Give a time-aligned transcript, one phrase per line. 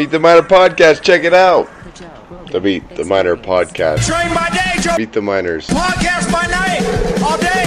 [0.00, 1.02] Meet the Miner Podcast.
[1.02, 1.68] Check it out.
[2.50, 4.06] The Meet the Miner Podcast.
[4.06, 4.96] Train by day, Joe.
[4.96, 5.66] Meet the Miners.
[5.66, 7.59] Podcast by night, all day.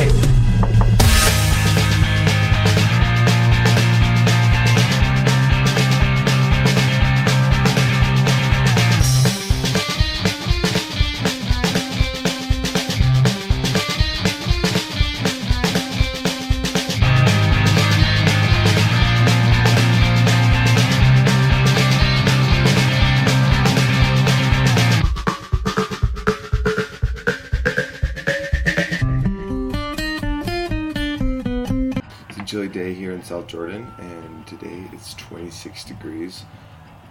[33.48, 36.44] Jordan, and today it's 26 degrees,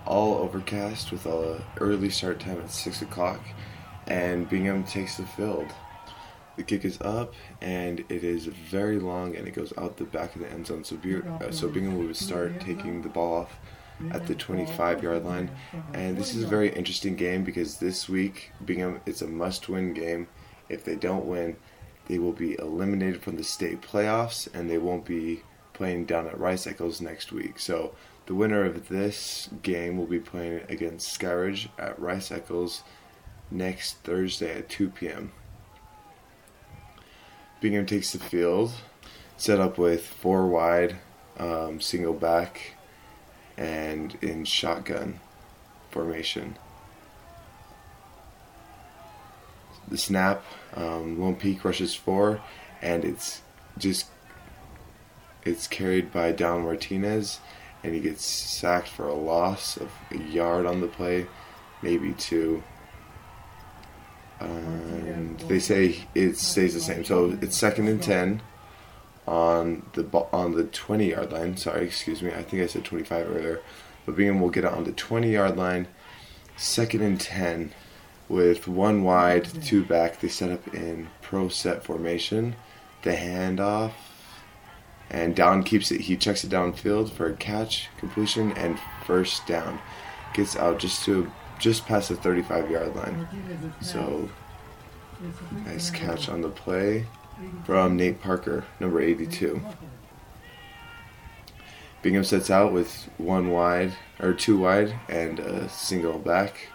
[0.07, 3.41] all overcast with a early start time at 6 o'clock,
[4.07, 5.69] and Bingham takes the field.
[6.57, 10.35] The kick is up, and it is very long, and it goes out the back
[10.35, 10.85] of the end zone.
[10.85, 13.59] So, Be- uh, so Bingham will start taking the ball off
[14.11, 15.51] at the 25 yard line,
[15.95, 20.29] and this is a very interesting game because this week Bingham it's a must-win game.
[20.69, 21.57] If they don't win,
[22.07, 25.43] they will be eliminated from the state playoffs and they won't be
[25.73, 27.59] playing down at Rice Eccles next week.
[27.59, 27.95] So
[28.27, 32.83] the winner of this game will be playing against Skyridge at Rice Eccles
[33.51, 35.33] next Thursday at 2 p.m.
[37.61, 38.73] Bingham takes the field,
[39.37, 40.97] set up with four wide,
[41.39, 42.77] um, single back,
[43.57, 45.21] and in shotgun
[45.91, 46.57] formation.
[49.93, 50.43] the snap.
[50.75, 52.41] Um, Lone Peak rushes four,
[52.81, 53.43] and it's
[53.79, 54.07] just
[55.45, 57.41] it's carried by Down Martinez,
[57.83, 61.27] and he gets sacked for a loss of a yard on the play,
[61.83, 62.63] maybe two.
[64.41, 68.43] And they say it stays the same, so it's second and ten
[69.27, 71.57] on the on the twenty yard line.
[71.57, 72.33] Sorry, excuse me.
[72.33, 73.61] I think I said twenty five earlier,
[74.05, 75.87] but Bingham will get it on the twenty yard line.
[76.57, 77.73] Second and ten
[78.29, 80.21] with one wide, two back.
[80.21, 82.57] They set up in pro set formation.
[83.03, 83.93] The handoff,
[85.13, 86.03] and down keeps it.
[86.03, 89.79] He checks it downfield for a catch, completion, and first down.
[90.35, 93.29] Gets out just to just past the 35 yard line.
[93.81, 94.29] So
[95.65, 97.07] nice catch on the play
[97.65, 99.61] from Nate Parker, number 82.
[102.03, 106.69] Bingham sets out with one wide or two wide and a single back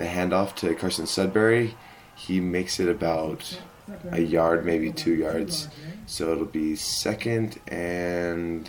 [0.00, 1.74] the handoff to Carson Sudbury,
[2.14, 3.60] he makes it about
[4.10, 5.68] a yard, maybe two yards.
[6.10, 8.68] So it'll be second and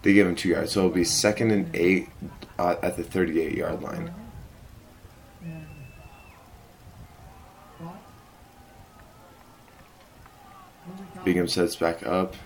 [0.00, 0.72] they give him two yards.
[0.72, 2.08] So it'll be second and eight
[2.58, 4.10] uh, at the 38 yard line.
[11.26, 12.36] Bingham sets back up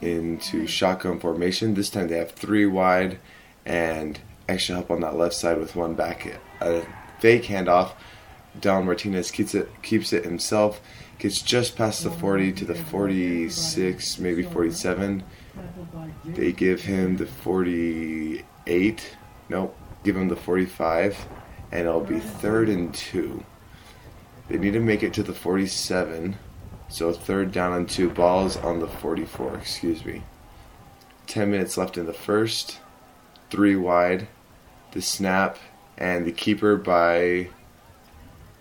[0.00, 1.74] into shotgun formation.
[1.74, 3.18] This time they have three wide
[3.66, 4.18] and
[4.48, 6.40] extra help on that left side with one back.
[6.62, 6.86] A
[7.20, 7.92] fake handoff.
[8.58, 10.80] Down Martinez keeps it keeps it himself.
[11.24, 15.22] Gets just past the 40 to the 46, maybe 47.
[16.26, 19.16] They give him the 48.
[19.48, 21.26] Nope, give him the 45,
[21.72, 23.42] and it'll be third and two.
[24.48, 26.36] They need to make it to the 47,
[26.90, 28.10] so third down and two.
[28.10, 29.56] Balls on the 44.
[29.56, 30.24] Excuse me.
[31.26, 32.80] 10 minutes left in the first.
[33.48, 34.28] Three wide.
[34.92, 35.56] The snap
[35.96, 37.48] and the keeper by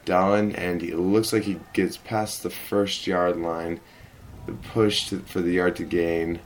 [0.06, 3.80] Dallin, and it looks like he gets past the first yard line.
[4.46, 6.40] The push to, for the yard to gain.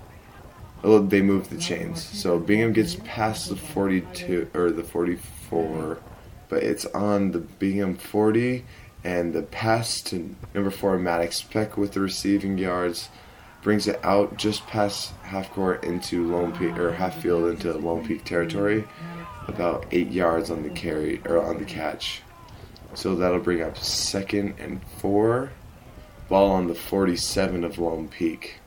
[0.84, 5.98] Oh, they move the chains, so Bingham gets past the 42 or the 44,
[6.50, 8.64] but it's on the Bingham 40,
[9.04, 13.10] and the pass to number four Maddox Peck with the receiving yards
[13.64, 18.06] brings it out just past half court into Lone Peak or half field into Lone
[18.06, 18.88] Peak territory
[19.48, 22.22] about eight yards on the carry or on the catch.
[22.94, 25.52] So that'll bring up second and four.
[26.30, 28.60] Ball on the 47 of Lone Peak.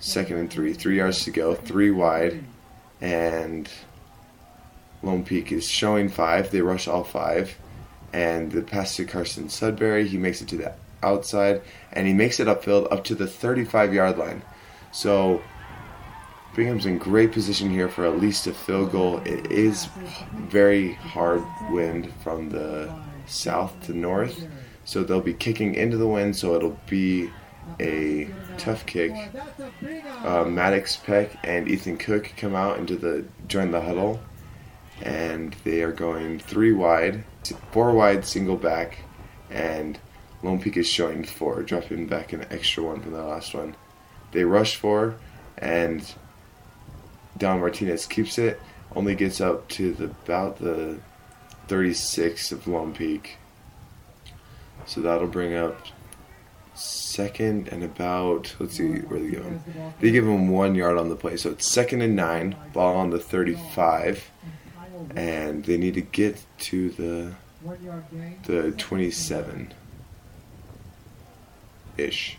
[0.00, 0.72] Second and three.
[0.72, 1.54] Three yards to go.
[1.54, 2.44] Three wide.
[3.00, 3.68] And
[5.02, 6.50] Lone Peak is showing five.
[6.50, 7.56] They rush all five.
[8.12, 10.72] And the pass to Carson Sudbury, he makes it to the
[11.02, 11.62] outside.
[11.92, 14.42] And he makes it upfield up to the 35 yard line.
[14.92, 15.42] So
[16.58, 19.18] Bingham's in great position here for at least a field goal.
[19.18, 19.88] It is
[20.34, 22.92] very hard wind from the
[23.26, 24.44] south to north,
[24.84, 27.30] so they'll be kicking into the wind, so it'll be
[27.78, 29.12] a tough kick.
[30.24, 34.18] Uh, Maddox Peck and Ethan Cook come out into the join the huddle,
[35.00, 37.22] and they are going three wide,
[37.70, 38.98] four wide, single back,
[39.48, 39.96] and
[40.42, 43.76] Lone Peak is showing four, dropping back an extra one from the last one.
[44.32, 45.14] They rush four,
[45.56, 46.02] and
[47.36, 48.60] Don Martinez keeps it,
[48.94, 50.98] only gets up to the about the
[51.68, 53.36] 36 of Lone Peak.
[54.86, 55.76] So that'll bring up
[56.74, 59.60] second and about let's see where they give him.
[60.00, 63.10] They give him one yard on the play, so it's second and nine, ball on
[63.10, 64.30] the 35,
[65.16, 67.32] and they need to get to the
[68.44, 69.74] the 27
[71.96, 72.38] ish.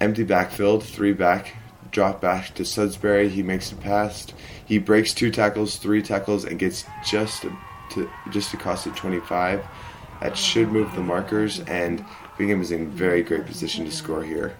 [0.00, 1.54] Empty backfield, three back,
[1.90, 3.28] drop back to Sudbury.
[3.28, 4.26] He makes a pass.
[4.64, 9.64] He breaks two tackles, three tackles, and gets just to just across the 25.
[10.20, 12.04] That should move the markers, and
[12.36, 14.56] Bingham is in very great position to score here.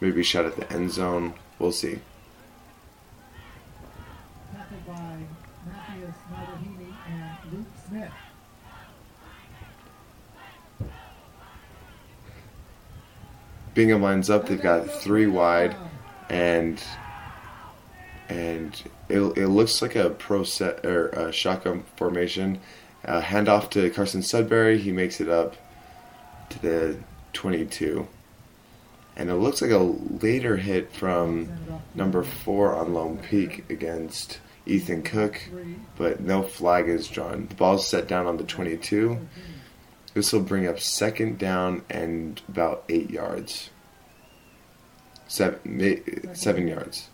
[0.00, 1.34] Maybe shot at the end zone.
[1.58, 1.98] We'll see.
[4.52, 5.18] Tackled by
[5.66, 8.12] Matthias Navahini and Luke Smith.
[13.74, 14.46] Bingham lines up.
[14.46, 15.76] They've got three wide,
[16.30, 16.82] and
[18.28, 22.60] and it, it looks like a pro set or a shotgun formation.
[23.04, 24.78] Uh, handoff to Carson Sudbury.
[24.78, 25.56] He makes it up
[26.50, 26.96] to the
[27.32, 28.06] 22.
[29.16, 31.48] And it looks like a later hit from
[31.94, 35.42] number four on Lone Peak against Ethan Cook,
[35.96, 37.48] but no flag is drawn.
[37.48, 39.18] The ball's set down on the 22.
[40.14, 43.70] This will bring up second down and about eight yards.
[45.30, 47.08] Seven, seven yards.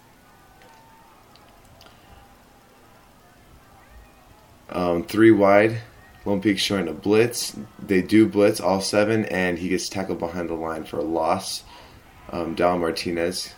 [4.70, 5.82] Um, three wide.
[6.24, 7.54] Lone Peak showing a blitz.
[7.78, 11.64] They do blitz all seven, and he gets tackled behind the line for a loss.
[12.32, 13.52] Um, Dal Martinez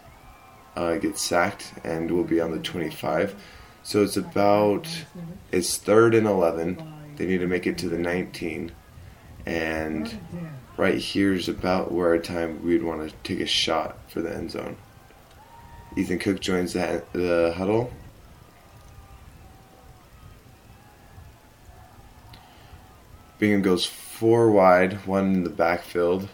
[0.75, 3.41] uh, gets sacked and will be on the 25.
[3.85, 4.89] So it's about
[5.53, 7.15] it's third and 11.
[7.15, 8.73] They need to make it to the 19,
[9.47, 10.19] and
[10.79, 14.51] right here's about where a time we'd want to take a shot for the end
[14.53, 14.77] zone.
[15.97, 17.93] Ethan Cook joins the, the huddle.
[23.39, 26.29] Bingham goes four wide, one in the backfield.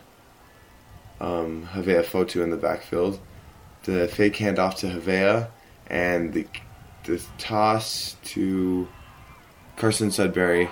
[1.21, 3.21] Um, Havea Fotu in the backfield.
[3.85, 5.49] The fake handoff to Havea,
[5.87, 6.47] and the
[7.05, 8.89] the toss to
[9.77, 10.71] Carson Sudbury,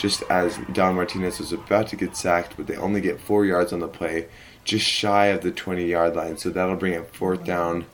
[0.00, 3.70] just as Don Martinez was about to get sacked, but they only get four yards
[3.70, 4.28] on the play,
[4.64, 6.38] just shy of the 20 yard line.
[6.38, 7.84] So that'll bring up fourth down,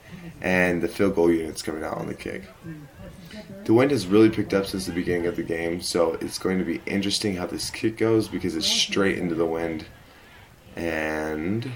[0.40, 2.44] and the field goal unit's coming out on the kick.
[3.64, 6.60] The wind has really picked up since the beginning of the game, so it's going
[6.60, 9.86] to be interesting how this kick goes because it's straight into the wind.
[10.76, 11.72] And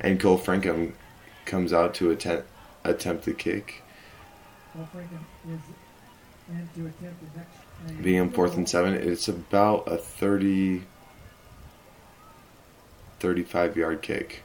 [0.00, 0.94] and Cole Frankham
[1.44, 2.48] comes out to attempt
[2.82, 3.82] attempt the kick,
[8.22, 8.94] On fourth and seven.
[8.94, 10.82] It's about a 30,
[13.20, 14.42] 35 yard kick.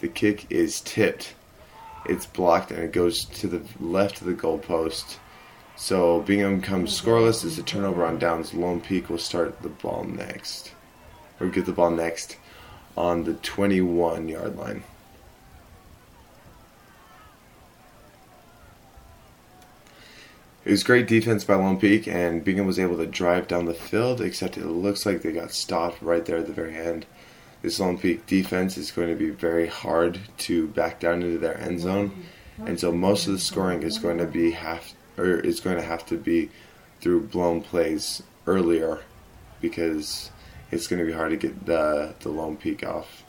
[0.00, 1.34] The kick is tipped.
[2.06, 5.16] It's blocked and it goes to the left of the goalpost.
[5.76, 7.44] So Bingham comes scoreless.
[7.44, 8.52] It's a turnover on downs.
[8.52, 10.72] Lone Peak will start the ball next,
[11.38, 12.36] or get the ball next
[12.96, 14.82] on the 21 yard line.
[20.68, 23.72] It was great defense by Lone Peak, and Bingham was able to drive down the
[23.72, 27.06] field, except it looks like they got stopped right there at the very end.
[27.62, 31.58] This Lone Peak defense is going to be very hard to back down into their
[31.58, 32.12] end zone,
[32.66, 35.82] and so most of the scoring is going to be half, or is going to
[35.82, 36.50] have to be
[37.00, 38.98] through blown plays earlier,
[39.62, 40.30] because
[40.70, 43.24] it's going to be hard to get the the Lone Peak off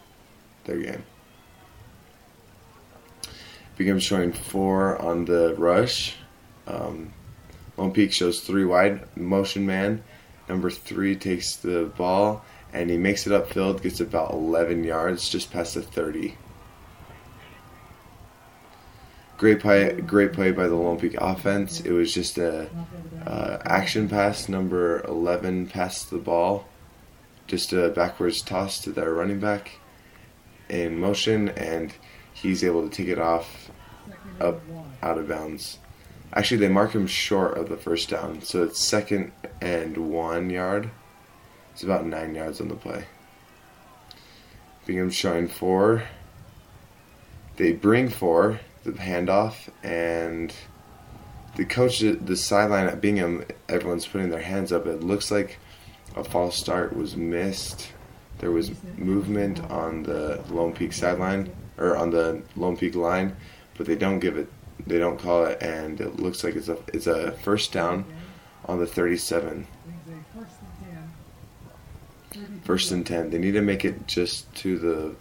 [0.65, 1.03] their game.
[3.77, 6.17] Bingham showing four on the rush.
[6.67, 7.13] Um,
[7.79, 10.03] Lone shows three wide, motion man.
[10.47, 12.43] Number three takes the ball
[12.73, 16.35] and he makes it upfield, gets about 11 yards, just past the 30.
[19.37, 21.79] Great play, great play by the Lone Peak offense.
[21.79, 22.69] It was just a
[23.25, 26.67] uh, action pass, number 11 passed the ball,
[27.47, 29.71] just a backwards toss to their running back
[30.67, 31.93] in motion, and
[32.33, 33.71] he's able to take it off
[34.39, 34.61] up
[35.01, 35.79] out of bounds.
[36.33, 39.31] Actually, they mark him short of the first down, so it's second
[39.61, 40.89] and one yard.
[41.73, 43.05] It's about nine yards on the play.
[44.85, 46.03] Bingham showing four.
[47.57, 50.53] They bring four, the handoff, and
[51.55, 54.85] the coach, the sideline at Bingham, everyone's putting their hands up.
[54.85, 55.57] It looks like
[56.15, 57.91] a false start was missed.
[58.37, 63.35] There was movement on the Lone Peak sideline, or on the Lone Peak line,
[63.77, 64.47] but they don't give it
[64.87, 68.05] they don't call it, and it looks like it's a it's a first down
[68.65, 69.67] on the 37.
[70.33, 72.61] First and 10.
[72.63, 73.29] First and 10.
[73.31, 75.15] They need to make it just to the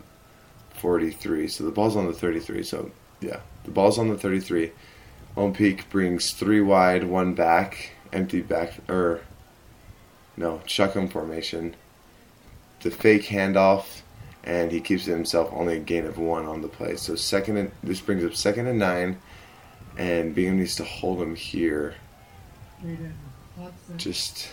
[0.75, 1.49] 43.
[1.49, 2.63] So the ball's on the 33.
[2.63, 4.73] So Yeah, the ball's on the 33.
[5.37, 9.21] Lone Peak brings three wide, one back, empty back, or
[10.37, 11.77] no, shotgun formation.
[12.81, 14.03] The fake handoff,
[14.43, 16.97] and he keeps it himself only a gain of one on the play.
[16.97, 19.19] So second, and, this brings up second and nine,
[19.99, 21.97] and Bingham needs to hold him here.
[23.97, 24.49] Just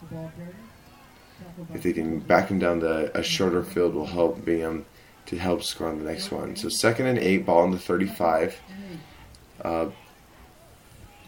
[0.00, 0.54] the ball carrier.
[1.38, 4.86] Tackled by if they can back him down to a shorter field, will help Bingham
[5.26, 6.56] to help score on the next one.
[6.56, 8.58] So second and eight, ball on the 35.
[9.62, 9.88] Uh,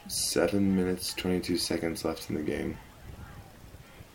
[0.07, 2.79] seven minutes, 22 seconds left in the game.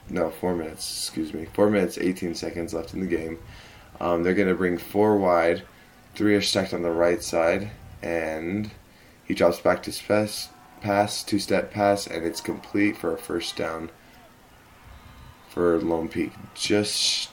[0.09, 1.45] No, four minutes, excuse me.
[1.53, 3.37] Four minutes, 18 seconds left in the game.
[3.99, 5.63] Um, they're going to bring four wide.
[6.15, 7.69] Three are stacked on the right side.
[8.01, 8.71] And
[9.25, 10.49] he drops back to pass,
[10.81, 13.89] pass two step pass, and it's complete for a first down
[15.49, 16.31] for Lone Peak.
[16.55, 17.29] Just.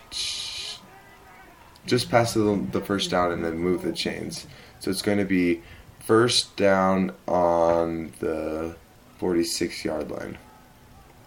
[1.87, 4.47] Just pass the, the first down and then move the chains.
[4.81, 5.63] So it's going to be
[5.99, 8.77] first down on the
[9.19, 10.39] 46 yard line.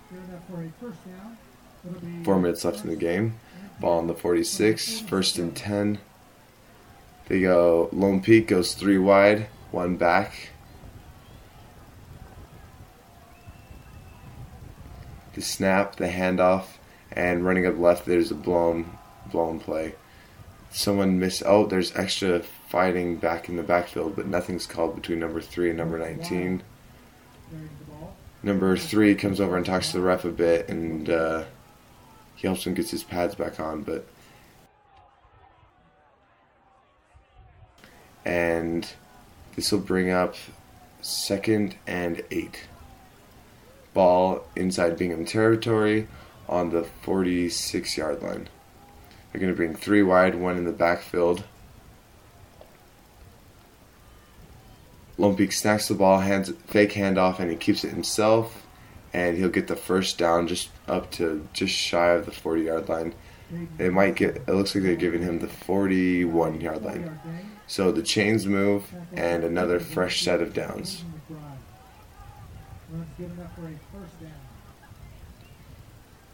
[0.10, 1.38] Good enough for a first down.
[1.86, 3.40] It'll be Four minutes left in the game.
[3.80, 6.00] Ball on the 46, first and 10.
[7.28, 10.50] They go, Lone Peak goes three wide, one back.
[15.34, 16.66] The snap, the handoff,
[17.12, 18.98] and running up left, there's a blown,
[19.32, 19.96] blown play.
[20.72, 21.44] Someone missed.
[21.46, 25.78] Oh, there's extra fighting back in the backfield, but nothing's called between number three and
[25.78, 26.64] number 19.
[27.50, 28.16] carrying the ball.
[28.42, 31.44] Number three comes over and talks to the ref a bit, and uh,
[32.36, 33.84] he helps him get his pads back on.
[33.84, 34.08] But
[38.26, 38.88] and
[39.56, 40.36] this will bring up
[41.02, 42.68] second and eight.
[43.94, 46.08] Ball inside Bingham territory
[46.48, 48.50] on the 46 yard line.
[49.32, 51.44] They're going to bring three wide, one in the backfield.
[55.18, 58.66] Lone Peak snacks the ball, hands fake handoff, and he keeps it himself,
[59.14, 62.90] and he'll get the first down just up to just shy of the 40 yard
[62.90, 63.14] line.
[63.78, 64.38] They might get.
[64.38, 67.20] It looks like they're giving him the 41 yard line.
[67.68, 71.04] So the chains move, and another fresh set of downs.
[73.18, 74.32] Good enough for a first down.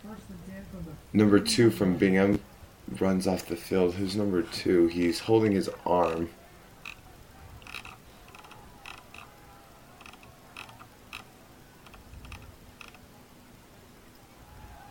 [0.03, 2.41] First and ten from the Number two from Bingham
[2.99, 3.93] runs off the field.
[3.95, 4.87] Who's number two?
[4.87, 6.29] He's holding his arm.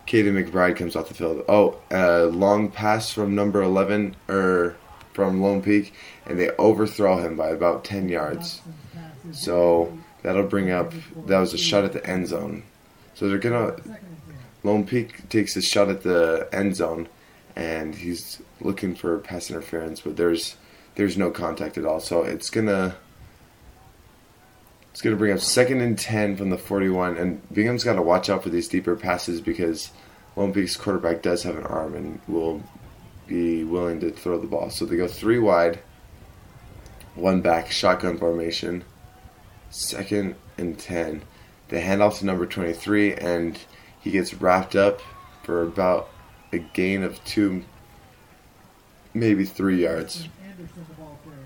[0.07, 1.45] Kaden McBride comes off the field.
[1.51, 4.75] Oh, uh, long pass from number 11, or
[5.13, 5.93] from Lone Peak,
[6.25, 8.61] and they overthrow him by about 10 yards.
[8.61, 10.93] Hudson's pass is So that'll bring up,
[11.27, 12.63] that was a shot at the end zone.
[13.15, 13.81] So they're ten.
[14.65, 17.09] Lone Peak takes a shot at the end zone,
[17.57, 20.57] and he's looking for pass interference, but there's
[20.97, 22.01] there's no contact at all.
[22.01, 22.97] So it's gonna
[24.91, 28.29] it's gonna bring up second and ten from the 41, and Bingham's got to watch
[28.29, 29.91] out for these deeper passes because
[30.37, 32.63] Lone Peak's quarterback does have an arm and will
[33.27, 34.71] be willing to throw the ball.
[34.71, 35.79] So they go three wide,
[37.15, 38.85] one back, shotgun formation,
[39.71, 41.23] second and ten.
[41.69, 43.59] They hand off to number 23, and
[44.01, 45.01] he gets wrapped up
[45.43, 46.09] for about
[46.53, 47.65] a gain of two,
[49.13, 50.29] maybe three yards.
[50.43, 51.39] Anderson, the ball carrier.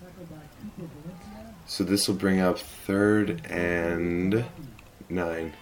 [0.00, 0.36] Tackled by
[0.76, 1.54] Cooper Valencia.
[1.66, 4.44] So this will bring up third and
[5.10, 5.52] nine.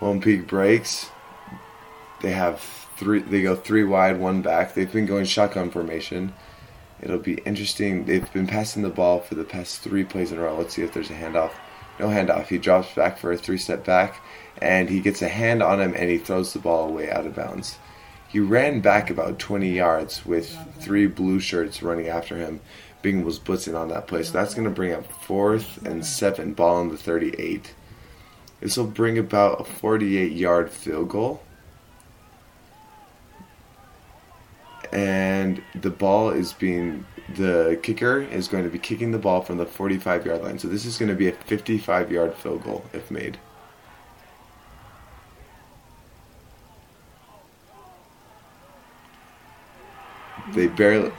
[0.00, 1.10] Lone Peak breaks.
[2.22, 2.60] They have
[2.96, 3.20] three.
[3.20, 4.74] They go three wide, one back.
[4.74, 6.32] They've been going shotgun formation.
[7.00, 8.04] It'll be interesting.
[8.04, 10.56] They've been passing the ball for the past three plays in a row.
[10.56, 11.52] Let's see if there's a handoff.
[12.00, 12.46] No handoff.
[12.46, 14.20] He drops back for a three-step back,
[14.60, 17.34] and he gets a hand on him, and he throws the ball away out of
[17.34, 17.78] bounds.
[18.28, 22.60] He ran back about 20 yards with three blue shirts running after him.
[23.02, 26.52] Bingham was blitzing on that play, so that's going to bring up fourth and seven,
[26.54, 27.74] ball on the 38.
[28.60, 31.42] This will bring about a 48 yard field goal.
[34.92, 39.58] And the ball is being, the kicker is going to be kicking the ball from
[39.58, 40.58] the 45 yard line.
[40.58, 43.38] So this is going to be a 55 yard field goal if made.
[50.54, 51.12] They barely.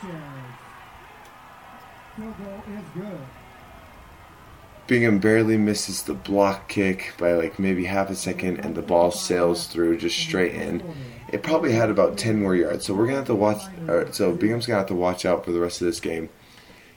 [4.87, 9.11] Bingham barely misses the block kick by like maybe half a second, and the ball
[9.11, 10.81] sails through just straight in.
[11.29, 13.61] It probably had about 10 more yards, so we're gonna have to watch.
[13.87, 16.29] Or, so Bingham's gonna have to watch out for the rest of this game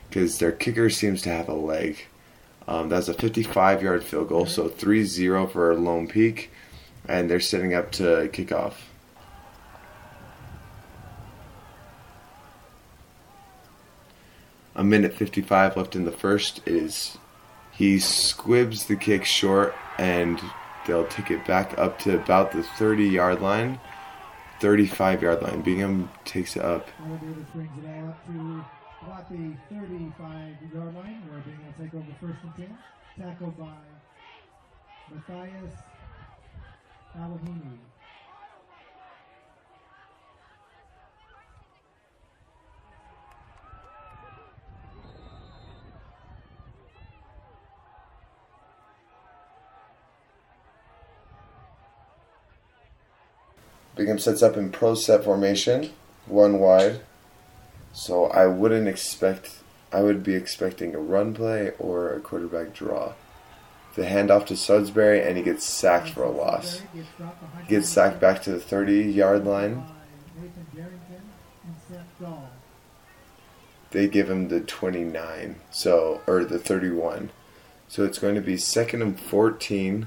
[0.08, 2.06] because their kicker seems to have a leg.
[2.68, 6.50] Um, that's a 55 yard field goal, so 3 0 for Lone Peak.
[7.08, 8.88] and they're setting up to kick off.
[14.76, 16.60] A minute 55 left in the first.
[16.66, 17.18] Is
[17.72, 20.40] he squibs the kick short, and
[20.86, 23.80] they'll take it back up to about the 30 yard line,
[24.60, 25.62] 35 yard line.
[25.62, 26.88] Bingham takes it up.
[29.02, 31.42] About the 35 yard line where
[31.78, 32.78] take over first and 10.
[33.18, 33.76] Tackled by
[35.10, 35.74] Matthias.
[53.96, 55.90] Bingham sets up in pro set formation,
[56.26, 57.00] one wide.
[57.92, 59.58] So I wouldn't expect,
[59.92, 63.14] I would be expecting a run play or a quarterback draw.
[63.96, 66.82] The handoff to Sudsbury, and he gets sacked for a loss.
[66.94, 69.84] He gets sacked back to the 30 yard line.
[73.90, 77.30] They give him the 29, so, or the 31.
[77.88, 80.06] So it's going to be second and 14,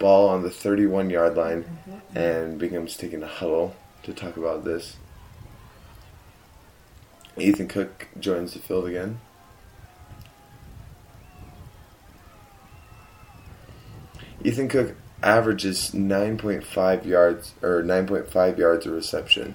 [0.00, 2.18] ball on the 31 yard line, mm-hmm.
[2.18, 4.96] and Bingham's taking a huddle to talk about this.
[7.38, 9.20] Ethan Cook joins the field again.
[14.42, 19.54] Ethan Cook averages 9.5 yards or 9.5 yards of reception.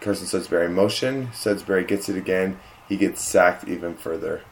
[0.00, 1.28] Carson Sudsbury in motion.
[1.28, 2.58] Sudsbury gets it again.
[2.88, 4.42] He gets sacked even further.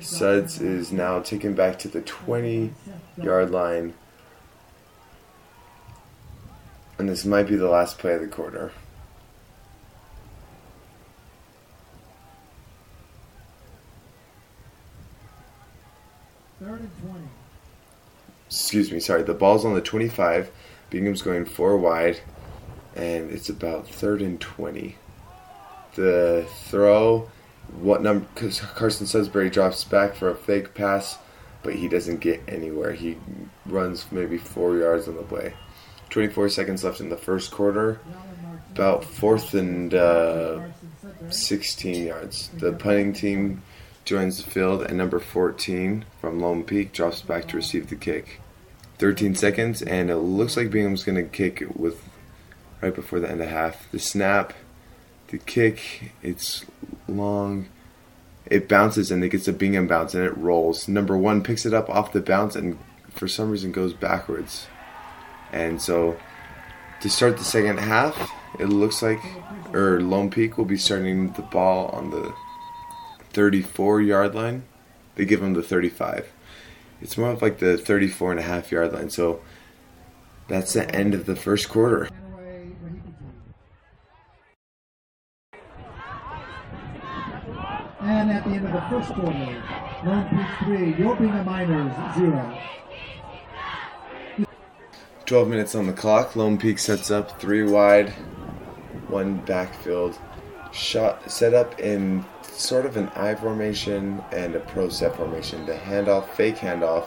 [0.00, 2.72] Suds is now taken back to the 20
[3.18, 3.94] yard line.
[6.98, 8.72] And this might be the last play of the quarter.
[16.60, 17.24] Third and 20.
[18.46, 19.22] Excuse me, sorry.
[19.24, 20.50] The ball's on the 25.
[20.90, 22.20] Bingham's going four wide,
[22.94, 24.96] and it's about third and 20.
[25.94, 27.30] The throw,
[27.80, 28.26] what number?
[28.34, 31.18] Because Carson Sudbury drops back for a fake pass,
[31.62, 32.92] but he doesn't get anywhere.
[32.92, 33.16] He
[33.66, 35.54] runs maybe four yards on the play.
[36.10, 38.00] 24 seconds left in the first quarter.
[38.72, 40.60] About fourth and uh,
[41.28, 42.48] 16 yards.
[42.48, 43.62] The punting team
[44.04, 48.40] joins the field, and number 14 from Lone Peak drops back to receive the kick.
[48.98, 52.02] 13 seconds, and it looks like Bingham's going to kick it with
[52.80, 53.90] right before the end of half.
[53.90, 54.52] The snap,
[55.32, 56.64] the kick, it's
[57.08, 57.68] long.
[58.46, 60.86] It bounces and it gets a Bingham bounce and it rolls.
[60.86, 64.66] Number one picks it up off the bounce and for some reason goes backwards.
[65.50, 66.18] And so
[67.00, 69.20] to start the second half, it looks like,
[69.72, 72.34] or Lone Peak will be starting the ball on the
[73.30, 74.64] 34 yard line.
[75.14, 76.30] They give him the 35.
[77.00, 79.08] It's more of like the 34 and a half yard line.
[79.08, 79.40] So
[80.48, 82.10] that's the end of the first quarter.
[88.02, 89.62] And at the end of the first quarter,
[90.04, 92.58] Lone Peak 3, Your Bingham Miners 0.
[95.24, 96.34] 12 minutes on the clock.
[96.34, 98.10] Lone Peak sets up three wide,
[99.06, 100.18] one backfield.
[100.72, 105.64] Shot set up in sort of an I formation and a pro set formation.
[105.64, 107.06] The handoff, fake handoff,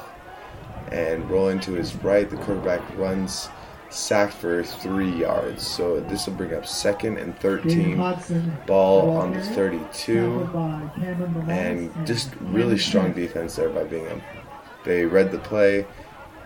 [0.94, 2.30] and roll into his right.
[2.30, 3.50] The quarterback runs
[3.96, 5.66] sacked for three yards.
[5.66, 7.98] So this will bring up second and 13.
[8.68, 10.14] Ball on the 32.
[10.14, 14.22] tackled by Cameron Morales and just really strong defense there by Bingham.
[14.84, 15.88] They read the play,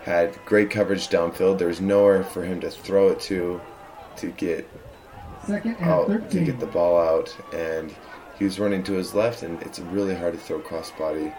[0.02, 1.58] had great coverage downfield.
[1.58, 3.60] There was nowhere for him to throw it to,
[4.16, 4.68] to get
[5.80, 7.94] out, to get the ball out, and
[8.38, 11.34] he was running to his left, and it's really hard to throw crossbody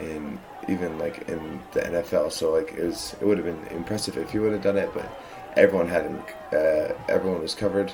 [0.00, 2.32] in even like in the NFL.
[2.32, 4.90] So like it was, it would have been impressive if he would have done it,
[4.92, 5.08] but
[5.56, 6.22] everyone had him.
[6.52, 7.92] Uh, everyone was covered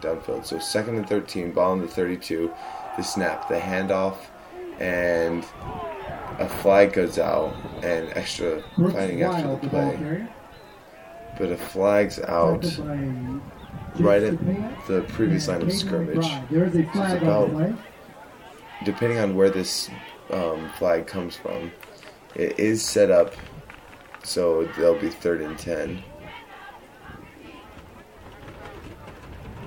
[0.00, 0.44] downfield.
[0.44, 2.52] So second and thirteen, ball in the thirty-two,
[2.96, 4.16] the snap, the handoff,
[4.80, 5.44] and
[6.38, 10.26] a flag goes out, and extra Brooks fighting after the play.
[11.38, 12.64] But a flag's out
[13.98, 14.38] right at
[14.86, 16.18] the previous line of scrimmage.
[16.18, 16.48] McBride.
[16.50, 17.78] There is a flag on about-
[18.84, 19.88] depending on where this
[20.30, 21.70] um, flag comes from,
[22.34, 23.34] it is set up
[24.24, 26.02] so they'll be third and ten,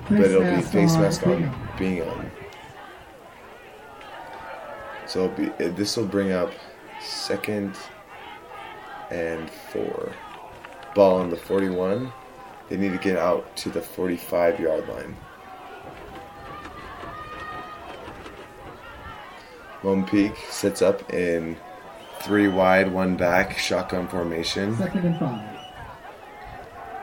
[0.08, 1.78] but it'll be face mask on Bingham.
[1.78, 2.30] Bingham.
[5.06, 6.52] So it'll be, this will bring up
[7.00, 7.76] second
[9.10, 10.12] and four.
[10.94, 12.12] Ball on the 41.
[12.68, 15.16] They need to get out to the 45 yard line.
[19.82, 21.56] Lone Peak sets up in
[22.22, 24.76] three wide, one back, shotgun formation.
[24.76, 25.56] Second and five.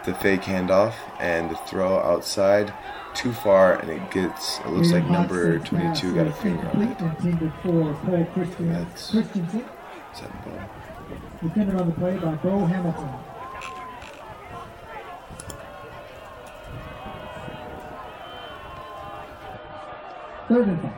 [0.05, 2.73] The fake handoff and the throw outside,
[3.15, 4.60] too far, and it gets.
[4.60, 5.13] It looks like mm-hmm.
[5.13, 6.99] number 22 got a finger on it.
[6.99, 9.12] Intended for Paul Christian, That's-.
[9.12, 10.69] That ball?
[11.41, 13.10] Defended on the play by Bo Hamilton.
[20.47, 20.93] Third and five.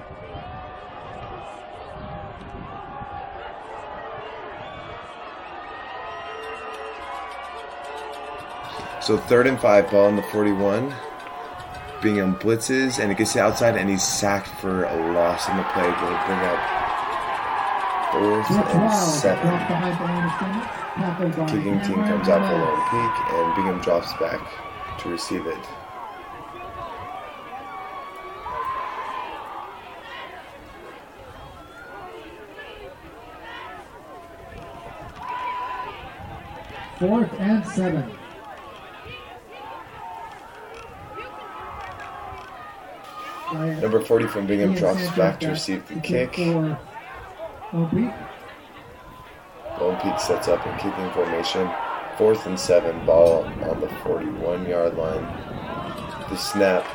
[9.06, 10.92] So third and five, ball on the 41.
[12.02, 15.58] Bingham blitzes and it gets to the outside and he's sacked for a loss in
[15.58, 15.88] the play.
[15.88, 16.86] Will bring up
[18.12, 18.94] fourth and.
[18.94, 19.50] Seven.
[19.50, 20.86] behind the line of scrimmage.
[20.96, 25.10] Tackled by Kicking team comes out for a Lone Peak and Bingham drops back to
[25.10, 25.58] receive it.
[37.00, 38.25] Fourth and seven.
[43.82, 46.38] Number 40 from Bingham drops back to receive the kick.
[49.80, 51.70] Lone Peak sets up in kicking formation.
[52.18, 55.24] Fourth and seven, ball on the 41 yard line.
[56.30, 56.86] The snap.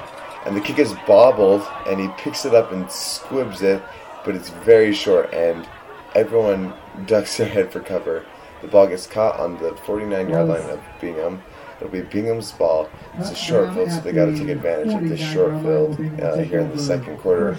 [0.47, 3.83] And the kick is bobbled, and he picks it up and squibs it,
[4.25, 5.69] but it's very short, and
[6.15, 6.73] everyone
[7.07, 8.25] ducks their head for cover.
[8.63, 11.43] The ball gets caught on the 49 yard line of Bingham.
[11.81, 12.91] It'll be Bingham's ball.
[13.19, 16.37] It's a short field, so they got to take advantage of this short field uh,
[16.37, 17.57] here in the second quarter.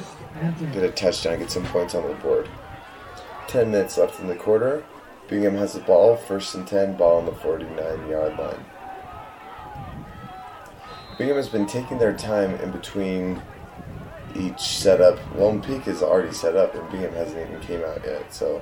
[0.73, 2.47] Get a touchdown, get some points on the board.
[3.47, 4.83] 10 minutes left in the quarter.
[5.27, 8.63] Bingham has the ball, first and 10, ball on the 49 yard line.
[11.17, 13.41] Bingham has been taking their time in between
[14.35, 15.19] each setup.
[15.35, 18.61] Lone Peak is already set up, and Bingham hasn't even came out yet, so.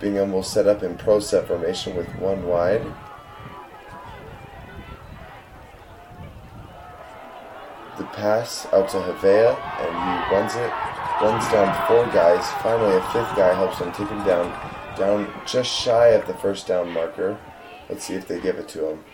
[0.00, 2.84] Bingham will set up in pro set formation with one wide.
[7.96, 10.70] The pass out to Havea, and he runs it,
[11.20, 12.48] runs down four guys.
[12.62, 16.68] Finally, a fifth guy helps him take him down, down just shy of the first
[16.68, 17.36] down marker.
[17.88, 19.04] Let's see if they give it to him.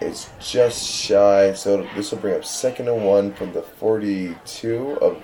[0.00, 5.22] It's just shy, so this will bring up second and one from the 42 of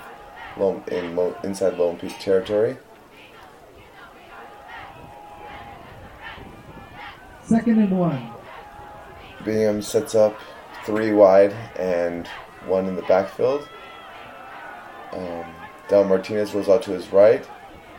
[0.59, 2.77] Lone, in Lone, inside Lone Peak territory.
[7.47, 8.31] Second and one.
[9.45, 10.37] Bingham sets up
[10.85, 12.27] three wide and
[12.67, 13.69] one in the backfield.
[15.13, 15.45] Um,
[15.89, 17.47] Don Martinez rolls out to his right.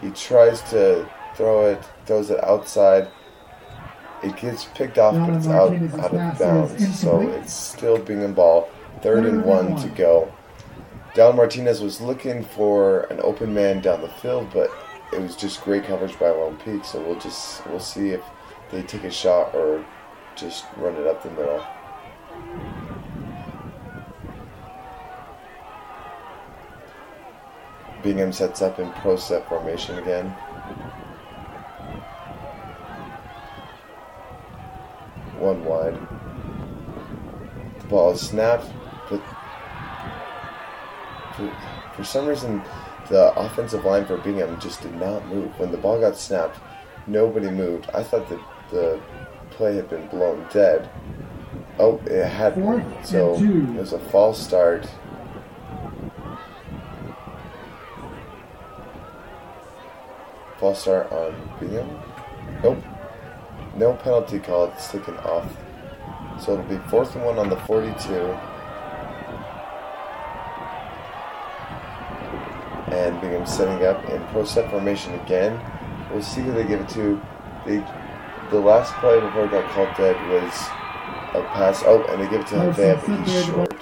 [0.02, 3.08] He tries to throw it, throws it outside.
[4.22, 5.74] It gets picked off, but Don it's out,
[6.14, 7.00] out of bounds.
[7.00, 8.70] So it's still Bingham ball.
[9.02, 10.32] Third and one to go.
[11.16, 14.70] Don Martinez was looking for an open man down the field, but
[15.14, 16.84] it was just great coverage by Lone Peak.
[16.84, 18.22] So we'll just we'll see if
[18.72, 19.86] they take a shot or
[20.36, 21.66] just run it up the middle.
[28.04, 30.30] Bingham sets up in pro set formation again.
[35.40, 35.98] One wide.
[37.80, 38.68] The ball is snapped,
[39.10, 39.22] but
[41.36, 41.54] for,
[41.96, 42.62] for some reason,
[43.10, 45.58] the offensive line for Bingham just did not move.
[45.60, 46.60] When the ball got snapped,
[47.08, 47.90] nobody moved.
[47.94, 48.40] I thought that
[48.72, 49.00] the
[49.52, 50.90] play had been blown dead.
[51.80, 53.04] Oh, it had Fourth been.
[53.04, 54.88] So it was a false start.
[60.60, 62.00] False start on Bingham.
[62.64, 62.84] Nope.
[63.76, 64.72] No penalty called.
[64.76, 65.46] It's taken off.
[66.40, 68.14] So it'll be fourth and one on the 42.
[72.96, 75.60] And Bingham setting up in pro set formation again.
[76.12, 77.22] We'll see who they give it to.
[77.66, 77.84] They,
[78.50, 80.54] the last play before it got called dead was
[81.36, 81.84] a pass.
[81.86, 83.74] Oh, and they give it to Havea, but he's short.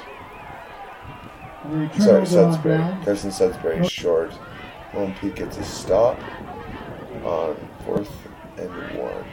[2.00, 2.78] Sorry, Sudbury.
[3.04, 4.34] Carson Sudbury is short.
[4.94, 6.20] Lone Peak gets a stop
[7.24, 8.12] on fourth
[8.58, 9.26] and one.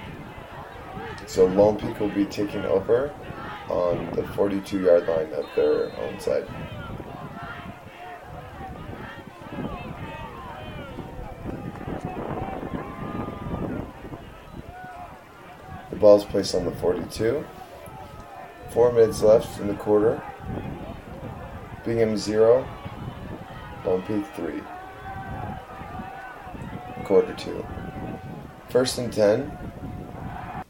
[1.27, 3.15] So Lone Peak will be taking over
[3.69, 6.47] on the 42 yard line of their own side.
[15.91, 17.43] The ball is placed on the 42.
[18.71, 20.23] Four minutes left in the quarter.
[21.87, 22.67] Bingham 0,
[23.87, 24.63] Lone Peak 3.
[27.05, 27.67] Quarter 2.
[28.69, 29.59] First and 10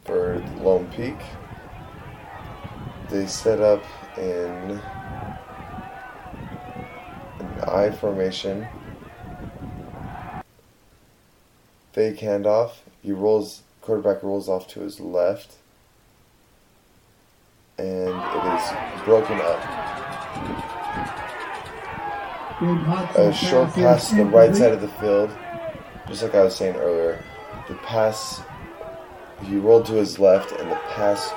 [0.05, 1.17] for Lone Peak.
[3.09, 3.83] They set up
[4.17, 4.79] in
[7.39, 8.65] an I formation.
[11.91, 12.75] Fake handoff.
[13.01, 13.61] He rolls.
[13.83, 15.55] Quarterback rolls off to his left,
[17.77, 19.59] and it is broken up.
[23.17, 25.29] A short pass to the right side of the field,
[26.07, 27.21] just like I was saying earlier.
[27.67, 28.41] The pass.
[29.43, 31.33] He rolled to his left, and the pass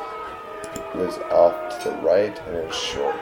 [0.95, 3.17] was off to the right, and it was short.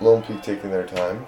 [0.00, 1.26] Lone Peak taking their time.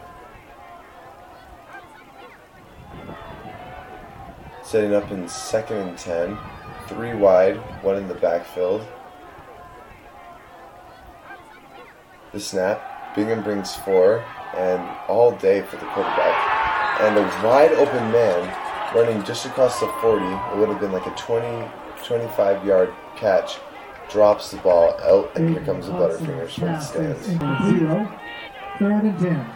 [4.63, 6.39] Setting up in second and ten.
[6.89, 8.87] Three wide, one in the backfield.
[12.33, 13.15] The snap.
[13.17, 14.25] Bingham brings four,
[14.55, 17.01] and all day for the quarterback.
[17.01, 20.25] And a wide open man running just across the 40.
[20.25, 21.69] It would have been like a 20,
[22.05, 23.57] 25 yard catch.
[24.11, 27.27] Drops the ball out, and here comes the Hudson Butterfingers from the stands.
[27.27, 28.21] Zero.
[28.79, 29.47] Third and ten.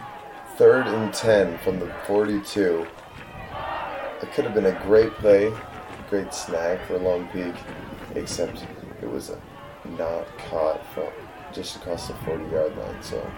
[0.57, 2.87] Third and 10 from the 42.
[4.23, 5.53] It could have been a great play,
[6.09, 7.53] great snag for Lone Peak,
[8.15, 8.65] except
[8.99, 9.31] it was
[9.97, 11.09] not caught from
[11.53, 13.03] just across the 40 yard line.
[13.03, 13.31] So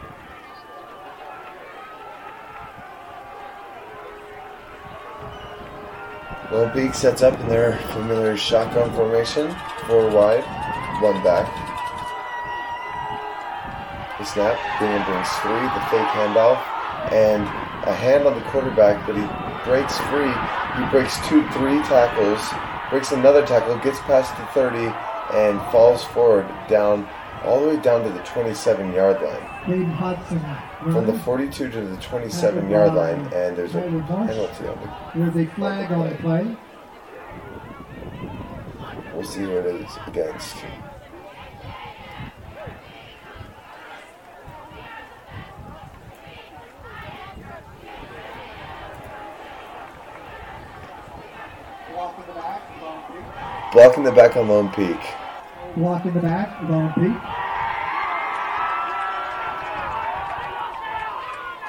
[6.50, 9.54] Lone Peak sets up in their familiar shotgun formation,
[9.88, 10.44] four wide,
[11.02, 11.73] one back.
[14.24, 16.56] The snap, Bingham brings three, the fake handoff,
[17.12, 17.44] and
[17.86, 19.26] a hand on the quarterback, but he
[19.68, 20.32] breaks free.
[20.80, 22.40] He breaks two, three tackles,
[22.90, 24.78] breaks another tackle, gets past the 30,
[25.36, 27.06] and falls forward down,
[27.44, 29.50] all the way down to the 27 yard line.
[30.94, 35.20] From the 42 to the 27 yard line, and there's a penalty on the.
[35.20, 36.58] There's a flag on the play.
[39.14, 40.56] We'll see who it is against.
[53.74, 55.00] Blocking the back on Lone Peak.
[55.76, 56.62] Block in the back.
[56.70, 57.18] Lone Peak.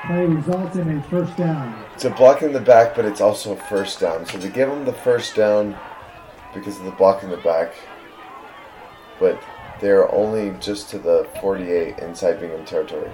[0.06, 1.82] Play results in a first down.
[1.94, 4.26] It's a block in the back, but it's also a first down.
[4.26, 5.78] So they give them the first down
[6.52, 7.72] because of the block in the back,
[9.18, 9.42] but
[9.80, 13.10] they're only just to the 48 inside Bingham territory.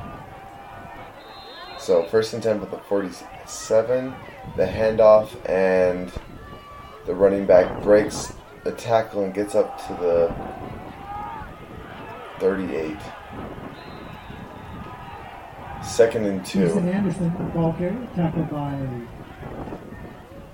[1.78, 4.14] So first and 10 with the 47,
[4.56, 6.10] the handoff, and
[7.06, 8.32] the running back breaks
[8.64, 10.34] the tackle and gets up to the
[12.38, 12.96] 38.
[15.82, 16.90] Second and Jason two.
[16.90, 18.78] Anderson, ball carrier, tackled by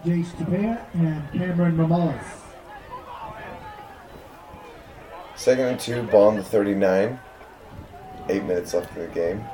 [0.05, 2.21] Jace Tapia and Cameron Morales.
[5.35, 7.19] Second and two, ball on the 39.
[8.29, 9.45] Eight minutes left in the game.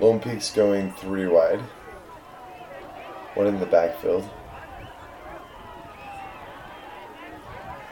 [0.00, 1.60] Lone Peak's going three wide.
[3.34, 4.28] One in the backfield.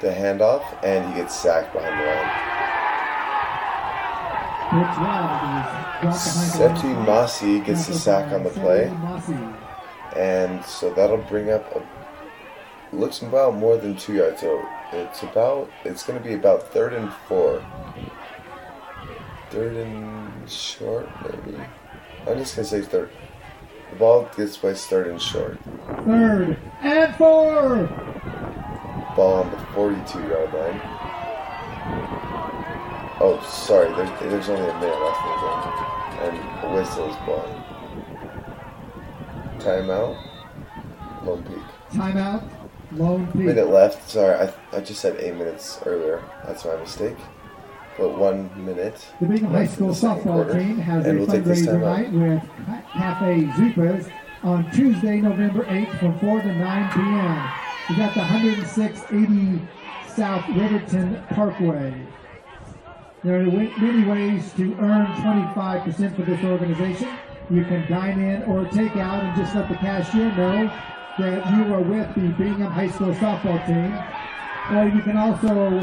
[0.00, 2.52] The handoff, and he gets sacked behind the line.
[5.02, 5.86] Line.
[7.06, 8.92] Masi gets the sack on the play.
[10.14, 11.82] And so that'll bring up a
[12.92, 16.94] looks about more than two yards so it's about it's going to be about third
[16.94, 17.64] and four
[19.50, 21.58] third and short maybe
[22.26, 23.10] i'm just to say third
[23.90, 25.58] the ball gets placed third and short
[26.04, 27.86] Third and four.
[29.16, 30.80] ball on the 42 yard line
[33.20, 37.16] oh sorry there's, there's only a minute left in the game and a whistle is
[37.24, 37.62] blown
[39.60, 40.16] timeout
[41.24, 41.62] lone peak
[41.92, 42.42] Timeout.
[42.92, 43.42] Lone Peak.
[43.42, 44.08] minute left.
[44.10, 46.22] Sorry, I, I just said eight minutes earlier.
[46.44, 47.16] That's my mistake.
[47.98, 49.06] But one minute.
[49.20, 50.58] The Bingham High School softball quarter.
[50.58, 52.42] team has and a we'll fundraiser night with
[52.92, 54.10] Cafe Zupas
[54.42, 57.52] on Tuesday, November 8th from 4 to 9 p.m.
[57.88, 59.66] We got the 10680
[60.08, 62.06] South Riverton Parkway.
[63.24, 67.08] There are many ways to earn 25% for this organization.
[67.48, 70.70] You can dine in or take out and just let the cashier know
[71.18, 73.96] that you are with the Bingham High School softball team.
[74.76, 75.80] Or you can also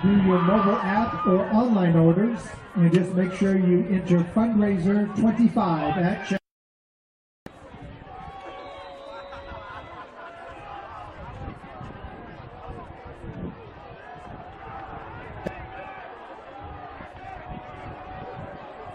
[0.00, 2.40] through your mobile app or online orders.
[2.74, 6.40] And just make sure you enter fundraiser 25 at check.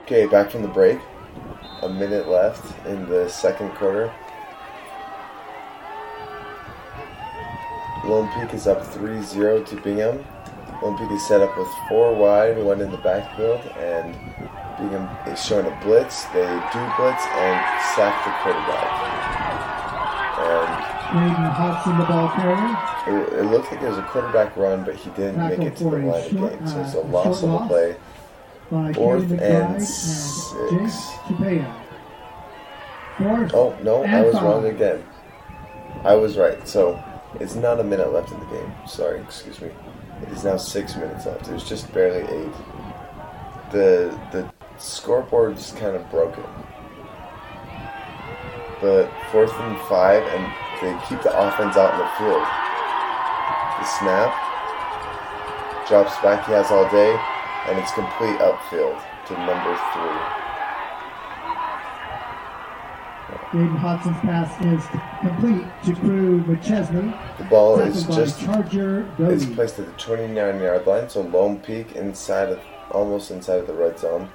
[0.03, 0.99] Okay, back from the break.
[1.83, 4.13] A minute left in the second quarter.
[8.03, 10.23] Lone Peak is up 3 0 to Bingham.
[10.81, 14.15] Peak is set up with four wide, one in the backfield, and
[14.79, 16.25] Bingham is showing a blitz.
[16.33, 18.89] They do blitz and sack the quarterback.
[20.41, 20.69] And
[21.13, 22.77] Braden Hudson, the ball carrier.
[23.07, 25.83] It, it looked like there was a quarterback run, but he didn't make it to
[25.83, 26.67] the line of short- game.
[26.67, 27.95] So it's uh, a a loss on the play.
[28.93, 31.11] Fourth and and six.
[33.17, 34.43] Fourth Oh, no, I was five.
[34.43, 35.03] wrong again.
[36.03, 36.67] I was right.
[36.67, 37.01] So
[37.39, 38.73] it's not a minute left in the game.
[38.87, 39.69] Sorry, excuse me.
[40.21, 41.47] It is now six minutes left.
[41.47, 42.53] It was just barely eight.
[43.71, 46.43] The the scoreboard scoreboard's kind of broken.
[48.81, 50.43] But fourth and five, and
[50.81, 52.43] they keep the offense out in the field.
[53.79, 54.31] The snap
[55.87, 56.45] drops back.
[56.45, 57.15] He has all day,
[57.67, 60.40] and it's complete upfield to number three.
[63.51, 64.85] Braden Hudson's pass is
[65.21, 67.37] complete to Crew McChesney.
[67.37, 71.95] The ball is just Charger It's placed at the 29 yard line, so Lone Peak
[71.95, 72.59] inside of
[72.91, 74.29] almost inside of the red zone.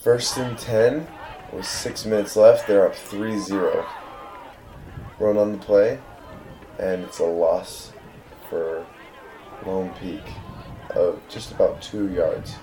[0.00, 1.06] First and 10
[1.52, 2.66] with six minutes left.
[2.66, 3.86] They're up 3 0.
[5.18, 5.98] Run on the play,
[6.78, 7.92] and it's a loss
[8.50, 8.84] for
[9.64, 10.22] Lone Peak
[10.90, 12.56] of just about two yards.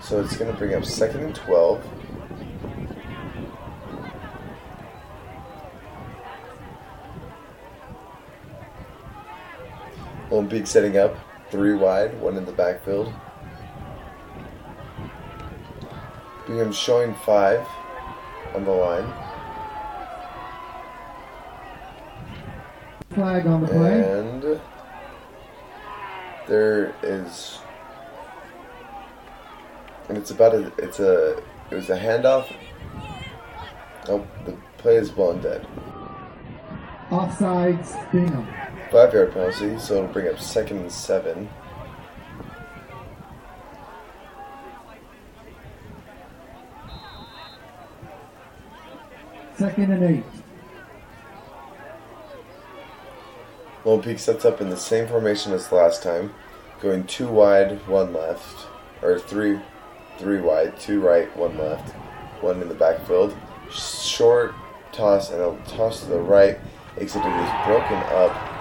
[0.00, 1.84] So it's going to bring up second and 12.
[10.38, 11.16] Lone setting up,
[11.50, 13.12] three wide, one in the backfield.
[16.46, 17.66] Bingham showing five
[18.54, 19.12] on the line.
[23.10, 24.00] Flag on the play.
[24.00, 24.60] And
[26.46, 27.58] there is,
[30.08, 32.54] and it's about a, it's a, it was a handoff.
[34.08, 35.66] Oh, the play is blown dead.
[37.10, 38.46] Offsides Bingham.
[38.90, 41.48] Five yard penalty, so it'll bring up second and seven.
[49.56, 50.24] Second and eight.
[53.84, 56.32] Lone Peak sets up in the same formation as last time,
[56.80, 58.68] going two wide, one left,
[59.02, 59.58] or three,
[60.18, 61.94] three wide, two right, one left,
[62.42, 63.36] one in the backfield.
[63.70, 64.54] Short
[64.92, 66.58] toss and a toss to the right,
[66.96, 68.57] except it is broken up.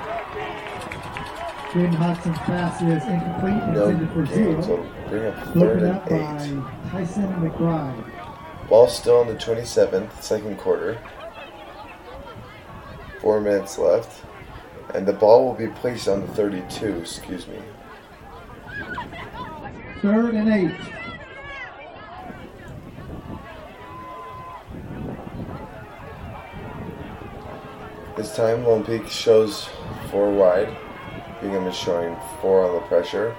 [1.78, 3.62] Braden Hudson's pass is incomplete.
[3.70, 4.60] Intended for zero.
[4.60, 6.90] it'll bring up third Broken up by.
[6.90, 8.68] Tyson McBride.
[8.68, 10.98] Ball still on the 27th, second quarter.
[13.22, 14.26] Four minutes left.
[14.96, 17.60] And the ball will be placed on the 32, excuse me.
[20.02, 20.76] Third and eight.
[28.16, 29.70] This time, Lone Peak shows
[30.10, 30.76] four wide.
[31.42, 33.36] Bingham is showing four on the pressure.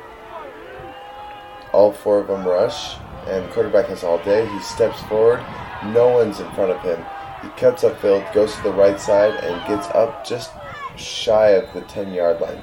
[1.73, 4.47] All four of them rush, and quarterback has all day.
[4.47, 5.45] He steps forward.
[5.87, 7.05] No one's in front of him.
[7.43, 10.53] He cuts upfield, goes to the right side, and gets up just
[10.97, 12.61] shy of the 10 yard line.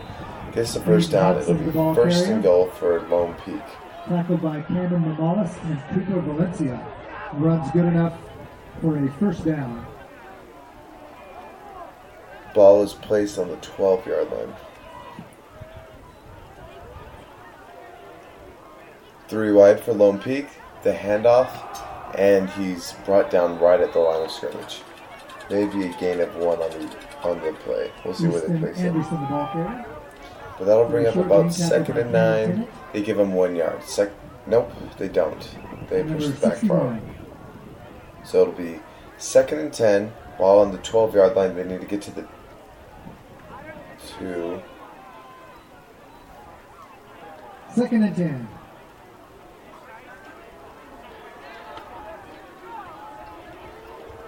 [0.54, 1.38] Gets the first down.
[1.38, 3.62] It'll be first and goal for Lone Peak.
[4.08, 6.86] Tackled by Cameron Morales and Cooper Valencia.
[7.34, 8.18] Runs good enough
[8.82, 9.86] for a first down.
[12.54, 14.54] Ball is placed on the 12 yard line.
[19.28, 20.48] Three wide for Lone Peak.
[20.84, 21.50] The handoff,
[22.16, 24.82] and he's brought down right at the line of scrimmage.
[25.50, 27.92] Maybe a gain of one on the on the play.
[28.04, 28.96] We'll see where they place him.
[28.96, 29.86] Anderson, the ball carrier.
[30.60, 32.68] But that'll bring up about second and nine.
[32.94, 33.84] They give him one yard.
[33.84, 34.12] Sec-
[34.48, 35.50] nope, they don't.
[35.90, 37.00] They push it back far.
[38.24, 38.80] So it'll be
[39.18, 40.14] second and ten.
[40.38, 41.56] Ball on the 12 yard line.
[41.56, 42.28] They need to get to the
[44.20, 44.62] two.
[47.74, 48.48] Second and ten.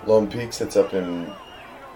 [0.08, 1.32] Lone Peak sets up in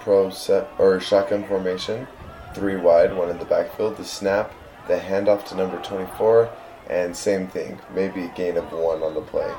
[0.02, 2.08] pro set or shotgun formation,
[2.54, 3.98] three wide, one in the backfield.
[3.98, 4.54] The snap,
[4.88, 6.50] the handoff to number 24,
[6.90, 9.52] and same thing, maybe a gain of one on the play.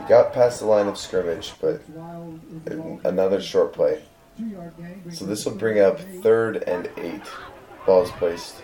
[0.00, 3.12] He got past the line of scrimmage, but Wild is the ball an- carrier.
[3.12, 4.02] another short play.
[5.12, 7.22] So this will bring up third and eight.
[7.86, 8.56] Balls placed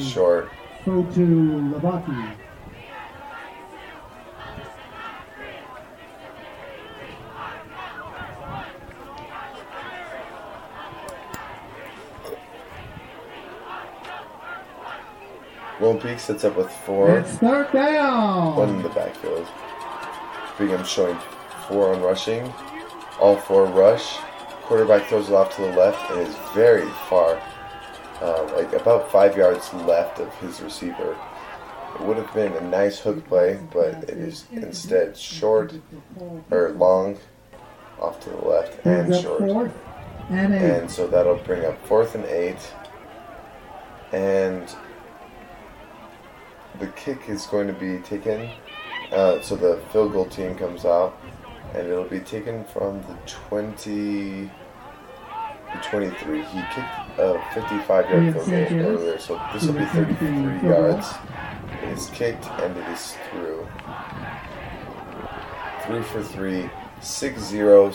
[0.00, 0.48] short.
[0.84, 2.32] Fotu Labaki.
[16.02, 18.54] Peak sets up with four, It's third down.
[18.56, 19.46] one in the backfield.
[20.58, 21.16] Bingham showing
[21.68, 22.52] four on rushing,
[23.18, 24.18] all four rush.
[24.64, 27.40] Quarterback throws it off to the left and is very far,
[28.20, 31.16] uh, like about five yards left of his receiver.
[31.94, 35.72] It would have been a nice hook play, but it is instead short
[36.50, 37.18] or long,
[38.00, 39.72] off to the left and short.
[40.28, 40.54] and.
[40.54, 42.58] And so that'll bring up fourth and eight.
[44.12, 44.68] And
[46.80, 48.50] the kick is going to be taken.
[49.12, 51.18] Uh, so the field goal team comes out,
[51.74, 54.50] and it'll be taken from the 20.
[55.72, 56.42] The 23.
[56.42, 60.26] He kicked a 55 yard field goal earlier, so this will be to attempt the
[60.26, 61.06] 33 yards.
[61.82, 63.66] It is kicked and it is through.
[65.86, 66.68] Three for three.
[67.00, 67.92] Six zero.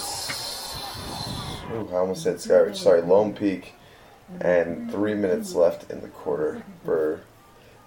[1.73, 2.75] Ooh, I almost said Skyward.
[2.77, 3.73] Sorry, Lone Peak.
[4.41, 7.21] And three minutes left in the quarter for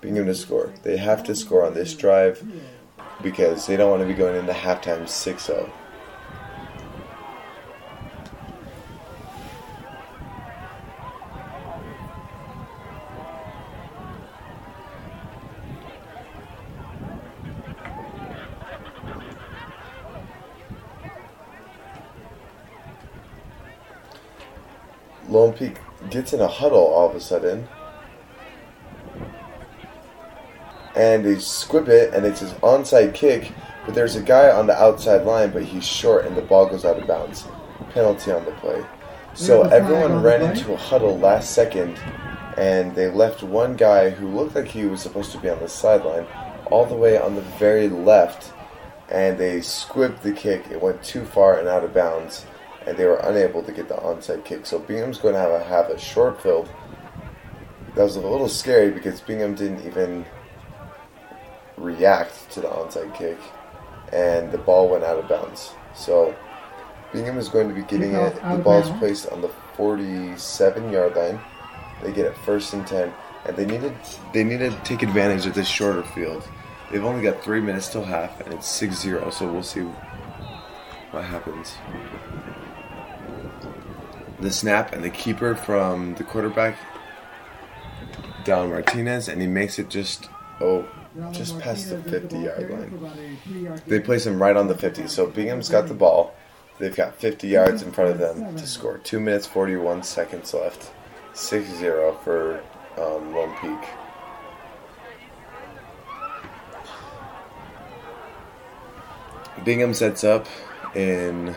[0.01, 0.73] Bingham to score.
[0.83, 2.43] They have to score on this drive
[3.23, 5.07] because they don't want to be going into halftime oh.
[5.07, 5.73] 6 0.
[25.29, 25.77] Lone Peak
[26.09, 27.69] gets in a huddle all of a sudden.
[30.99, 33.53] And they squib it, and it's his onside kick.
[33.87, 36.85] But there's a guy on the outside line, but he's short, and the ball goes
[36.85, 37.47] out of bounds.
[37.91, 38.85] Penalty on the play.
[39.35, 41.97] So There's a flag everyone ran into a huddle last second,
[42.59, 45.69] and they left one guy who looked like he was supposed to be on the
[45.69, 46.27] sideline
[46.71, 48.53] all the way on the very left,
[49.09, 50.67] and they squibbed the kick.
[50.71, 52.45] It went too far and out of bounds,
[52.87, 54.67] and they were unable to get the onside kick.
[54.67, 56.69] So Bingham's going to have a, have a short field.
[57.95, 60.25] That was a little scary because Bingham didn't even
[61.79, 63.39] react to the onside kick,
[64.13, 65.73] and the ball went out of bounds.
[65.95, 66.35] So
[67.13, 68.35] Bingham is going to be getting it.
[68.35, 68.99] The ball's bounds.
[68.99, 71.41] placed on the 47 yard line.
[72.03, 73.13] They get it first and 10,
[73.47, 73.95] and they needed
[74.33, 76.47] they need to take advantage of this shorter field.
[76.91, 79.33] They've only got three minutes till half, and it's 6-0.
[79.33, 79.83] So we'll see
[81.11, 81.75] what happens.
[84.41, 86.79] The snap and the keeper from the quarterback,
[88.45, 90.89] Dallin Martinez, and he makes it just oh
[91.33, 93.81] just past the 50 yard line.
[93.87, 95.09] They place him right on the 50.
[95.09, 96.35] So Bingham's got the ball.
[96.79, 98.99] They've got 50 yards in front of them to score.
[98.99, 100.93] 2 minutes 41 seconds left.
[101.35, 102.63] 6 0 for
[102.97, 103.89] um, Lone Peak.
[109.65, 110.47] Bingham sets up
[110.95, 111.55] in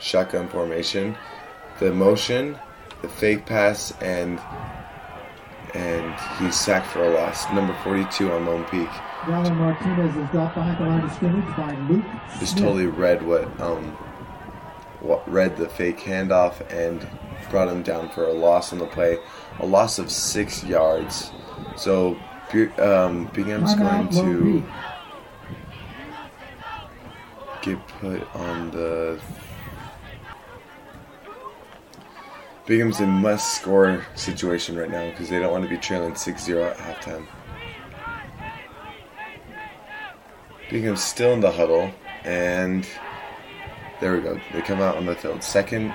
[0.00, 1.16] shotgun formation.
[1.78, 2.58] The motion,
[3.02, 4.40] the fake pass, and
[5.74, 7.50] and he's sacked for a loss.
[7.52, 8.88] Number 42 on Lone Peak.
[9.26, 12.04] Martinez is dropped behind the line of scrimmage by Luke
[12.38, 13.96] just totally read what um
[15.00, 17.06] what read the fake handoff and
[17.50, 19.18] brought him down for a loss on the play,
[19.60, 21.30] a loss of six yards.
[21.76, 22.16] So
[22.78, 24.64] um, Bingham's going to
[27.62, 29.20] get put on the.
[32.66, 36.42] Bingham's in must score situation right now because they don't want to be trailing 6
[36.42, 37.26] 0 at halftime.
[40.70, 41.92] Bingham's still in the huddle,
[42.24, 42.88] and
[44.00, 44.40] there we go.
[44.52, 45.42] They come out on the field.
[45.42, 45.92] Second,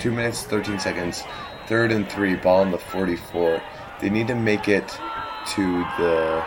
[0.00, 1.22] 2 minutes, 13 seconds.
[1.66, 3.62] Third and 3, ball on the 44.
[4.00, 4.88] They need to make it
[5.54, 6.44] to the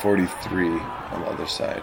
[0.00, 1.82] 43 on the other side.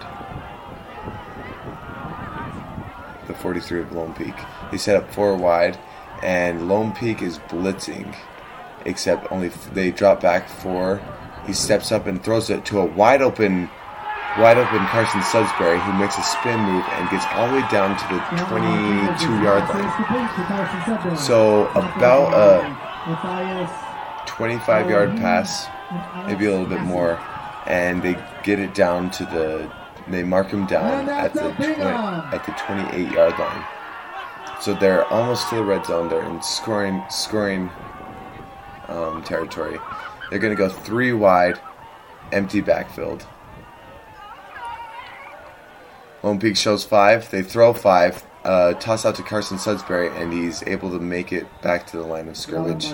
[3.28, 4.36] The 43 of Lone Peak.
[4.72, 5.78] They set up four wide,
[6.24, 8.15] and Lone Peak is blitzing,
[8.86, 11.01] except only they drop back four.
[11.45, 13.70] He steps up and throws it to a wide open,
[14.38, 17.97] wide open Carson Sudbury, who makes a spin move and gets all the way down
[17.97, 21.18] to the 22 yard line.
[21.18, 25.68] So, about a 25 yard pass,
[26.28, 27.20] maybe a little bit more,
[27.65, 29.72] and they get it down to the.
[30.09, 33.65] They mark him down at the 20, at the 28 yard line.
[34.62, 36.10] So they're almost to the red zone.
[36.10, 37.70] They're in scoring scoring
[38.88, 39.80] um, territory.
[40.30, 41.60] They're going to go three wide,
[42.32, 43.26] empty backfield.
[46.24, 47.30] Lone Peak shows five.
[47.30, 48.24] They throw five.
[48.43, 52.03] Uh, toss out to Carson Sudbury, and he's able to make it back to the
[52.03, 52.86] line of scrimmage.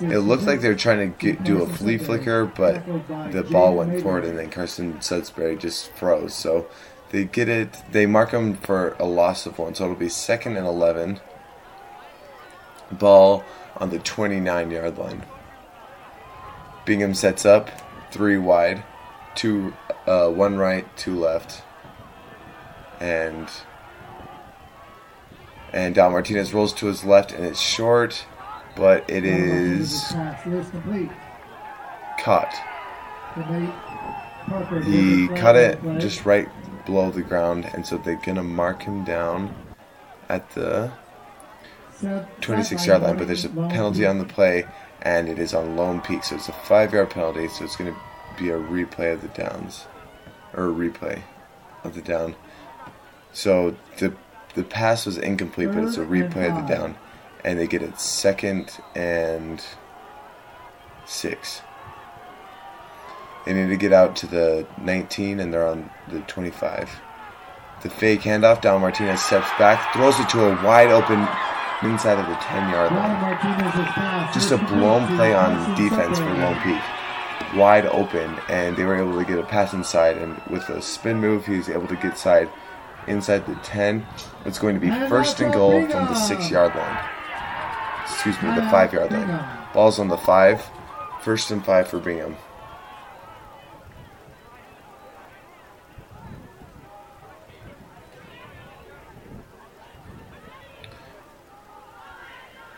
[0.00, 2.84] It looked like they were trying to get, do a flea flicker, but
[3.30, 6.34] the ball went forward, and then Carson Sudbury just froze.
[6.34, 6.66] So
[7.10, 7.82] they get it.
[7.92, 11.20] They mark him for a loss of one, so it'll be second and eleven.
[12.90, 13.44] Ball
[13.76, 15.24] on the twenty-nine yard line.
[16.84, 17.70] Bingham sets up
[18.12, 18.84] three wide,
[19.34, 19.74] two,
[20.06, 21.62] uh, one right, two left.
[23.00, 23.48] and
[25.72, 28.24] and Dallin Martinez rolls to his left, and it's short,
[28.76, 30.14] but it is
[32.18, 32.54] caught.
[33.34, 33.70] To Nate
[34.46, 34.80] Parker.
[34.80, 36.48] He cut it just right
[36.86, 39.54] below the ground, and so they're gonna mark him down
[40.28, 40.90] at the
[42.40, 44.64] 26 yard line, but there's a penalty on the play,
[45.02, 47.94] and it is on Lone Peak, so it's a five yard penalty, so it's to
[48.38, 49.86] be a replay of the downs,
[50.54, 51.22] or a replay
[51.84, 52.34] of the down.
[53.32, 54.14] So the
[54.54, 56.96] the pass was incomplete, but it's a replay of the down,
[57.44, 59.62] and they get it second and
[61.04, 61.60] six.
[63.46, 67.00] They need to get out to the 19, and they're on the 25.
[67.82, 71.20] The fake handoff, Dallin Martinez steps back, throws it to a wide open
[71.88, 74.32] inside of the 10 yard line.
[74.34, 76.24] Just a blown play on defense for.
[76.24, 76.82] Lone Peak.
[77.54, 80.16] Wide open, and they were able to get a pass inside.
[80.16, 82.50] And with a spin move, he's able to get side
[83.06, 84.04] inside the 10.
[84.44, 87.04] It's going to be first and goal from the 6 yard line.
[88.02, 89.48] Excuse me, the 5 yard line.
[89.72, 90.70] Ball's on the 5.
[91.22, 92.36] First and 5 for Bingham.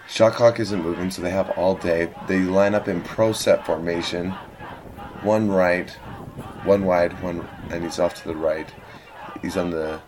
[0.09, 2.11] Shot clock isn't moving, so they have all day.
[2.27, 4.31] They line up in pro set formation.
[5.23, 5.91] One right,
[6.65, 8.73] one wide, one, and he's off to the right.
[9.43, 10.01] He's on the.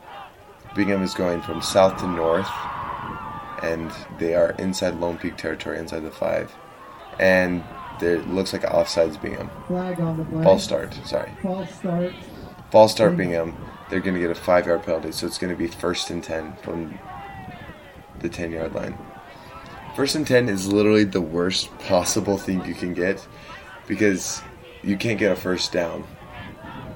[0.74, 2.48] Bingham is going from south to north,
[3.62, 6.54] and they are inside Lone Peak territory, inside the five.
[7.18, 7.62] And
[7.98, 9.50] there it looks like offsides Bingham.
[9.66, 10.42] Flag on the play.
[10.44, 11.30] False start, sorry.
[11.42, 12.14] False start.
[12.70, 13.54] False start Bingham.
[13.90, 16.24] They're going to get a five yard penalty, so it's going to be first and
[16.24, 16.98] 10 from
[18.20, 18.96] the 10 yard line.
[20.00, 23.28] First and 10 is literally the worst possible thing you can get
[23.86, 24.40] because
[24.82, 26.06] you can't get a first down,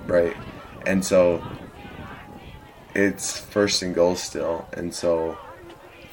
[0.06, 0.34] right?
[0.86, 1.44] And so
[2.94, 4.66] it's first and goal still.
[4.72, 5.36] And so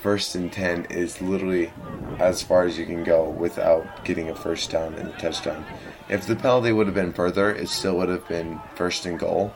[0.01, 1.71] first and 10 is literally
[2.19, 5.63] as far as you can go without getting a first down and a touchdown.
[6.09, 9.53] If the penalty would have been further, it still would have been first and goal.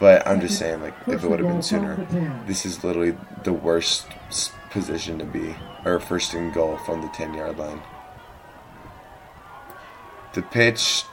[0.00, 2.04] But I'm just saying, like, if it would have been sooner,
[2.48, 4.08] this is literally the worst
[4.76, 5.56] position to be,
[5.86, 7.80] or first and goal from the 10 yard line.
[10.34, 11.04] The pitch,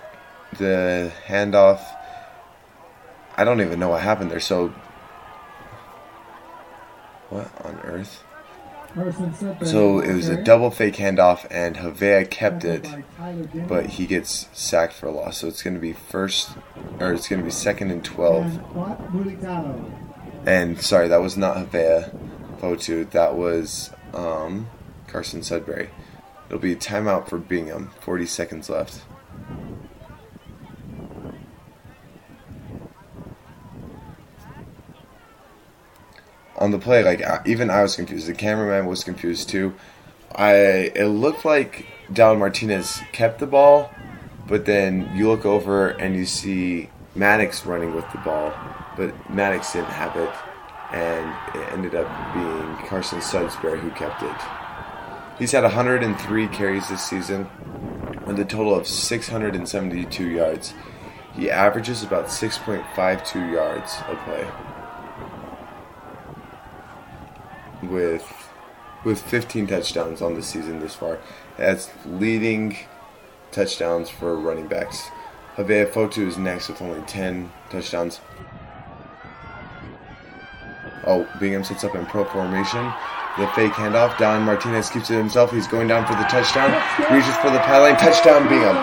[0.58, 1.82] the handoff,
[3.38, 4.42] I don't even know what happened there.
[4.42, 4.74] So,
[7.30, 8.22] what on earth?
[9.64, 13.68] So it was a double fake handoff, and Havea kept it, By Tyler Denton.
[13.68, 15.38] but he gets sacked for a loss.
[15.38, 16.52] So it's going to be first,
[17.00, 18.46] or it's going to be second and 12.
[18.46, 18.62] And
[20.46, 22.14] And sorry, that was not Havea
[22.64, 24.70] That was um,
[25.08, 25.90] Carson Sudbury.
[26.48, 27.92] It'll be a timeout for Bingham.
[28.00, 29.02] 40 seconds left.
[36.56, 38.28] On the play, like even I was confused.
[38.28, 39.74] The cameraman was confused too.
[40.34, 40.54] I
[40.96, 43.92] it looked like Dallin Martinez kept the ball,
[44.48, 48.54] but then you look over and you see Maddox running with the ball,
[48.96, 50.30] but Maddox didn't have it,
[50.94, 54.36] and it ended up being Carson Sudbury who kept it.
[55.40, 57.50] He's had 103 carries this season,
[58.26, 60.74] with a total of 672 yards.
[61.36, 64.48] He averages about 6.52 yards a play.
[67.90, 68.44] With
[69.04, 71.20] with 15 touchdowns on the season this far.
[71.58, 72.78] That's leading
[73.52, 75.10] touchdowns for running backs.
[75.56, 78.22] Havea Fotu is next with only 10 touchdowns.
[81.06, 82.84] Oh, Bingham sets up in pro formation.
[83.38, 84.12] The fake handoff.
[84.16, 85.52] Dallin Martinez keeps it himself.
[85.52, 86.72] He's going down for the touchdown.
[87.12, 87.98] Reaches for the pylon.
[87.98, 88.78] Touchdown, Bingham.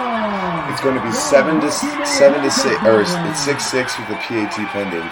[0.70, 4.14] It's going to be seven to seven to six, or it's six six with the
[4.14, 5.10] PAT pending.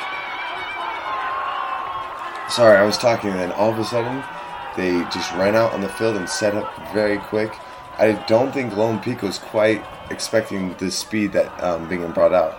[2.48, 4.24] Sorry, I was talking, then all of a sudden,
[4.76, 7.52] they just ran out on the field and set up very quick.
[7.98, 12.56] I don't think Lone Peak was quite expecting the speed that um, Bingham brought out,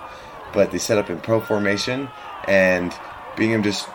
[0.54, 2.10] but they set up in pro formation,
[2.48, 2.94] and
[3.36, 3.88] Bingham just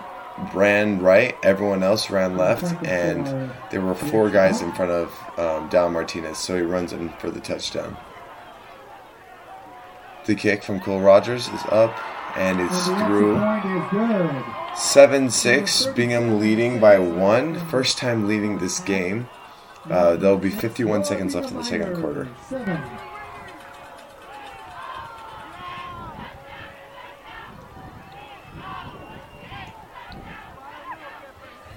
[0.53, 1.37] ran right.
[1.43, 5.09] Everyone else ran left, and there were four guys in front of
[5.39, 7.97] um, Dallin Martinez, so he runs in for the touchdown.
[10.26, 11.95] The kick from Cole Rogers is up,
[12.37, 13.37] and it's through.
[13.37, 14.78] extra point is good.
[14.78, 17.55] 7 6, Bingham leading by one.
[17.68, 19.28] First time leading this game.
[19.89, 22.26] Uh, there'll be 51 seconds left in the second quarter.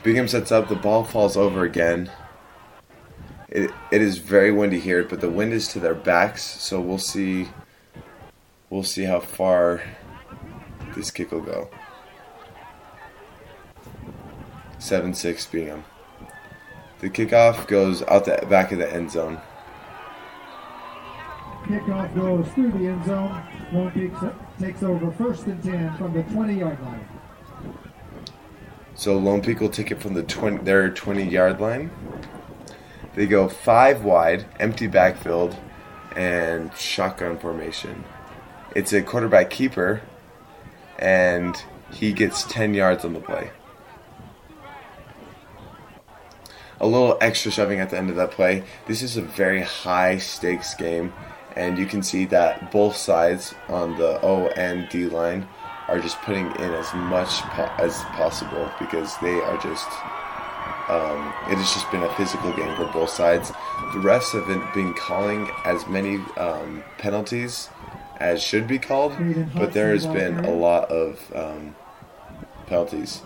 [0.04, 2.12] Bingham sets up, the ball falls over again.
[3.50, 6.98] It, it is very windy here, but the wind is to their backs, so we'll
[6.98, 7.50] see.
[8.70, 9.82] We'll see how far
[10.96, 11.70] this kick will go.
[14.80, 15.86] 7 6 Bingham.
[17.00, 19.40] The kickoff goes out the back of the end zone.
[21.64, 23.44] Kickoff goes through the end zone.
[23.72, 24.12] Lone Peak
[24.60, 27.08] takes over first and 10 from the 20 yard line.
[28.98, 31.92] So Lone Peak will take it from the 20, their 20 yard line.
[33.14, 35.56] They go five wide, empty backfield,
[36.16, 38.04] and shotgun formation.
[38.76, 40.02] It's a quarterback keeper,
[40.98, 41.56] and
[41.92, 43.52] he gets 10 yards on the play.
[46.82, 48.64] A little extra shoving at the end of that play.
[48.88, 51.14] This is a very high stakes game,
[51.56, 55.48] and you can see that both sides on the O and D line
[55.88, 59.88] are just putting in as much po- as possible because they are just.
[60.90, 63.50] Um, it has just been a physical game for both sides.
[63.94, 67.70] The refs haven't been calling as many um, penalties
[68.20, 69.14] as should be called,
[69.54, 71.76] but there has been a lot of um,
[72.68, 73.22] penalties.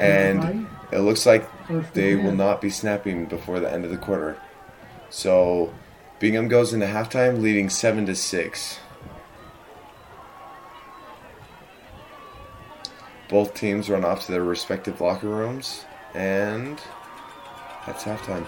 [0.00, 1.46] And it looks like
[1.92, 4.38] they will not be snapping before the end of the quarter.
[5.10, 5.72] So
[6.20, 8.78] Bingham goes into halftime leading 7 to 6.
[13.28, 16.80] Both teams run off to their respective locker rooms and
[17.86, 18.46] that's halftime.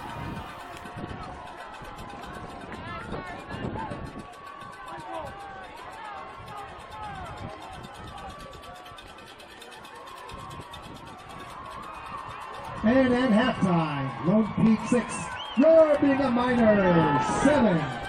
[12.83, 15.14] And at halftime, Lone Peak 6,
[15.59, 18.00] Roar Bingham Miners 7.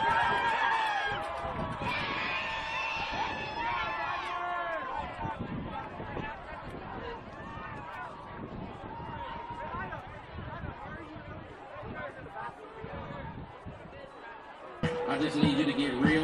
[15.11, 16.23] I just need you to get real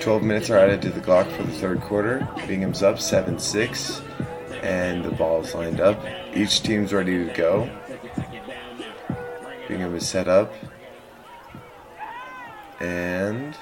[0.00, 2.26] 12 minutes are added to the clock for the third quarter.
[2.48, 4.02] Bingham's up 7 6,
[4.62, 6.04] and the ball is lined up.
[6.34, 7.70] Each team's ready to go.
[9.68, 10.52] Bingham is set up.
[13.30, 13.54] And.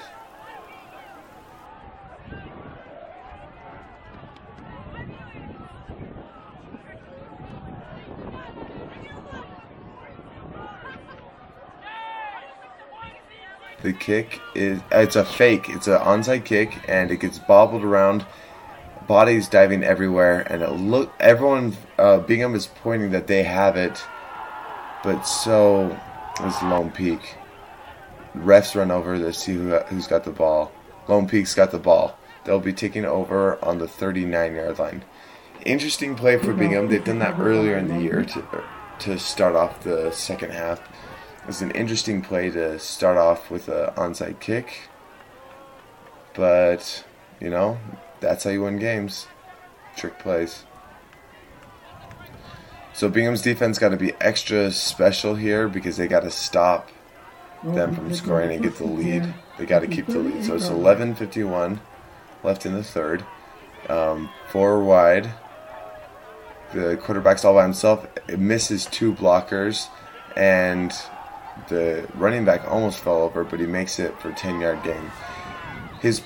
[13.81, 15.69] The kick is it's a fake.
[15.69, 18.25] It's an onside kick and it gets bobbled around.
[19.07, 24.03] Bodies diving everywhere and it look everyone uh, Bingham is pointing that they have it,
[25.03, 25.95] but so
[26.43, 27.38] is Lone Peak.
[28.35, 30.71] Refs run over to see who, who's got the ball.
[31.07, 32.17] Lone Peak's got the ball.
[32.45, 35.03] They'll be taking over on the 39 yard line.
[35.65, 36.87] Interesting play for Bingham.
[36.87, 38.63] They've done that earlier in the year to
[38.99, 40.81] to start off the second half.
[41.47, 44.89] It's an interesting play to start off with an onside kick.
[46.35, 47.05] But,
[47.39, 47.79] you know,
[48.19, 49.27] that's how you win games.
[49.95, 50.63] Trick plays.
[52.93, 56.89] So Bingham's defense got to be extra special here because they got to stop
[57.63, 59.33] them from scoring and get the lead.
[59.57, 60.45] They got to keep the lead.
[60.45, 61.79] So it's 11:51
[62.43, 63.23] left in the third.
[63.89, 65.29] Um, four wide.
[66.73, 68.05] the quarterback's all by himself.
[68.27, 69.87] It misses two blockers,
[70.35, 70.93] and
[71.67, 75.11] the running back almost fell over, but he makes it for 10 yard gain.
[76.01, 76.21] His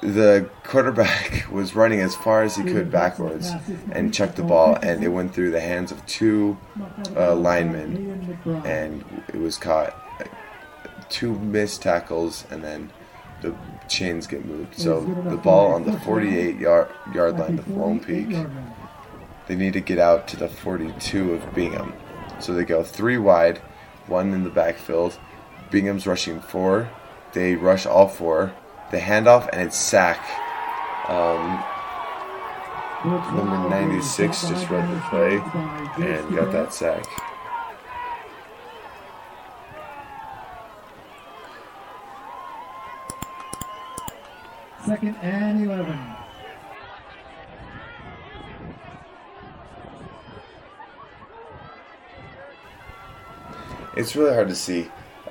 [0.00, 3.50] the quarterback was running as far as he could backwards
[3.92, 6.56] and chucked the ball, and it went through the hands of two
[7.16, 9.94] uh, linemen, and it was caught.
[11.10, 12.90] Two missed tackles, and then
[13.42, 13.54] the
[13.88, 14.78] chains get moved.
[14.78, 18.28] So the ball on the 48 yard yard line of Lone Peak.
[19.48, 21.92] They need to get out to the 42 of Bingham.
[22.38, 23.58] So they go three wide,
[24.06, 25.18] one in the backfield.
[25.70, 26.88] Bingham's rushing four.
[27.32, 28.52] They rush all four.
[28.90, 30.18] The handoff and it's sack.
[31.08, 31.62] Um,
[33.04, 35.36] number 96 just read the play
[36.06, 37.04] and got that sack.
[44.86, 46.16] Second and 11.
[53.96, 54.90] It's really hard to see.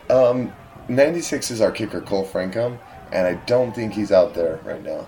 [0.10, 0.54] Um,
[0.88, 2.78] 96 is our kicker, Cole Frankham,
[3.12, 5.08] and I don't think he's out there right now.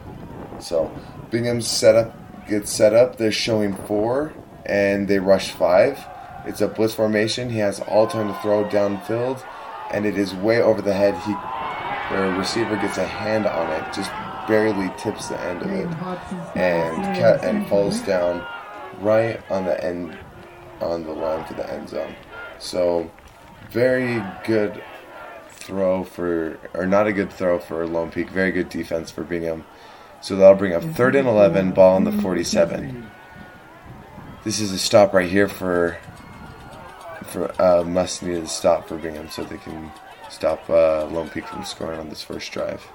[0.60, 0.92] So
[1.30, 2.16] Bingham's setup
[2.48, 3.18] gets set up.
[3.18, 4.34] They're showing four,
[4.66, 6.00] and they rush five.
[6.46, 7.52] It's a blitz formation.
[7.52, 9.46] He has all time to throw downfield,
[9.92, 11.16] and it is way over the head.
[11.18, 11.34] He,
[12.16, 14.10] the receiver gets a hand on it, just
[14.48, 15.88] barely tips the end of it,
[16.58, 18.46] and and falls down
[19.00, 20.18] right on the end
[20.82, 22.16] on the line for the end zone.
[22.60, 23.10] So
[23.72, 24.84] very good
[25.50, 28.30] throw for, or not a good throw for Lone Peak.
[28.30, 29.64] Very good defense for Bingham.
[30.22, 33.10] So that'll bring up third and 11, ball on the 47.
[34.44, 35.98] This is a stop right here for,
[37.24, 39.92] for uh, must need a stop for Bingham so they can
[40.30, 42.86] stop uh, Lone Peak from scoring on this first drive.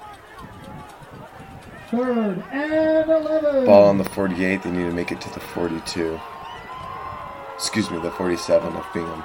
[1.91, 3.65] Third and 11.
[3.65, 6.21] Ball on the 48, they need to make it to the 42.
[7.55, 9.25] Excuse me, the 47 of Bingham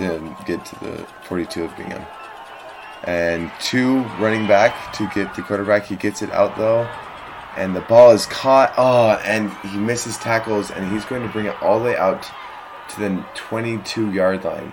[0.00, 2.04] to get to the 42 of Bingham.
[3.04, 5.86] And two running back to get the quarterback.
[5.86, 6.88] He gets it out though,
[7.56, 8.74] and the ball is caught.
[8.76, 12.26] Oh, and he misses tackles, and he's going to bring it all the way out
[12.90, 14.72] to the 22 yard line.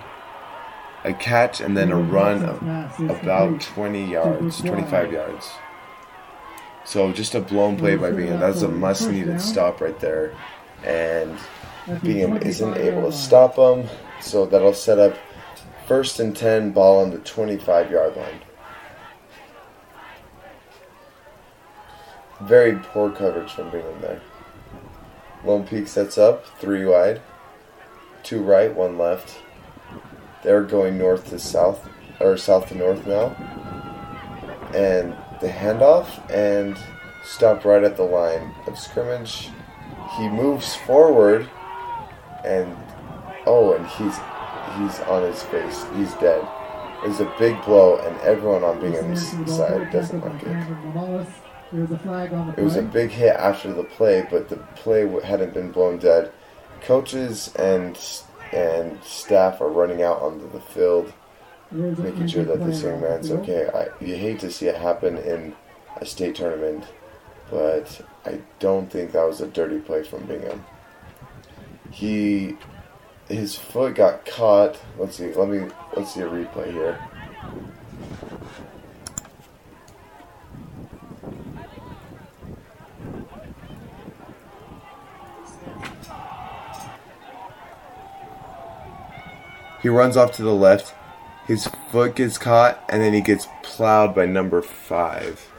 [1.04, 2.62] A catch and then a run of
[3.10, 5.52] about 20 yards, 25 yards.
[6.88, 8.40] So just a blown play by Bingham.
[8.40, 10.34] That's a must needed stop right there.
[10.86, 11.38] And
[12.02, 13.90] Bingham isn't able to stop him.
[14.22, 15.18] So that'll set up
[15.86, 18.40] first and 10 ball on the 25 yard line.
[22.40, 24.22] Very poor coverage from Bingham there.
[25.44, 27.22] Lone Peak sets up, three wide,
[28.24, 29.40] two right, one left.
[30.42, 31.86] They're going north to south,
[32.22, 33.36] or south to north now.
[34.74, 36.78] And the handoff and
[37.24, 39.50] stopped right at the line of scrimmage.
[40.18, 41.50] He moves forward
[42.46, 42.76] and
[43.46, 44.18] oh, and he's
[44.78, 45.86] he's on his face.
[45.96, 46.48] He's dead.
[47.04, 51.28] It's a big blow, and everyone on Bingham's side doesn't like it.
[51.72, 54.58] There's a flag on the It was a big hit after the play, but the
[54.76, 56.32] play hadn't been blown dead.
[56.82, 58.00] Coaches and
[58.54, 61.14] and staff are running out onto the field,
[61.72, 63.70] making sure that this young man's okay.
[63.74, 65.56] I, you hate to see it happen in
[65.98, 66.86] a state tournament,
[67.50, 70.66] but I don't think that was a dirty play from Bingham.
[71.92, 72.58] He,
[73.28, 74.80] his foot got caught.
[74.98, 75.34] Let's see.
[75.34, 77.00] Let me let's see a replay here.
[89.82, 90.94] He runs off to the left.
[91.48, 95.50] His foot gets caught, and then he gets plowed by number five.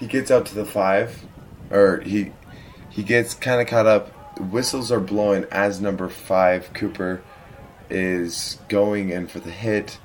[0.00, 1.22] He gets out to the five,
[1.70, 2.32] or he
[2.92, 4.08] he gets kind of caught up.
[4.38, 7.22] Whistles are blowing as number five Cooper
[7.90, 9.98] is going in for the hit.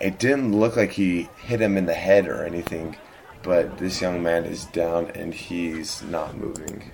[0.00, 2.96] It didn't look like he hit him in the head or anything,
[3.42, 6.90] but this young man is down and he's not moving.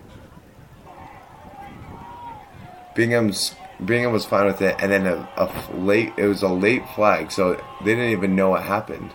[2.95, 3.55] Bingham's
[3.85, 7.33] Bingham was fine with it, and then a, a late it was a late flag,
[7.33, 9.11] so they didn't even know what happened.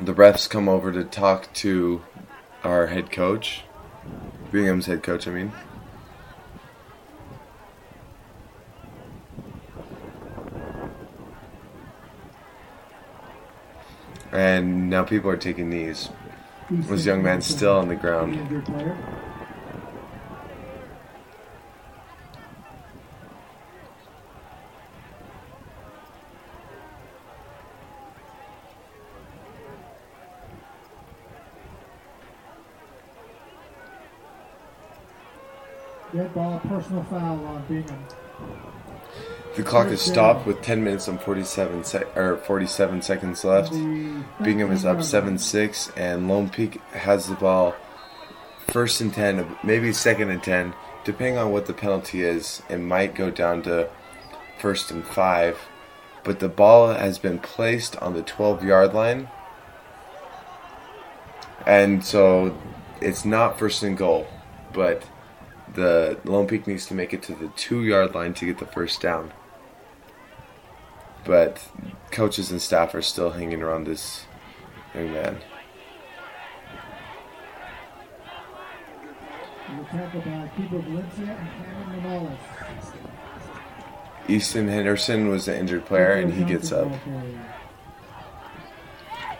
[0.00, 2.02] The refs come over to talk to
[2.62, 3.62] our head coach,
[4.52, 5.26] Bingham's head coach.
[5.26, 5.52] I mean.
[14.32, 16.10] And now people are taking knees.
[16.68, 18.34] This young man still on the ground.
[18.34, 18.98] injured player.
[36.12, 38.04] Dead ball, personal foul on Bingham.
[39.56, 43.72] The clock is stopped with 10 minutes and 47 sec- or 47 seconds left.
[44.42, 47.74] Bingham is up 7-6 and Lone Peak has the ball
[48.66, 50.74] first and 10, maybe second and 10,
[51.04, 52.62] depending on what the penalty is.
[52.68, 53.88] It might go down to
[54.58, 55.58] first and 5,
[56.24, 59.30] but the ball has been placed on the 12-yard line.
[61.64, 62.54] And so
[63.00, 64.26] it's not first and goal,
[64.74, 65.04] but
[65.76, 69.00] the Lone Peak needs to make it to the 2-yard line to get the first
[69.00, 69.32] down.
[71.24, 71.62] But
[72.10, 74.24] coaches and staff are still hanging around this
[74.94, 75.38] young man.
[84.28, 86.92] Easton Henderson was the injured player, and he gets up.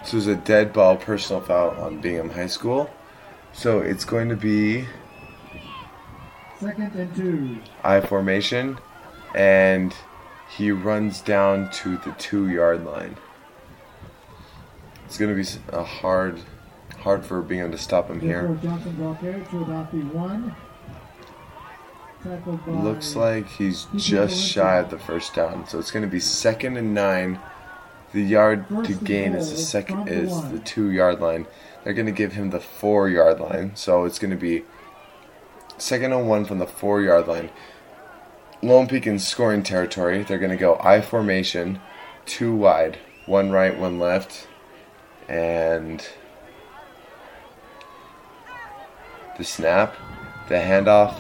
[0.05, 2.91] So was a dead ball personal foul on Bingham High School.
[3.53, 4.87] So it's going to be
[6.61, 7.59] Second and two.
[7.85, 8.79] I formation,
[9.35, 9.95] and
[10.57, 13.17] he runs down to the two yard line.
[15.05, 16.41] It's going to be a hard,
[16.99, 18.59] hard for Bingham to stop him here.
[18.63, 20.55] Johnson brought there to about the one.
[22.23, 25.69] Tackled by Looks like he's just shy of the first down.
[25.69, 27.39] So it's going to be second and nine.
[28.13, 31.47] The yard to gain is the second is the two yard line.
[31.85, 33.77] They're going to give him the four yard line.
[33.77, 34.65] So it's going to be
[35.79, 37.51] second and one from the four yard line.
[38.63, 40.23] Lone Peak in scoring territory.
[40.23, 41.81] They're going to go I formation,
[42.25, 44.49] two wide, one right, one left,
[45.29, 46.07] and
[49.37, 49.95] the snap,
[50.49, 51.17] the handoff,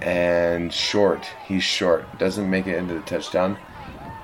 [0.00, 1.26] and short.
[1.46, 2.18] He's short.
[2.18, 3.58] Doesn't make it into the touchdown.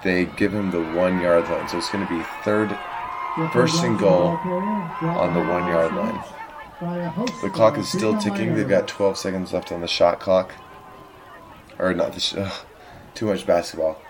[0.02, 1.68] They give him the one yard line.
[1.68, 2.76] So it's going to be third.
[3.52, 6.22] First and goal ball carrier brought on the one yard line.
[6.80, 8.54] The clock is still ticking.
[8.54, 10.52] They've got 12 seconds left on the shot clock.
[11.78, 12.34] Or not the sh-
[13.14, 14.00] too much basketball.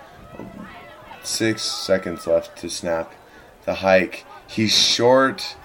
[1.23, 3.13] Six seconds left to snap.
[3.65, 4.25] The hike.
[4.47, 5.57] He's short.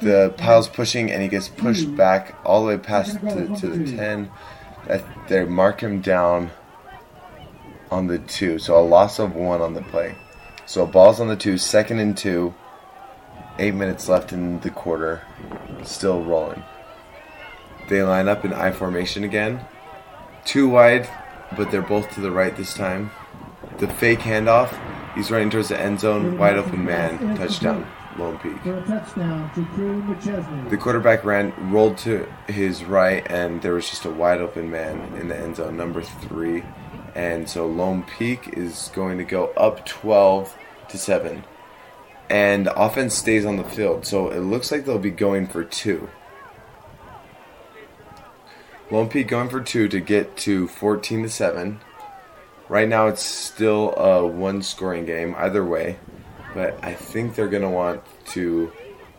[0.00, 3.96] The pile's pushing, and he gets pushed back all the way past to, to the
[3.96, 4.30] 10.
[4.86, 6.50] That- They mark him down
[7.90, 8.58] on the two.
[8.58, 10.14] So a loss of one on the play.
[10.66, 12.54] So ball's on the two, second and two.
[13.58, 15.22] Eight minutes left in the quarter.
[15.84, 16.62] Still rolling.
[17.88, 19.64] They line up in I formation again.
[20.44, 21.08] Two wide,
[21.56, 23.10] but they're both to the right this time.
[23.78, 24.76] The fake handoff.
[25.14, 26.38] He's running towards the end zone.
[26.38, 27.36] Wide open man.
[27.36, 27.86] Touchdown.
[28.18, 28.60] Lone Peak.
[28.62, 30.68] for a touchdown to Crew McChesney.
[30.68, 35.14] The quarterback ran, rolled to his right, and there was just a wide open man
[35.16, 36.62] in the end zone, number three.
[37.14, 40.54] And so Lone Peak is going to go up 12
[40.88, 41.44] to 7.
[42.32, 46.08] And offense stays on the field, so it looks like they'll be going for two.
[48.90, 51.80] Lone Peak going for two to get to 14 to 7.
[52.70, 55.98] Right now it's still a one scoring game, either way.
[56.54, 58.72] But I think they're going to want to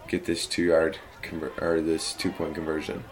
[0.07, 3.03] get this two yard conver- or this two point conversion.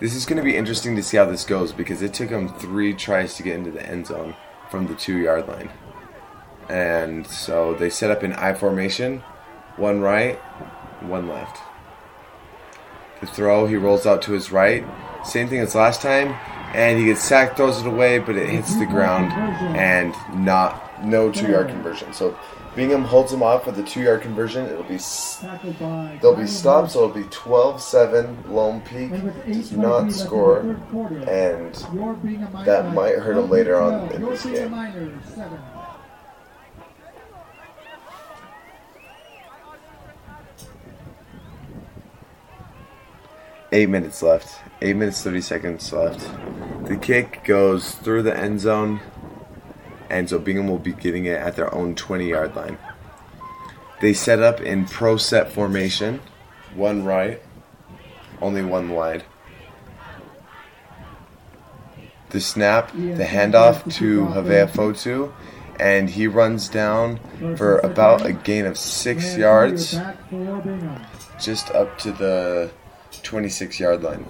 [0.00, 2.48] This is going to be interesting to see how this goes because it took them
[2.48, 4.34] three tries to get into the end zone
[4.70, 5.70] from the two yard line.
[6.68, 9.20] And so they set up an I formation,
[9.76, 10.36] one right,
[11.00, 11.60] one left.
[13.20, 14.84] The throw, he rolls out to his right.
[15.24, 16.28] Same thing as last time.
[16.72, 19.32] And he gets sacked, throws it away, but it hits the ground
[19.76, 22.12] and not no two yard conversion.
[22.12, 22.38] So
[22.76, 24.66] Bingham holds him off with a two yard conversion.
[24.66, 28.48] It'll be s- Tackled by they'll be stopped, so it'll be 12-7.
[28.50, 29.10] Lone Peak
[29.46, 30.58] does not left in the score,
[31.28, 31.74] and
[32.64, 34.72] that might hurt him later on in this game.
[43.72, 44.60] Eight minutes left.
[44.82, 46.20] Eight minutes thirty seconds left.
[46.88, 49.00] The kick goes through the end zone,
[50.10, 52.76] and so Bingham will be getting it at their own twenty yard line.
[54.00, 56.20] They set up in pro set formation,
[56.74, 57.42] one right,
[58.40, 59.24] only one wide.
[62.30, 65.32] The snap, the handoff to Havea Fotu,
[65.80, 67.18] and he runs down
[67.56, 71.00] for about a gain of six yards, Back for Bingham.
[71.40, 72.70] just up to the
[73.24, 74.24] 26 yard line.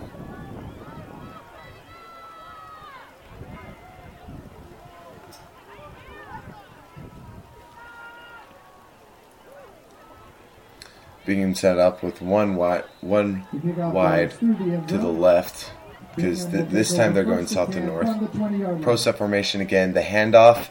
[11.27, 13.47] Being set up with one wide, one
[13.77, 14.31] wide
[14.89, 15.71] to the left
[16.17, 18.07] because th- this time they're going south to north.
[18.07, 18.83] From the 20-yard line.
[18.83, 19.93] Pro set formation again.
[19.93, 20.69] The handoff.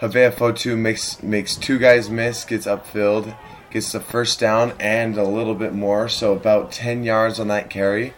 [0.00, 3.36] Havea Fotu makes makes two guys miss, gets upfield,
[3.70, 7.70] gets the first down and a little bit more, so about ten yards on that
[7.70, 8.14] carry,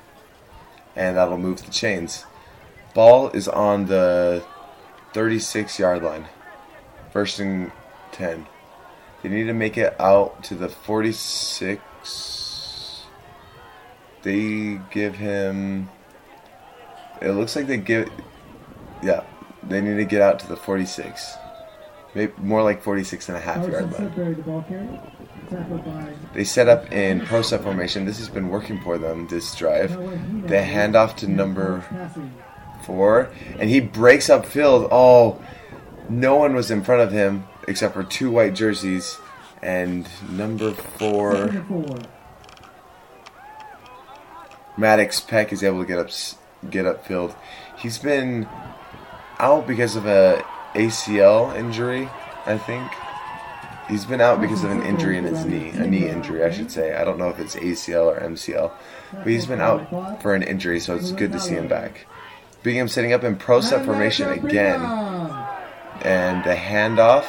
[0.96, 2.24] and that'll move the chains.
[2.94, 4.42] Ball is on the
[5.12, 6.26] thirty-six yard line.
[7.10, 7.70] First and
[8.12, 8.46] ten.
[9.24, 11.80] They need to make it out to the forty-six.
[14.22, 15.88] They give him.
[17.22, 18.10] It looks like they give.
[19.02, 19.24] Yeah,
[19.62, 21.36] they need to get out to the 46.
[22.14, 23.92] Maybe more like 46 and a half yard line.
[23.92, 25.00] Sudbury, the ball carrier.
[25.50, 28.04] Tackled by They set up in pro set formation.
[28.04, 30.46] This has been working for them this drive.
[30.46, 31.82] They hand off to number
[32.84, 34.88] four, and he breaks up field.
[34.92, 35.42] Oh,
[36.10, 39.18] no one was in front of him except for two white jerseys,
[39.62, 41.98] and number four, Second and four.
[44.76, 46.10] Maddox Peck, is able to get up
[46.70, 47.36] get upfield.
[47.78, 48.48] He's been
[49.38, 50.44] out because of a
[50.74, 52.08] ACL injury,
[52.46, 52.90] I think.
[53.88, 56.70] He's been out because of an injury in his knee, a knee injury, I should
[56.70, 56.94] say.
[56.94, 58.72] I don't know if it's ACL or MCL,
[59.12, 62.06] but he's been out for an injury, so it's good to see him back.
[62.62, 64.80] Bingham sitting up in pro set formation again,
[66.00, 67.26] and the handoff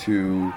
[0.00, 0.52] to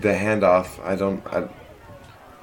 [0.00, 0.82] the handoff.
[0.84, 1.26] I don't.
[1.26, 1.48] I,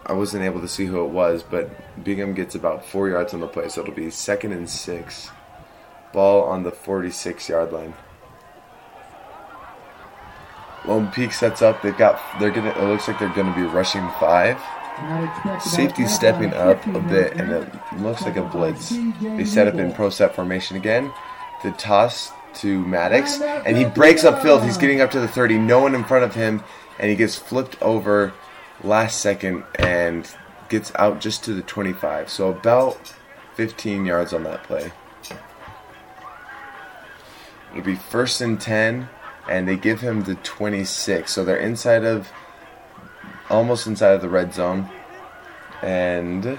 [0.06, 3.40] I wasn't able to see who it was, but Bingham gets about four yards on
[3.40, 5.30] the play, so it'll be second and six.
[6.14, 7.94] Ball on the 46 yard line.
[10.86, 11.82] Lone Peak sets up.
[11.82, 12.22] They've got.
[12.40, 12.70] They're gonna.
[12.70, 14.62] It looks like they're gonna be rushing five.
[15.62, 18.90] Safety stepping up a bit, and it looks like a blitz.
[19.22, 21.12] They set up in pro set formation again.
[21.64, 24.64] The toss to Maddox, and he breaks up field.
[24.64, 25.58] He's getting up to the 30.
[25.58, 26.64] No one in front of him,
[27.00, 28.34] and he gets flipped over
[28.84, 30.30] last second and
[30.70, 32.30] gets out just to the 25.
[32.30, 33.14] So about
[33.56, 34.92] 15 yards on that play.
[37.72, 39.10] It'll be first and 10,
[39.50, 41.32] and they give him the 26.
[41.32, 42.32] So they're inside of,
[43.50, 44.90] almost inside of the red zone.
[45.82, 46.58] And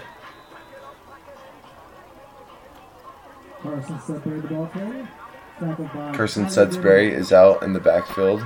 [3.63, 5.09] Carson Sudbury, the ball carrier.
[6.15, 8.45] Carson Tyler Sudsbury is out in the backfield.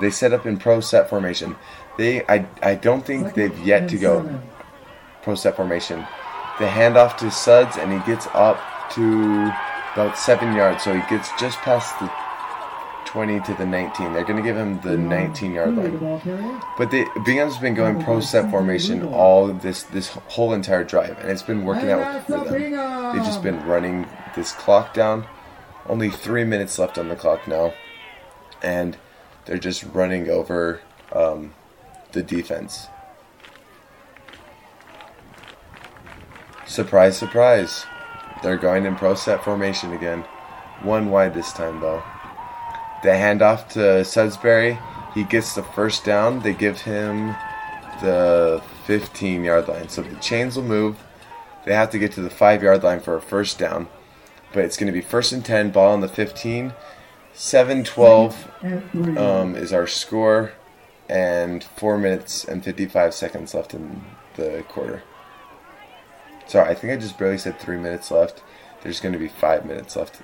[0.00, 1.56] They set up in pro set formation.
[1.98, 4.42] They, I, I don't think Second they've yet to go seven.
[5.22, 6.06] pro set formation.
[6.58, 8.58] They hand off to Suds, and he gets up
[8.92, 9.52] to
[9.92, 12.10] about seven yards, so he gets just past the
[13.06, 14.12] 20 to the 19.
[14.12, 16.62] They're going to give him the 19 yard line.
[16.78, 21.30] But the Bingham's been going pro set formation all this this whole entire drive, and
[21.30, 22.52] it's been working out for them.
[23.12, 25.26] They've just been running this clock down.
[25.86, 27.74] Only three minutes left on the clock now,
[28.62, 28.96] and
[29.46, 30.80] they're just running over
[31.12, 31.54] um,
[32.12, 32.86] the defense.
[36.66, 37.84] Surprise, surprise.
[38.42, 40.24] They're going in pro set formation again.
[40.82, 42.02] One wide this time, though.
[43.02, 44.80] The handoff to Sudsbury.
[45.14, 46.40] He gets the first down.
[46.40, 47.34] They give him
[48.02, 49.88] the 15 yard line.
[49.88, 50.98] So the chains will move.
[51.64, 53.88] They have to get to the 5 yard line for a first down.
[54.52, 56.72] But it's going to be first and 10, ball on the 15.
[57.32, 58.50] 7 12
[59.16, 60.52] um, is our score.
[61.08, 64.04] And 4 minutes and 55 seconds left in
[64.36, 65.02] the quarter.
[66.46, 68.42] Sorry, I think I just barely said 3 minutes left.
[68.82, 70.20] There's going to be 5 minutes left.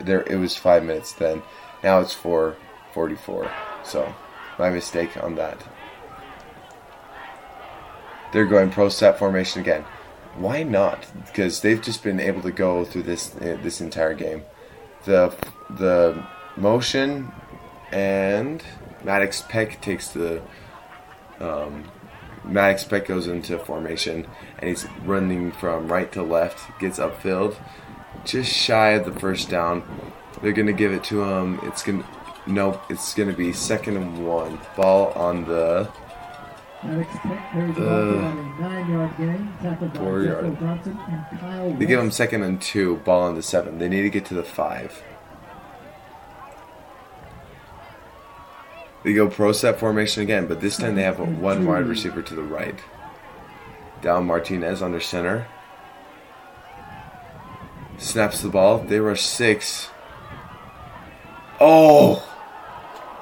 [0.00, 1.42] There, It was 5 minutes then.
[1.84, 3.50] Now it's 4:44.
[3.84, 4.14] So,
[4.58, 5.58] my mistake on that.
[8.32, 9.84] They're going pro set formation again.
[10.36, 11.06] Why not?
[11.26, 14.44] Because they've just been able to go through this uh, this entire game.
[15.04, 15.34] The
[15.68, 16.24] the
[16.56, 17.30] motion
[17.92, 18.64] and
[19.04, 20.40] Maddox Peck takes the
[21.38, 21.84] um,
[22.44, 24.26] Maddox Peck goes into formation
[24.58, 27.56] and he's running from right to left, gets upfield,
[28.24, 29.82] just shy of the first down.
[30.44, 31.58] They're gonna give it to him.
[31.62, 32.04] It's gonna
[32.46, 32.82] nope.
[32.90, 34.60] It's gonna be second and one.
[34.76, 35.90] Ball on the
[36.82, 39.52] Alex Peck carries the ball Uh, for a nine-yard gain.
[39.62, 40.60] Tackled by four yard.
[40.60, 42.96] Johnson and Kyle They give him second and two.
[43.06, 43.78] Ball on the seven.
[43.78, 45.02] They need to get to the five.
[49.02, 52.20] They go pro set formation again, but this time they have a one wide receiver
[52.20, 52.78] to the right.
[54.02, 55.46] Dallin Martinez under center.
[57.96, 58.80] snaps the ball.
[58.80, 59.88] They rush six.
[61.60, 62.30] Oh!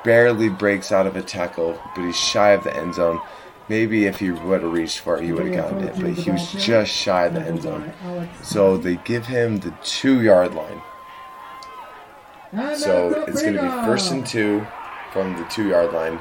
[0.05, 3.21] Barely breaks out of a tackle, but he's shy of the end zone.
[3.69, 6.31] Maybe if he would have reached for it, he would have gotten it, but he
[6.31, 7.93] was just shy of the end zone.
[8.43, 10.83] So they give him the two yard line.
[12.77, 14.67] So it's going to be first and two
[15.13, 16.21] from the two yard line.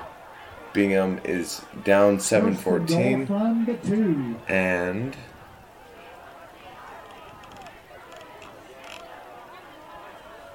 [0.73, 3.27] Bingham is down 7 First and goal 14.
[3.27, 4.35] From the two.
[4.47, 5.17] And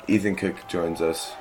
[0.08, 1.32] Ethan Cook joins us.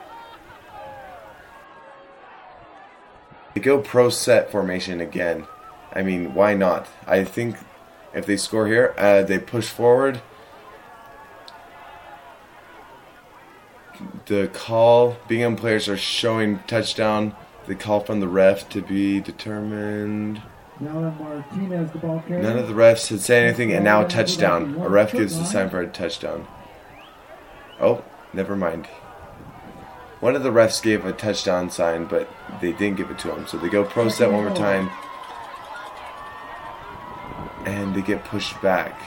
[3.56, 5.48] They go pro set formation again.
[5.94, 6.88] I mean, why not?
[7.08, 7.56] I think
[8.14, 10.22] if they score here, uh, they push forward.
[14.26, 17.34] The call, Bingham players are showing touchdown.
[17.66, 20.42] The call from the ref to be determined.
[20.82, 22.44] Martinez, the ball carrier.
[22.44, 24.76] None of the refs had said anything, and now a touchdown.
[24.82, 26.46] A ref gives the sign for a touchdown.
[27.80, 28.04] Oh,
[28.34, 28.90] never mind.
[30.26, 32.28] One of the refs gave a touchdown sign, but
[32.60, 33.46] they didn't give it to him.
[33.46, 34.90] So they go pro set one more time,
[37.64, 39.00] and they get pushed back.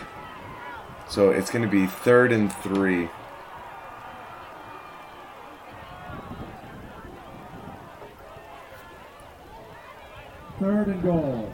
[1.09, 3.09] So it's going to be third and three.
[10.61, 11.53] Third and goal.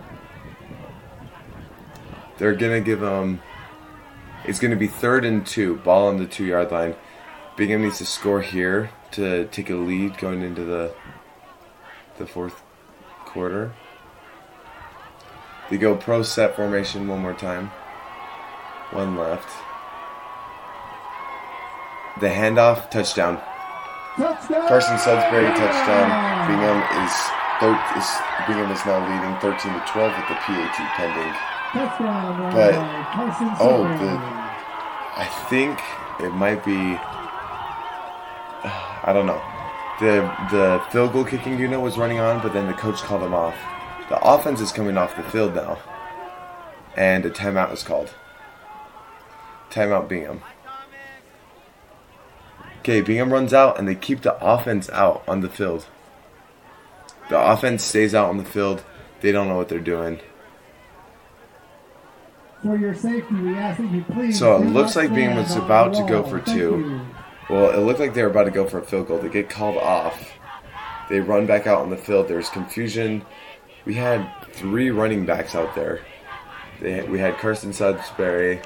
[2.36, 3.40] They're gonna give um.
[4.44, 6.96] It's gonna be third and two, ball on the two yard line.
[7.56, 10.94] Bingham needs to score here to take a lead going into the
[12.18, 12.62] the fourth
[13.24, 13.72] quarter.
[15.70, 17.68] They go pro set formation one more time.
[18.90, 19.48] One left.
[22.20, 23.40] The handoff touchdown.
[24.16, 24.68] Touchdown!
[24.68, 26.06] Carson Sudbury touchdown.
[26.46, 27.12] Bingham is
[27.58, 28.08] thir- is
[28.46, 31.34] Bingham is now leading 13 to 12 with the PAT pending.
[31.72, 32.74] Touchdown But-
[33.60, 34.20] oh, the-
[35.16, 35.80] I think
[36.20, 36.98] it might be.
[39.04, 39.42] I don't know.
[40.00, 43.34] The the field goal kicking unit was running on, but then the coach called them
[43.34, 43.54] off.
[44.08, 45.78] The offense is coming off the field now,
[46.96, 48.14] and a timeout is called.
[49.70, 50.42] Timeout Bingham.
[52.80, 55.86] Okay, Bingham runs out, and they keep the offense out on the field.
[57.28, 58.84] The offense stays out on the field.
[59.20, 60.20] They don't know what they're doing.
[62.62, 64.38] For your safety, we ask that you please.
[64.38, 67.00] So it looks like Bingham was about to go for two.
[67.50, 69.18] Well, it looked like they were about to go for a field goal.
[69.18, 70.32] They get called off.
[71.10, 72.28] They run back out on the field.
[72.28, 73.24] There's confusion.
[73.84, 76.00] We had three running backs out there.
[76.80, 78.60] They, we had Carson Sudbury,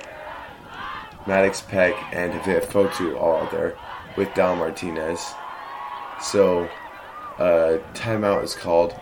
[1.27, 3.77] Maddox Peck, and Havea Fotu all out there
[4.17, 5.27] with Dal Martinez.
[6.21, 6.69] So,
[7.39, 8.95] uh, timeout is called.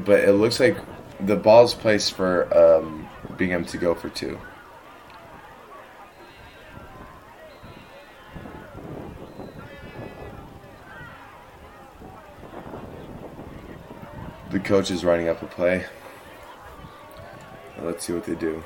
[0.00, 0.76] But it looks like
[1.20, 4.38] the ball's placed for um, Bingham to go for two.
[14.54, 15.84] The coach is writing up a play.
[17.82, 18.62] Let's see what they do.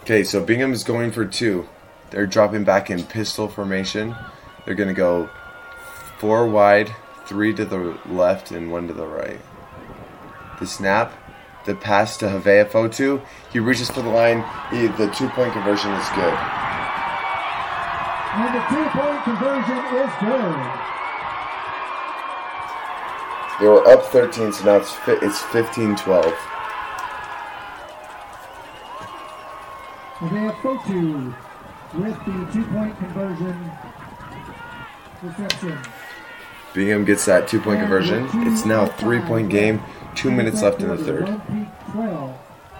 [0.00, 1.68] Okay, so Bingham is going for two.
[2.10, 4.16] They're dropping back in pistol formation.
[4.64, 5.30] They're going to go
[6.18, 6.92] four wide,
[7.26, 9.40] three to the left, and one to the right.
[10.58, 11.12] The snap,
[11.64, 13.24] the pass to Havea Fotu.
[13.52, 14.44] He reaches for the line.
[14.72, 16.34] He, the two point conversion is good.
[18.34, 21.01] And the two-point conversion is good.
[23.62, 26.24] They were up 13, so now it's fi- it's 15 12.
[30.20, 31.32] And they have Fotu
[31.94, 33.70] with the two-point conversion
[35.22, 35.78] reception.
[36.74, 38.28] Bingham gets that two point conversion.
[38.48, 39.80] It's now a three point game,
[40.16, 41.28] two minutes left in the third.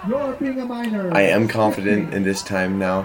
[0.09, 1.15] You're being a minor.
[1.15, 3.03] I am confident in this time now.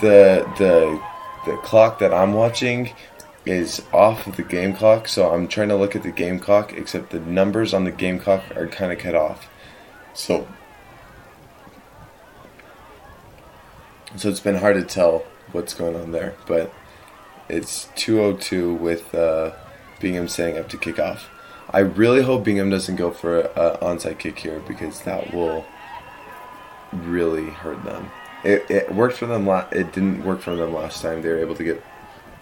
[0.00, 0.98] The the
[1.44, 2.94] the clock that I'm watching
[3.44, 6.72] is off of the game clock, so I'm trying to look at the game clock,
[6.72, 9.48] except the numbers on the game clock are kind of cut off.
[10.14, 10.46] So
[14.16, 16.72] so it's been hard to tell what's going on there, but
[17.48, 19.52] it's 202 with uh,
[20.00, 21.30] Bingham setting up to kick off.
[21.70, 25.64] I really hope Bingham doesn't go for an onside kick here because that will
[26.92, 28.10] really hurt them.
[28.44, 29.46] It, it worked for them.
[29.46, 31.22] La- it didn't work for them last time.
[31.22, 31.82] They were able to get.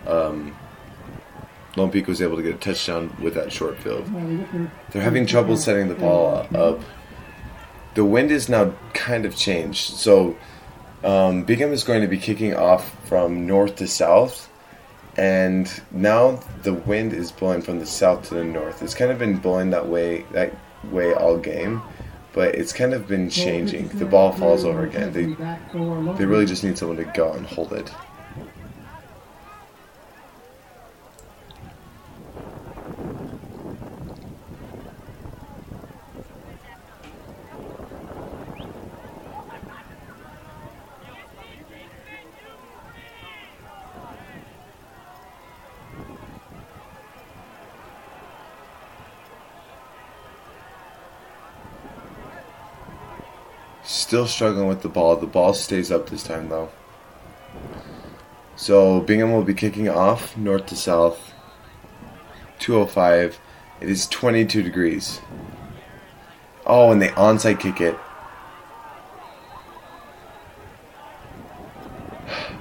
[0.06, 0.56] Um,
[1.76, 4.04] Lone Peak was able to get a touchdown with that short field.
[4.90, 6.80] They're having trouble setting the ball up.
[7.94, 9.94] The wind is now kind of changed.
[9.94, 10.36] So
[11.04, 14.48] um, Bingham is going to be kicking off from north to south.
[15.16, 18.82] And now the wind is blowing from the south to the north.
[18.82, 21.82] It's kind of been blowing that way that way all game.
[22.32, 23.88] but it's kind of been changing.
[23.88, 25.12] The ball falls over again.
[25.12, 25.26] They
[26.16, 27.90] they really just need someone to go and hold it.
[54.10, 55.14] Still struggling with the ball.
[55.14, 56.70] The ball stays up this time though.
[58.56, 61.32] So Bingham will be kicking off north to south.
[62.58, 63.38] 205.
[63.80, 65.20] It is 22 degrees.
[66.66, 67.96] Oh, and they onside kick it.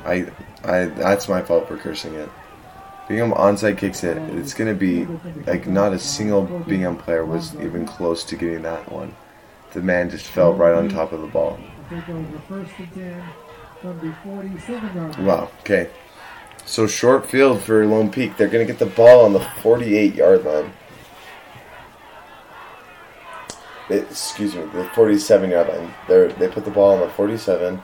[0.05, 0.27] I,
[0.63, 2.29] I, that's my fault for cursing it.
[3.07, 4.17] Bingham onside kicks it.
[4.37, 5.07] It's gonna be
[5.47, 9.15] like not a single Bingham player was even close to getting that one.
[9.73, 11.59] The man just fell right on top of the ball.
[15.19, 15.51] Wow.
[15.61, 15.89] Okay.
[16.65, 18.37] So short field for Lone Peak.
[18.37, 20.71] They're gonna get the ball on the 48 yard line.
[23.89, 25.93] It, excuse me, the 47 yard line.
[26.07, 27.81] They they put the ball on the 47.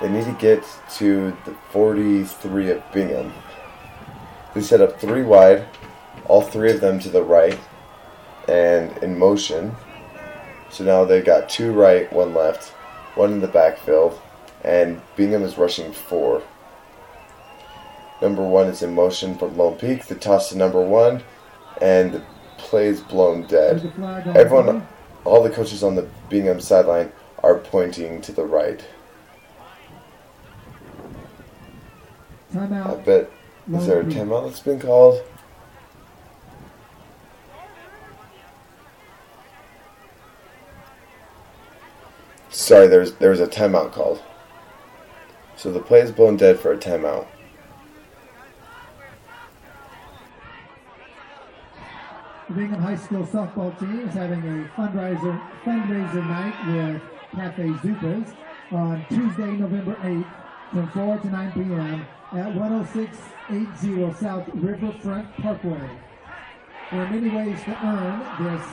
[0.00, 0.64] They need to get
[0.96, 3.32] to the 43 of Bingham.
[4.54, 5.66] They set up three wide,
[6.26, 7.58] all three of them to the right,
[8.48, 9.74] and in motion.
[10.74, 12.70] So now they've got two right, one left,
[13.14, 14.20] one in the backfield,
[14.64, 16.42] and Bingham is rushing four.
[18.20, 20.06] Number one is in motion from Lone Peak.
[20.06, 21.22] The toss to number one,
[21.80, 22.22] and the
[22.58, 23.92] play is blown dead.
[24.34, 24.84] Everyone,
[25.24, 27.12] all the coaches on the Bingham sideline
[27.44, 28.84] are pointing to the right.
[32.52, 33.30] I bet.
[33.72, 35.22] Is there a timeout that's been called?
[42.54, 44.22] Sorry, there's there was a timeout called.
[45.56, 47.26] So the play is blown dead for a timeout.
[52.46, 57.02] The Bingham High School softball team is having a fundraiser fundraiser night with
[57.32, 58.36] Cafe Zupas
[58.70, 60.26] on Tuesday, November 8th
[60.70, 62.06] from 4 to 9 p.m.
[62.34, 65.90] at 10680 South Riverfront Parkway.
[66.92, 68.64] There are many ways to earn this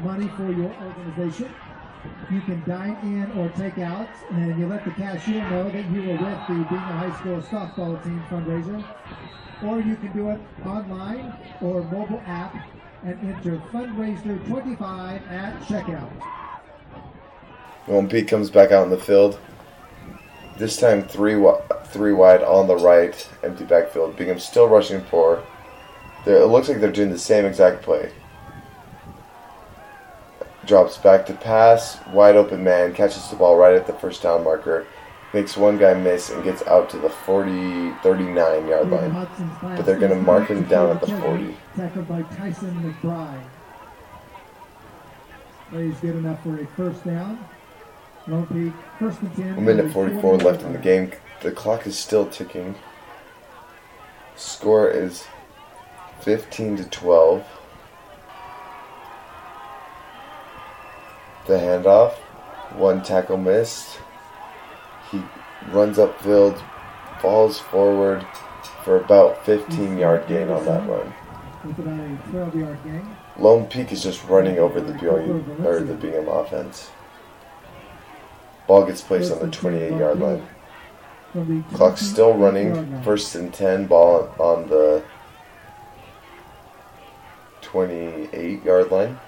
[0.00, 1.54] money for your organization.
[2.30, 6.02] You can dine in or take out, and you let the cashier know that you
[6.02, 8.84] were with the Bingham High School softball team fundraiser.
[9.64, 12.54] Or you can do it online or mobile app
[13.02, 16.10] and enter fundraiser 25 at checkout.
[17.88, 19.38] Lone Peak comes back out in the field.
[20.58, 21.42] This time three
[21.86, 24.16] three wide on the right, empty backfield.
[24.16, 25.02] Bingham still rushing.
[26.24, 28.12] They're, it looks like they're doing the same exact play.
[30.68, 34.44] Drops back to pass, wide open man catches the ball right at the first down
[34.44, 34.86] marker,
[35.32, 39.28] makes one guy miss and gets out to the 40 39 yard line.
[39.62, 41.56] But they're gonna mark him down at the 40.
[41.74, 43.42] Tackled by Tyson McBride.
[45.70, 47.42] Plays good enough for a first down.
[48.26, 49.56] Lone first and 10.
[49.56, 51.12] A minute 44 left in the game.
[51.40, 52.74] The clock is still ticking.
[54.36, 55.24] Score is
[56.20, 57.57] 15 to 12.
[61.48, 62.12] The handoff.
[62.76, 64.00] One tackle missed.
[65.10, 65.22] He
[65.70, 66.62] runs upfield,
[67.22, 68.26] falls forward
[68.84, 71.14] for about 15 yard gain on that run.
[71.64, 73.16] With about a 12 yard gain.
[73.38, 76.90] Lone Peak is just running over the BYU or the Bingham offense.
[78.66, 80.46] Ball gets placed on the 28 yard line.
[81.72, 83.02] Clock's still running.
[83.02, 85.02] First and 10, ball on the
[87.62, 89.18] 28 yard line.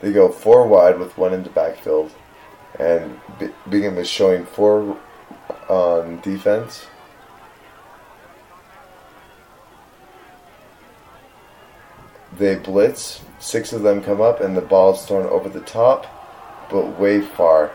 [0.00, 2.12] They go four wide with one in the backfield,
[2.78, 4.96] and B- Bingham is showing four
[5.68, 6.86] on defense.
[12.38, 16.06] They blitz, six of them come up, and the ball is thrown over the top,
[16.70, 17.72] but way far.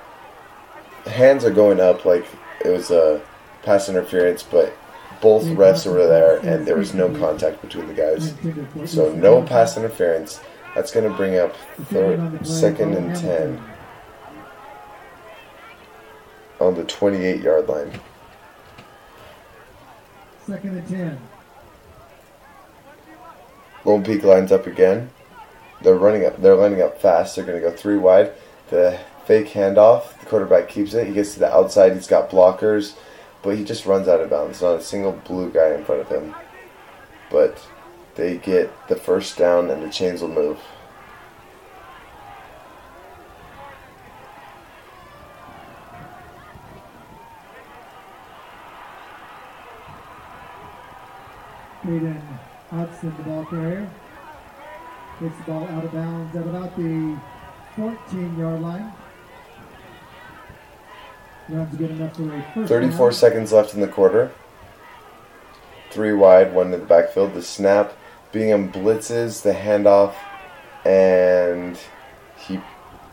[1.06, 2.26] Hands are going up like
[2.64, 3.22] it was a
[3.64, 4.74] pass interference, but
[5.22, 8.34] both refs were there, and there was no contact between the guys.
[8.90, 10.40] So no pass interference.
[10.76, 11.56] That's going to bring up
[11.86, 13.62] third, second and ten
[16.60, 17.92] on the 28 yard line.
[20.48, 21.20] Second and 10.
[23.86, 25.10] Lone Peak lines up again.
[25.82, 26.42] They're running up.
[26.42, 27.36] They're lining up fast.
[27.36, 28.32] They're going to go three wide.
[28.70, 30.20] The fake handoff.
[30.20, 31.08] The quarterback keeps it.
[31.08, 31.94] He gets to the outside.
[31.94, 32.96] He's got blockers,
[33.42, 34.62] but he just runs out of bounds.
[34.62, 36.34] Not a single blue guy in front of him.
[37.30, 37.58] But
[38.16, 40.60] they get the first down and the chains will move.
[51.84, 52.22] Caden
[52.70, 53.90] Hudson, the ball carrier.
[55.20, 57.18] Takes the ball out of bounds at about the
[57.76, 58.92] 14 yard line.
[61.50, 63.14] Runs good enough for a first 34 down.
[63.14, 64.32] seconds left in the quarter.
[65.92, 67.34] Three wide, one in the backfield.
[67.34, 67.94] The snap.
[68.34, 70.16] Bingham blitzes the handoff,
[70.84, 71.80] and
[72.36, 72.60] he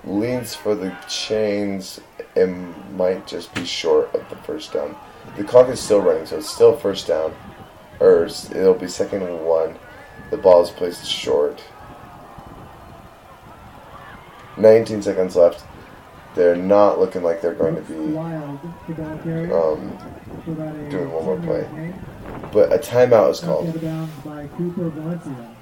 [0.03, 2.01] leans for the chains
[2.35, 4.97] and might just be short of the first down.
[5.37, 7.35] The clock is still running, so it's still first down.
[8.01, 9.79] Or it'll be second and one.
[10.31, 11.63] The ball is placed short.
[14.57, 15.65] 19 seconds left.
[16.35, 19.61] They're not looking like they're going to be Wild, the ball carrier.
[19.63, 19.99] um,
[20.89, 21.93] doing one more play.
[22.53, 23.69] but a timeout is called.
[23.69, 25.57] out of bounds by Cooper Valencia.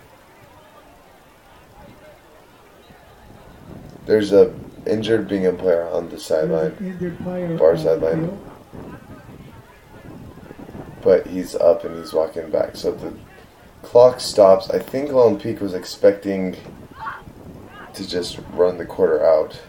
[4.06, 4.54] There's a
[4.86, 6.72] injured Bingham player on the sideline,
[7.58, 8.38] Far sideline.
[11.02, 12.76] but he's up and he's walking back.
[12.76, 13.12] So the
[13.82, 14.70] clock stops.
[14.70, 16.56] I think Lone Peak was expecting
[17.94, 19.60] to just run the quarter out.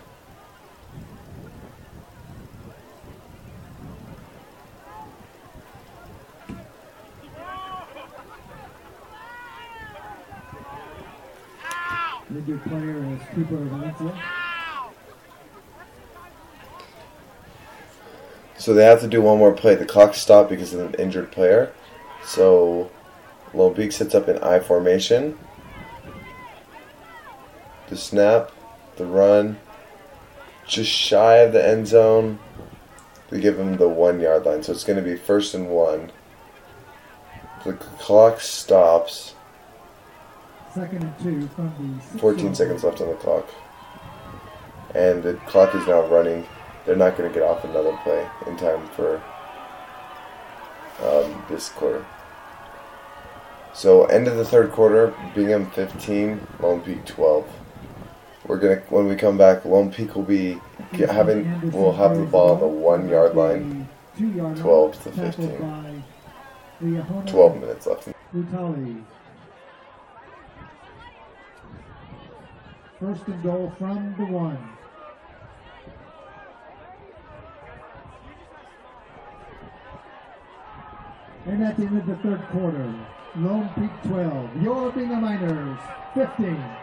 [12.30, 14.23] Player is Cooper Valencia.
[18.60, 19.73] So they have to do one more play.
[19.73, 21.73] The clock stopped because of an injured player.
[22.23, 22.91] So
[23.53, 25.39] Lone Peak sets up in I formation.
[27.88, 28.51] The snap,
[28.97, 29.57] the run,
[30.68, 32.38] just shy of the end zone.
[33.31, 36.11] They give him the one yard line, so it's going to be first and one.
[37.65, 39.34] The clock stops.
[40.74, 43.48] Second and two from the 14 seconds left on the clock.
[44.94, 46.46] And the clock is now running.
[46.86, 49.22] They're not going to get off another play in time for
[51.04, 52.06] um, this quarter.
[53.74, 57.48] So end of the third quarter, Bingham 15, Lone Peak 12.
[58.46, 60.60] We're gonna when we come back, Lone Peak will be
[60.91, 63.88] having we'll have the ball on the one yard line.
[64.18, 66.04] 12 to tackled
[66.80, 67.24] 15.
[67.28, 68.10] 12 minutes left.
[72.99, 74.57] First and goal from the one.
[81.45, 82.93] And at the end of the third quarter,
[83.38, 85.80] Lone Peak 12, your Bingham Miners
[86.13, 86.78] 15.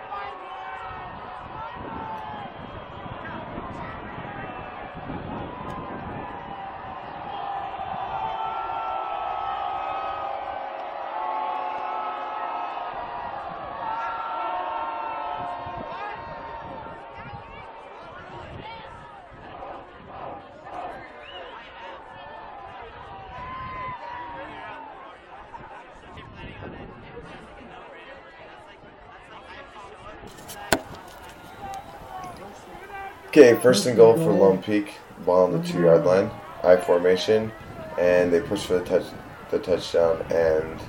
[33.38, 34.94] Okay, first and goal for Lone Peak.
[35.26, 36.30] Ball on the two yard line.
[36.64, 37.52] I formation,
[37.98, 39.04] and they push for the touch,
[39.50, 40.80] the touchdown, and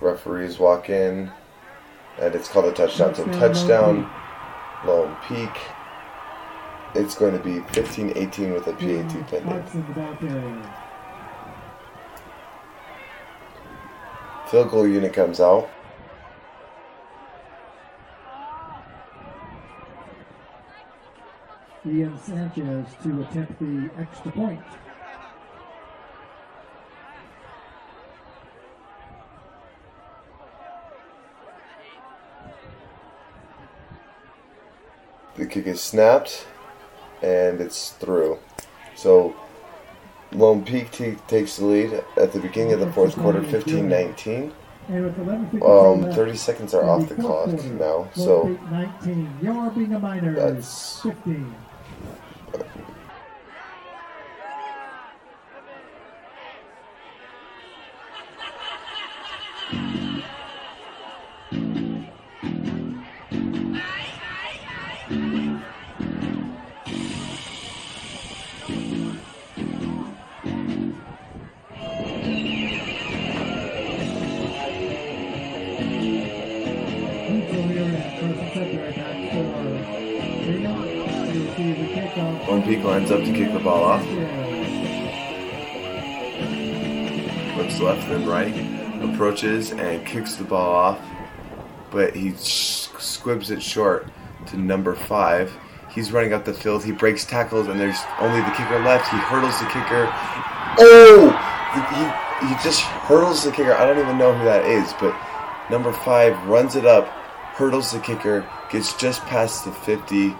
[0.00, 1.30] referees walk in,
[2.18, 3.14] and it's called a touchdown.
[3.14, 4.10] So touchdown,
[4.86, 5.50] Lone Peak.
[6.94, 10.62] It's going to be 15-18 with a PAT pending.
[14.50, 15.68] Field goal unit comes out.
[21.86, 24.60] Ian Sanchez to attempt the extra point.
[35.36, 36.46] The kick is snapped,
[37.22, 38.38] and it's through.
[38.96, 39.34] So
[40.32, 44.52] Lone Peak t- takes the lead at the beginning of the fourth quarter, 15-19.
[44.88, 49.28] And with 11 Um, 30 seconds are off the clock now, so 19.
[49.40, 50.34] Your being a minor.
[50.34, 51.54] That's- 15.
[89.40, 91.00] Approaches and kicks the ball off,
[91.90, 94.08] but he squibs it short
[94.46, 95.52] to number five.
[95.90, 96.84] He's running up the field.
[96.84, 99.10] He breaks tackles, and there's only the kicker left.
[99.10, 100.08] He hurdles the kicker.
[100.78, 101.32] Oh!
[101.74, 103.72] He, he just hurdles the kicker.
[103.72, 105.16] I don't even know who that is, but
[105.70, 110.34] number five runs it up, hurdles the kicker, gets just past the 50.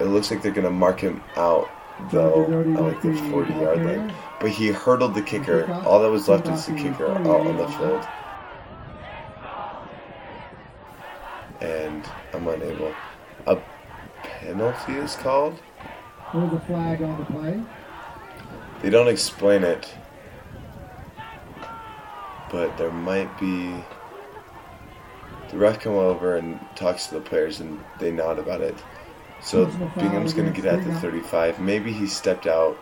[0.00, 1.70] It looks like they're going to mark him out,
[2.10, 4.14] though, at like the 40 yard line.
[4.40, 5.70] But he hurdled the kicker.
[5.84, 8.06] All that was left is the kicker out on the field.
[11.60, 12.94] And I'm unable.
[13.46, 13.58] A
[14.22, 15.60] penalty is called?
[16.32, 17.62] There's a flag on the play.
[18.80, 19.92] They don't explain it.
[22.50, 23.84] But there might be.
[25.50, 28.76] The ref come over and talks to the players and they nod about it.
[29.42, 31.60] So Bingham's going to get at the 35.
[31.60, 32.78] Maybe he stepped out,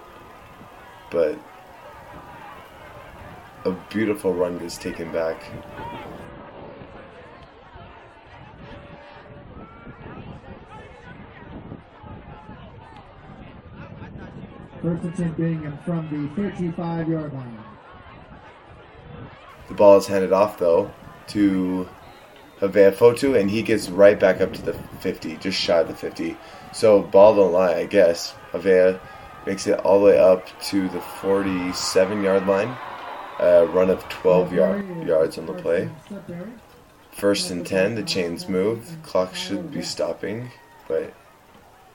[1.10, 1.38] but
[3.64, 5.42] a beautiful run gets taken back.
[14.82, 17.58] First and 10 Bingham from the 35 yard line.
[19.68, 20.90] The ball is handed off though
[21.28, 21.88] to
[22.60, 25.94] Havea Fotu, and he gets right back up to the 50, just shy of the
[25.94, 26.36] 50.
[26.72, 28.34] So ball don't lie, I guess.
[28.52, 29.00] Havea
[29.48, 32.76] makes it all the way up to the 47 yard line.
[33.40, 35.88] Uh, run of 12 yard, yards on the play.
[37.12, 38.96] First and 10, the chains move.
[39.02, 40.50] Clock should be stopping,
[40.86, 41.14] but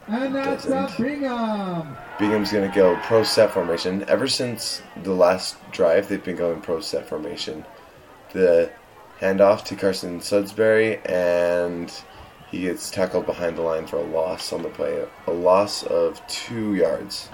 [0.08, 0.98] And that's Doesn't.
[1.06, 1.96] Bingham.
[2.18, 4.04] Bingham's going to go pro set formation.
[4.08, 7.66] Ever since the last drive, they've been going pro set formation.
[8.32, 8.72] The
[9.20, 11.94] handoff to Carson Sudsbury, and
[12.50, 15.06] he gets tackled behind the line for a loss on the play.
[15.28, 17.30] A loss of two yards.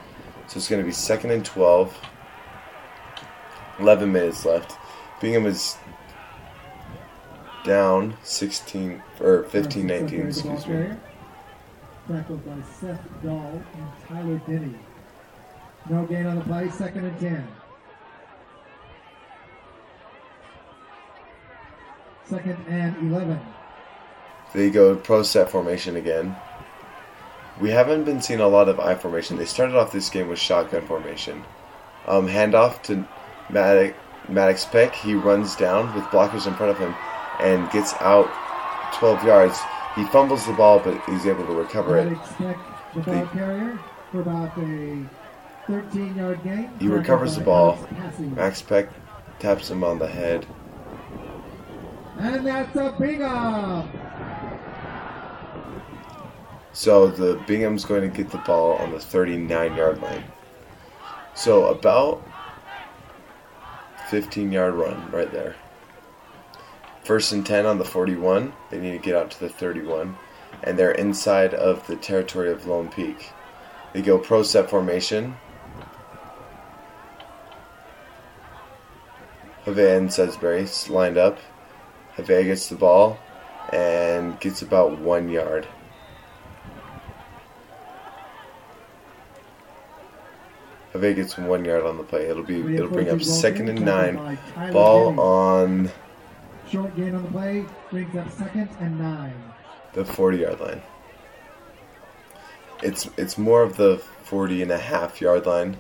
[0.50, 1.96] So it's going to be second and 12.
[3.78, 4.78] 11 minutes left.
[5.22, 5.78] Bingham is
[7.64, 10.90] down 16 or 15 19, excuse me.
[12.08, 14.74] Tackled by Seth Dahl and Tyler Denny.
[15.88, 17.48] No gain on the play, second and 10.
[22.26, 23.40] Second and 11.
[24.56, 26.36] They go pro set formation again.
[27.60, 29.38] We haven't been seeing a lot of I formation.
[29.38, 31.44] They started off this game with shotgun formation.
[32.08, 33.06] Um, handoff to
[33.50, 33.98] Maddox,
[34.30, 34.96] Maddox Peck.
[34.96, 36.96] He runs down with blockers in front of him
[37.40, 38.30] and gets out
[38.96, 39.60] 12 yards.
[39.96, 42.18] He fumbles the ball, but he's able to recover it.
[42.38, 43.80] the ball carrier
[44.12, 45.06] for about a
[45.68, 46.72] 13 yard gain.
[46.80, 47.78] He recovers the ball.
[48.20, 48.90] Max Peck
[49.40, 50.46] taps him on the head.
[52.18, 53.90] And that's a Bingham.
[56.80, 60.24] So the Bingham's going to get the ball on the 39 yard line.
[61.36, 62.26] So about
[64.10, 65.58] 15 yard run right there.
[67.04, 68.54] First and 10 on the 41.
[68.70, 70.16] They need to get out to the 31.
[70.64, 73.34] And they're inside of the territory of Lone Peak.
[73.92, 75.36] They go pro set formation.
[79.66, 81.40] Havea and Sudbury lined up.
[82.16, 83.20] Havea gets the ball
[83.74, 85.68] and gets about one yard.
[91.00, 92.28] Havea gets one yard on the play.
[92.28, 94.38] It'll be it'll bring up second and nine.
[94.72, 95.92] Ball on
[96.70, 99.34] Short gain on the play brings up second and nine.
[99.94, 100.82] the 40 yard line.
[102.84, 105.78] It's it's more of the 40 and a half yard line.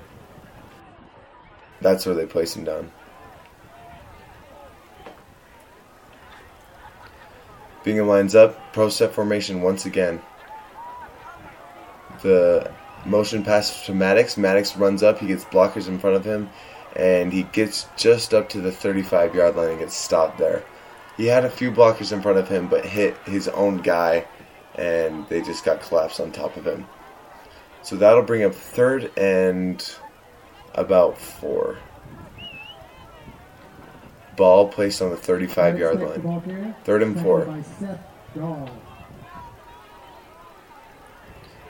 [1.82, 2.92] That's where they place him down.
[7.84, 10.22] Bingham lines up, pro set formation once again.
[12.22, 12.72] The
[13.06, 14.38] motion pass to Maddox.
[14.38, 16.50] Maddox runs up, he gets blockers in front of him,
[16.96, 20.64] and he gets just up to the 35 yard line and gets stopped there.
[21.18, 24.26] He had a few blockers in front of him, but hit his own guy,
[24.76, 26.86] and they just got collapsed on top of him.
[27.82, 29.84] So that'll bring up third and
[30.76, 31.78] about four.
[34.38, 36.76] Ball placed on the 35 yard Maddox takes the line.
[36.86, 37.46] Third and four.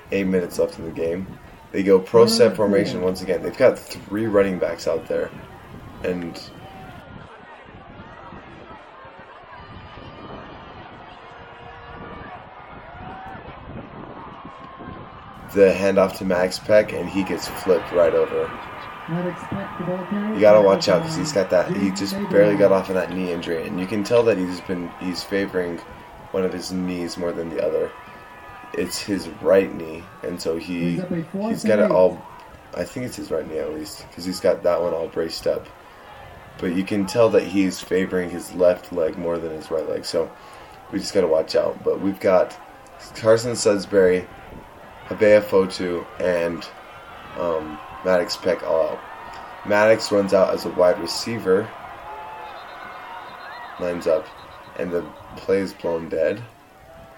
[0.09, 0.19] By Seth Dahl.
[0.19, 1.27] Eight minutes left in the game.
[1.71, 3.43] They go pro set mm, formation once again.
[3.43, 5.29] They've got three running backs out there.
[6.03, 6.35] And
[15.53, 18.49] the handoff to Max Peck, and he gets flipped right over.
[19.09, 20.33] Maddox Peck, the ball carrier.
[20.35, 21.75] You gotta watch out because he's got that.
[21.75, 24.61] He just barely got off of that knee injury, and you can tell that he's
[24.61, 25.79] been he's favoring
[26.31, 27.91] one of his knees more than the other.
[28.73, 32.21] It's his right knee, and so he He's up a fourth he's got it all.
[32.75, 35.47] I think it's his right knee at least because he's got that one all braced
[35.47, 35.67] up.
[36.59, 40.05] but you can tell that he's favoring his left leg more than his right leg.
[40.05, 40.29] So
[40.91, 41.83] we just got to watch out.
[41.83, 42.57] But we've got
[43.15, 44.27] Carson Sudbury,
[45.07, 46.63] Havea Fotu, and
[47.39, 48.99] um, Maddox Peck all out.
[49.65, 51.69] Maddox runs out as a wide receiver,
[53.79, 54.27] lines up,
[54.77, 55.01] and the
[55.37, 56.41] play is blown dead.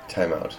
[0.07, 0.55] Timeout.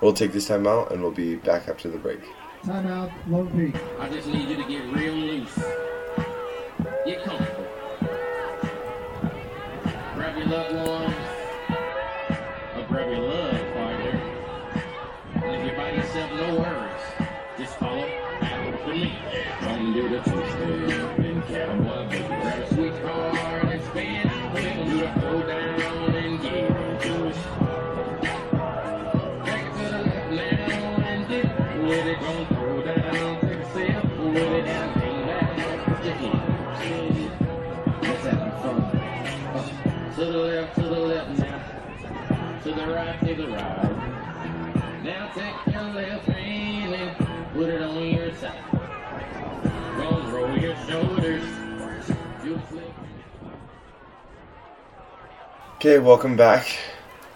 [0.00, 2.20] We'll take this time out and we'll be back after the break.
[2.62, 3.80] Timeout, Lone Peak.
[3.98, 5.54] I just need you to get real loose.
[7.06, 7.55] Get comfortable.
[55.76, 56.74] Okay, welcome back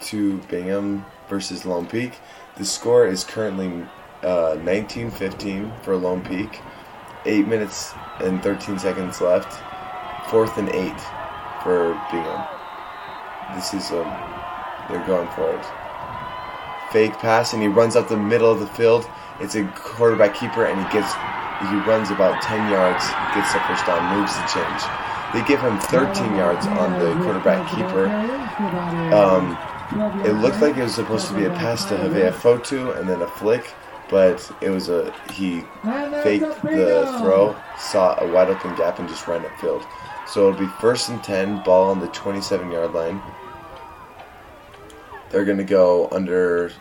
[0.00, 2.14] to Bingham versus Lone Peak.
[2.56, 3.86] The score is currently
[4.22, 6.62] uh, 19-15 for Lone Peak.
[7.26, 9.62] Eight minutes and 13 seconds left.
[10.30, 10.98] Fourth and eight
[11.62, 12.46] for Bingham.
[13.54, 14.08] This is um,
[14.88, 15.66] they're going for it.
[16.92, 19.06] Fake pass and he runs up the middle of the field.
[19.40, 21.12] It's a quarterback keeper and he gets
[21.68, 23.04] he runs about 10 yards,
[23.34, 25.09] gets the first down, moves the change.
[25.32, 28.06] They give him 13 yards on the quarterback keeper.
[29.14, 29.56] Um,
[30.24, 33.22] it looked like it was supposed to be a pass to Havea Fotu and then
[33.22, 33.72] a flick,
[34.08, 35.62] but it was a he
[36.22, 39.86] faked the throw, saw a wide open gap, and just ran upfield.
[40.26, 43.20] So it'll be first and 10, ball on the 27 yard line.
[45.30, 46.72] They're going to go under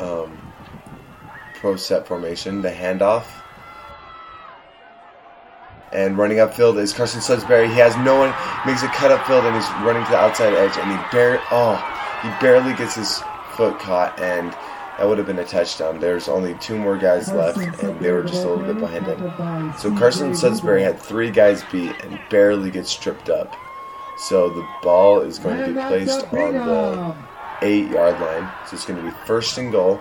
[0.00, 0.52] um,
[1.54, 3.24] pro set formation, the handoff.
[5.92, 7.68] And running upfield is Carson Sudbury.
[7.68, 8.34] He has no one,
[8.66, 11.76] makes a cut upfield, and he's running to the outside edge, and he barely, oh,
[12.22, 13.22] he barely gets his
[13.52, 14.50] foot caught, and
[14.98, 16.00] that would have been a touchdown.
[16.00, 19.72] There's only two more guys left, and they were just a little bit behind him.
[19.78, 23.54] So Carson Sudbury had three guys beat and barely gets stripped up.
[24.18, 27.14] So the ball is going to be placed on the
[27.62, 28.50] eight yard line.
[28.66, 30.00] So it's going to be first and goal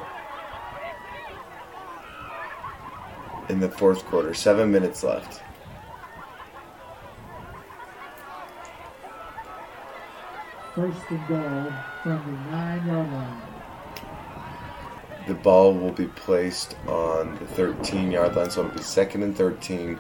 [3.50, 4.34] in the fourth quarter.
[4.34, 5.42] Seven minutes left.
[10.76, 11.74] First and goal
[12.04, 13.42] from the nine yard line.
[15.26, 19.38] The ball will be placed on the 13 yard line, so it'll be second and
[19.38, 19.98] 13.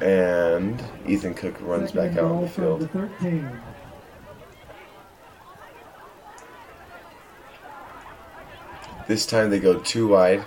[0.00, 2.80] And Ethan Cook runs Second back out on the field.
[2.82, 3.50] The 13.
[9.08, 10.44] This time they go two wide.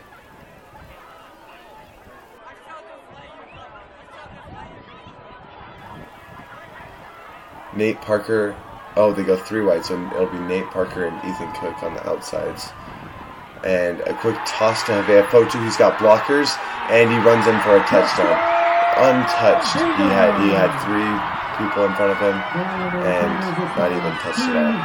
[7.75, 8.55] Nate Parker.
[8.99, 12.03] Oh, they go three wide, so it'll be Nate Parker and Ethan Cook on the
[12.03, 12.67] outsides.
[13.63, 15.55] And a quick toss to Havea Fotu.
[15.63, 16.51] He's got blockers,
[16.91, 18.35] and he runs in for a touchdown.
[18.99, 19.79] Untouched.
[19.79, 21.07] He had he had three
[21.55, 22.35] people in front of him,
[23.07, 23.31] and
[23.79, 24.75] not even touched it out.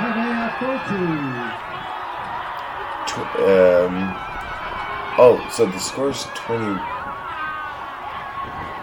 [3.11, 4.15] Tw- um,
[5.19, 6.79] oh, so the score's 20.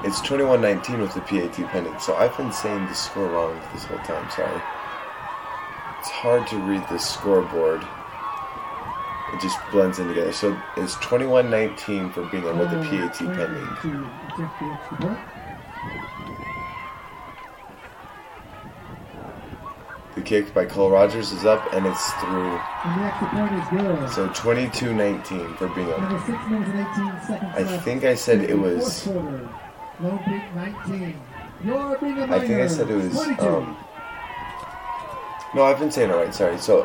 [0.03, 1.97] It's 21 19 with the PAT pending.
[1.99, 4.61] So I've been saying the score wrong this whole time, sorry.
[6.01, 7.83] It's hard to read the scoreboard.
[9.33, 10.33] It just blends in together.
[10.33, 14.09] So it's 21 19 for Bingham with the PAT pending.
[20.15, 22.49] The kick by Cole Rogers is up and it's through.
[22.49, 24.09] And the extra point is good.
[24.09, 26.01] So 22 19 for Bingham.
[26.01, 29.03] Number six minutes and 18 seconds I think I said it was.
[29.03, 29.49] fourth quarter.
[30.55, 31.21] 19.
[31.63, 33.15] I think I said it was.
[33.37, 33.77] Um,
[35.53, 36.33] no, I've been saying it right.
[36.33, 36.57] Sorry.
[36.57, 36.83] So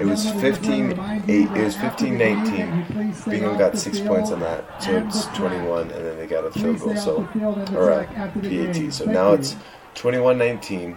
[0.00, 1.00] it was gentlemen, 15.
[1.28, 1.50] Eight.
[1.50, 2.70] It was that 15 the game, 19.
[2.70, 6.16] that you please stay Bingham got six points on that, so it's 21, and then
[6.16, 6.96] they got a field goal.
[6.96, 8.72] So the field and the or a track after the game.
[8.72, 8.92] PAT.
[8.94, 9.56] So now it's
[9.94, 10.96] 21 19.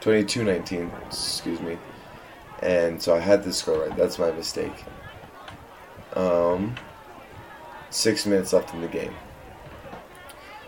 [0.00, 0.92] 22 19.
[1.06, 1.76] Excuse me.
[2.62, 3.96] And so I had the score right.
[3.96, 4.84] That's my mistake.
[6.14, 6.74] Um,
[7.90, 9.14] six minutes left in the game.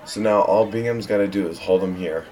[0.04, 2.26] So now all Bingham's got to do is hold him here.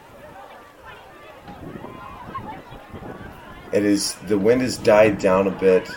[3.78, 5.88] It is the wind has died down a bit,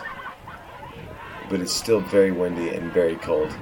[1.50, 3.52] but it's still very windy and very cold.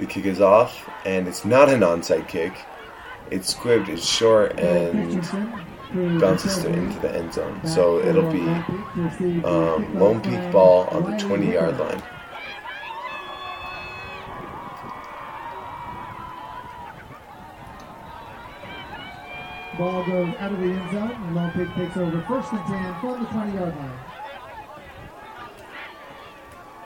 [0.00, 2.54] The kick is off, and it's not an onside kick.
[3.30, 5.20] It's squibbed, it's short, and
[6.18, 7.60] bounces to, into the end zone.
[7.66, 8.40] So it'll be
[9.44, 12.02] um, Lone Peak ball on the 20 yard line.
[19.78, 23.00] Ball goes out of the end zone, and Lone Peak takes over first and 10
[23.00, 23.98] from the 20 yard line.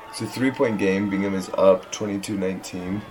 [0.09, 1.11] It's a three point game.
[1.11, 3.03] Bingham is up 22 19.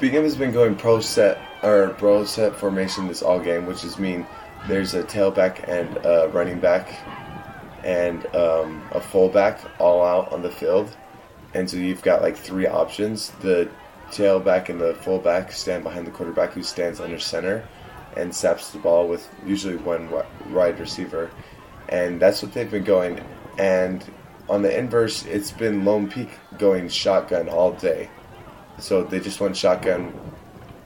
[0.00, 3.98] Bingham has been going pro set or pro set formation this all game, which is
[3.98, 4.26] mean
[4.68, 6.94] there's a tailback and a running back
[7.82, 10.96] and um, a fullback all out on the field,
[11.54, 13.30] and so you've got like three options.
[13.40, 13.68] The
[14.10, 17.66] tailback and the fullback stand behind the quarterback, who stands under center
[18.16, 20.08] and saps the ball with usually one
[20.50, 21.30] wide receiver,
[21.88, 23.20] and that's what they've been going.
[23.58, 24.04] And
[24.48, 28.10] on the inverse, it's been Lone Peak going shotgun all day.
[28.78, 30.12] So they just went shotgun,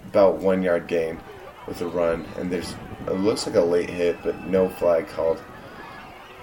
[0.06, 1.20] about one yard gain
[1.66, 2.74] with a run, and there's
[3.06, 5.42] it looks like a late hit, but no flag called.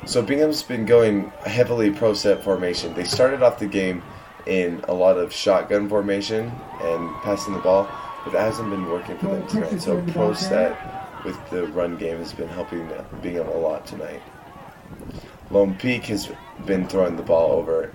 [0.06, 2.94] So Bingham's been going heavily pro set formation.
[2.94, 4.04] They started off the game
[4.46, 6.52] in a lot of shotgun formation
[6.82, 7.90] and passing the ball,
[8.24, 9.82] but that hasn't been working for them tonight.
[9.82, 10.78] So pro set
[11.24, 12.90] with the run game has been helping
[13.22, 14.22] Bingham a lot tonight.
[15.50, 16.30] Lone Peak has
[16.66, 17.92] been throwing the ball over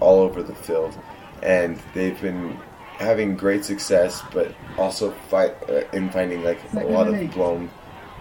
[0.00, 0.96] all over the field,
[1.42, 2.58] and they've been
[2.98, 7.70] having great success, but also fight uh, in finding like a lot of blown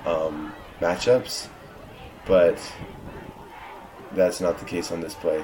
[0.06, 1.48] um, matchups.
[2.26, 2.60] But
[4.14, 5.44] that's not the case on this play.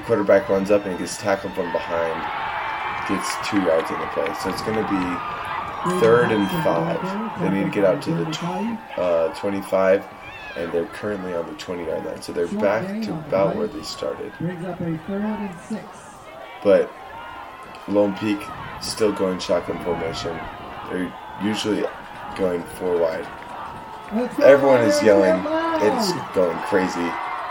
[0.00, 2.16] The quarterback runs up and he gets tackled from behind,
[3.06, 4.32] gets two yards in the play.
[4.42, 7.38] So it's going to be third and five.
[7.38, 8.24] They need to get out to the
[8.96, 10.06] uh, 25,
[10.56, 12.22] and they're currently on the 20 yard line.
[12.22, 14.32] So they're back to about where they started.
[16.64, 16.90] But
[17.86, 18.40] Lone Peak
[18.80, 20.34] still going shotgun formation.
[20.88, 21.12] They're
[21.42, 21.84] usually
[22.36, 23.26] going four wide.
[24.42, 25.44] Everyone is yelling.
[25.84, 27.06] It's going crazy.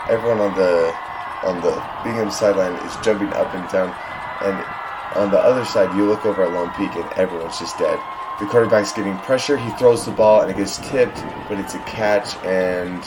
[0.08, 0.92] Everyone on the
[1.42, 1.72] on the
[2.04, 3.94] Bingham sideline is jumping up and down,
[4.42, 4.56] and
[5.16, 7.98] on the other side, you look over at Lone Peak, and everyone's just dead.
[8.38, 9.56] The quarterback's getting pressure.
[9.56, 12.36] He throws the ball, and it gets tipped, but it's a catch.
[12.44, 13.02] And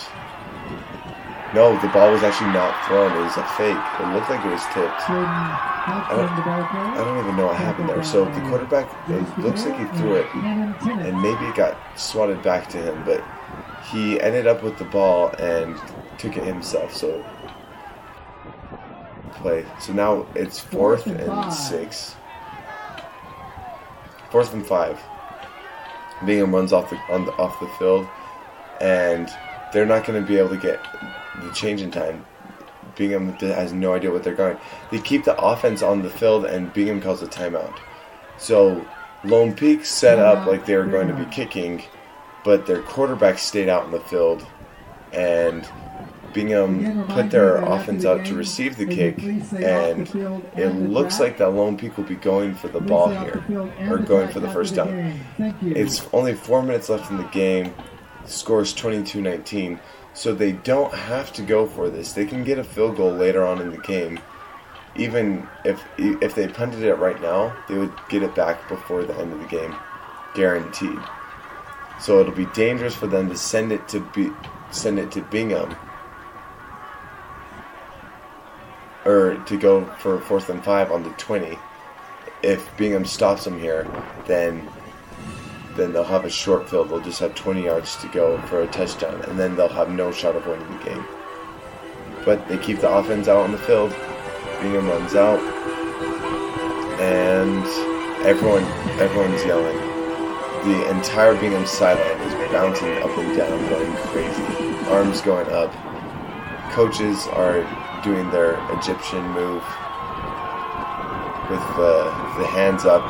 [1.55, 3.11] no, the ball was actually not thrown.
[3.15, 3.77] It was a fake.
[3.99, 5.09] It looked like it was tipped.
[5.09, 6.91] I don't- from the ball carrier.
[6.91, 8.03] I don't even know what happened there.
[8.03, 12.67] So the quarterback, it looks like he threw it, and maybe it got swatted back
[12.69, 13.23] to him, but
[13.91, 15.77] he ended up with the ball and
[16.17, 16.93] took it himself.
[16.93, 17.23] So
[19.43, 19.65] play.
[19.79, 22.15] So now it's fourth Fourth and and six.
[24.31, 24.99] Fourth and five.
[26.25, 28.07] Bingham runs off the on the off the field,
[28.81, 29.29] and
[29.71, 30.79] they're not going to be able to get
[31.43, 32.25] the change in time.
[32.95, 34.57] Bingham has no idea what they're going.
[34.91, 37.77] They keep the offense on the field, and Bingham calls a timeout.
[38.37, 38.85] So
[39.23, 41.83] Lone Peak set up like they were going to be kicking,
[42.43, 44.45] but their quarterback stayed out in the field,
[45.11, 45.67] and
[46.33, 49.17] Bingham put their offense out to receive the kick,
[49.53, 50.07] and
[50.57, 53.43] it looks like that Lone Peak will be going for the ball here,
[53.89, 55.19] or going for the first down.
[55.61, 57.73] It's only four minutes left in the game.
[58.25, 59.79] Scores 22-19,
[60.13, 62.13] so they don't have to go for this.
[62.13, 64.19] They can get a field goal later on in the game.
[64.95, 69.13] Even if if they punted it right now, they would get it back before the
[69.15, 69.75] end of the game,
[70.35, 70.99] guaranteed.
[71.99, 74.29] So it'll be dangerous for them to send it to be
[74.71, 75.75] send it to Bingham,
[79.05, 81.57] or to go for fourth and five on the twenty.
[82.41, 83.87] If Bingham stops them here,
[84.27, 84.67] then
[85.75, 86.89] then they'll have a short field.
[86.89, 90.11] They'll just have 20 yards to go for a touchdown, and then they'll have no
[90.11, 91.05] shot of winning the game.
[92.25, 93.91] But they keep the offense out on the field.
[94.61, 95.39] Bingham runs out,
[96.99, 97.65] and
[98.25, 98.63] everyone
[98.99, 99.77] everyone's yelling.
[100.63, 104.43] The entire Bingham sideline is bouncing up and down, going crazy.
[104.89, 105.73] Arms going up.
[106.71, 107.63] Coaches are
[108.03, 109.63] doing their Egyptian move
[111.49, 112.03] with the,
[112.39, 113.03] the hands up,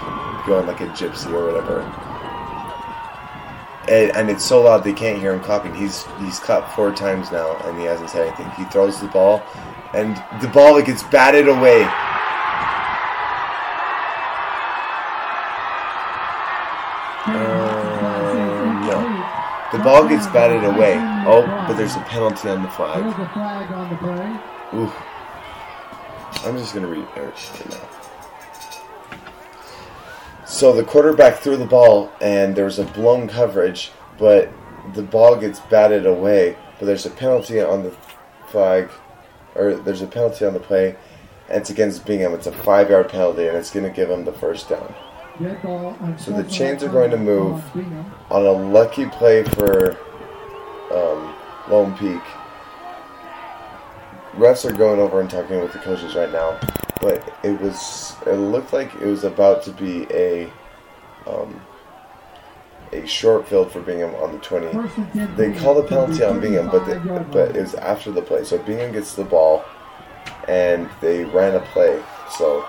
[0.45, 1.81] going like a gypsy or whatever
[3.87, 5.73] and, and it's so loud they can't hear him clapping.
[5.75, 8.49] He's he's clapped four times now, and he hasn't said anything.
[8.51, 9.43] He throws the ball,
[9.93, 11.83] and the ball gets batted away.
[17.25, 20.95] Uh, no, the ball gets batted away.
[21.27, 23.03] Oh, but there's a penalty on the There's flag.
[23.05, 24.52] a flag on the play.
[24.73, 24.91] Ooh.
[26.45, 27.89] I'm just gonna read it right now.
[30.45, 34.49] So the quarterback threw the ball, and there was a blown coverage, but
[34.93, 36.57] the ball gets batted away.
[36.79, 37.95] But there's a penalty on the
[38.47, 38.89] flag,
[39.55, 40.95] or there's a penalty on the play,
[41.49, 42.33] and it's against Bingham.
[42.33, 44.93] It's a five-yard penalty, and it's going to give him the first down.
[46.17, 47.63] So the chains are going to move.
[48.29, 49.97] On a lucky play for
[50.91, 51.33] um,
[51.69, 52.21] Lone Peak,
[54.35, 56.59] refs are going over and talking with the coaches right now,
[57.01, 60.51] but it was it looked like it was about to be a
[61.27, 61.61] um,
[62.91, 64.71] a short field for Bingham on the twenty.
[64.71, 68.11] First and 10 They call the penalty on Bingham, but they, but it was after
[68.11, 68.43] the play.
[68.43, 69.63] So Bingham gets the ball,
[70.47, 72.01] and they ran a play.
[72.37, 72.65] So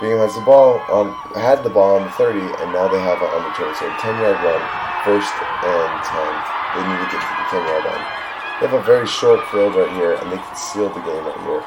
[0.00, 3.20] Bingham has the ball on had the ball on the thirty, and now they have
[3.22, 3.74] it on the twenty.
[3.74, 4.62] So ten yard run,
[5.04, 5.32] first
[5.64, 6.32] and ten.
[6.76, 8.17] They need to get to the ten yard line.
[8.60, 11.40] They have a very short field right here, and they can seal the game right
[11.40, 11.62] here.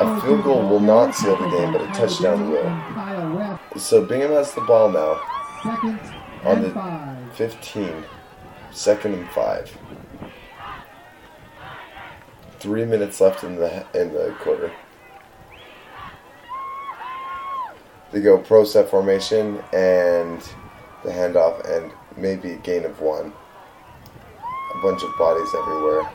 [0.00, 3.78] A field goal will not seal the game, but a touchdown will.
[3.78, 5.20] So Bingham has the ball now,
[6.44, 8.04] On the- 15,
[8.70, 9.76] second and five.
[12.60, 14.70] Three minutes left in the in the quarter.
[18.12, 20.40] They go pro set formation and
[21.04, 23.32] the handoff and maybe a gain of one.
[24.82, 26.08] Bunch of bodies everywhere.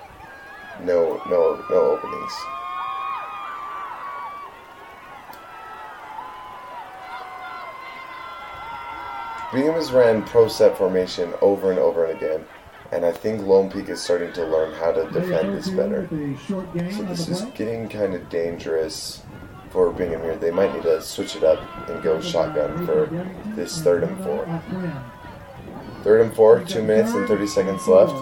[0.84, 2.34] No no no openings.
[9.54, 12.46] Bingham has ran pro set formation over and over and again,
[12.92, 16.08] and I think Lone Peak is starting to learn how to defend this better.
[16.48, 16.64] So
[17.04, 19.22] this is getting kind of dangerous
[19.70, 20.36] for Bingham here.
[20.36, 21.60] They might need to switch it up
[21.90, 23.08] and go shotgun for
[23.56, 24.48] this third and four.
[26.04, 28.14] Third and four, two minutes and 30 seconds left.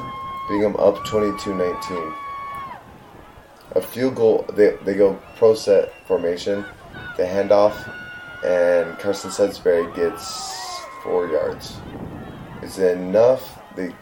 [0.52, 2.14] Bingham up 22-19.
[3.72, 6.66] A field goal, they, they go pro set formation,
[7.16, 7.90] the handoff,
[8.44, 11.78] and Carson Sudbury gets four yards.
[12.62, 13.62] Is it enough?
[13.78, 13.96] They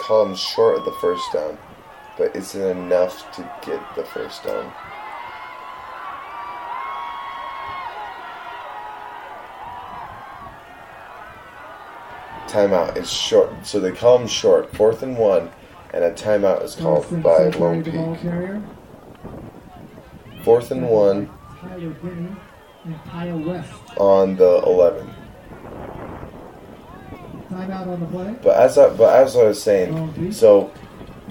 [0.00, 1.56] call him short of the first down,
[2.18, 4.72] but is it enough to get the first down?
[12.48, 14.74] Timeout is short, so they call him short.
[14.74, 15.52] Fourth and one,
[15.92, 17.94] and a timeout is called by Lone Peak.
[18.22, 18.62] carrier.
[20.44, 21.28] Fourth and one
[21.60, 22.28] Tyler Denny
[22.84, 23.72] and Kyle West.
[23.98, 25.14] on the 11.
[27.50, 28.34] Timeout on the play.
[28.42, 30.72] But as I, but as I was saying, so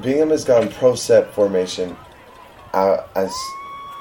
[0.01, 1.95] Bingham has gone pro set formation
[2.73, 3.33] uh, as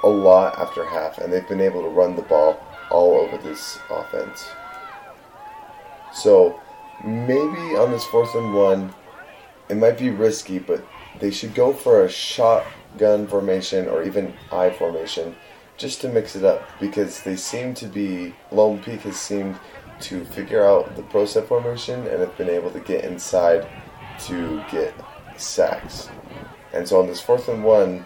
[0.05, 2.61] a lot after half, and they've been able to run the ball
[2.91, 4.49] all over this offense.
[6.13, 6.61] So
[7.05, 8.95] maybe on this fourth and one,
[9.69, 10.85] it might be risky, but
[11.21, 15.35] they should go for a shotgun formation or even I formation
[15.77, 19.59] just to mix it up because they seem to be Lone Peak has seemed
[20.01, 23.67] to figure out the pro set formation and have been able to get inside
[24.27, 24.95] to get
[25.37, 26.09] sacks.
[26.73, 28.05] And so on this fourth and one,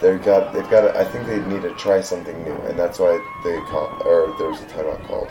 [0.00, 3.12] they've got they've got I think they need to try something new, and that's why
[3.44, 5.28] they call or there was a timeout called.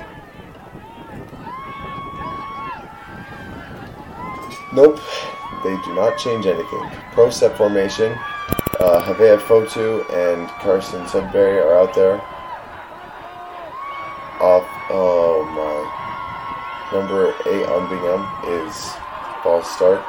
[4.73, 4.99] Nope,
[5.63, 6.91] they do not change anything.
[7.11, 8.17] Pro set formation.
[8.79, 12.21] Uh, Havea Fotu and Carson Sudbury are out there.
[14.41, 14.65] Off.
[14.89, 16.97] Oh my.
[16.97, 18.25] Number eight on Bingham
[18.65, 18.75] is
[19.43, 20.01] false start.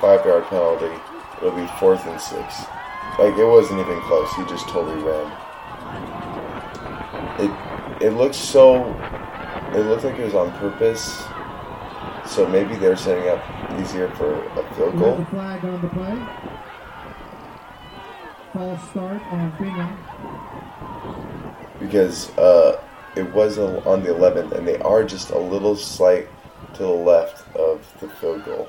[0.00, 0.92] Five yard penalty.
[1.38, 2.62] It'll be fourth and six.
[3.18, 4.30] Like it wasn't even close.
[4.34, 5.32] He just totally ran.
[7.40, 8.92] It it looks so.
[9.72, 11.22] It looked like it was on purpose.
[12.28, 13.42] So maybe they're setting up
[13.80, 15.24] easier for a field goal.
[15.30, 16.16] flag on the play.
[18.52, 19.96] False start on Bingham.
[21.80, 22.80] because uh,
[23.16, 26.28] it was on the 11th, and they are just a little slight
[26.74, 28.68] to the left of the field goal.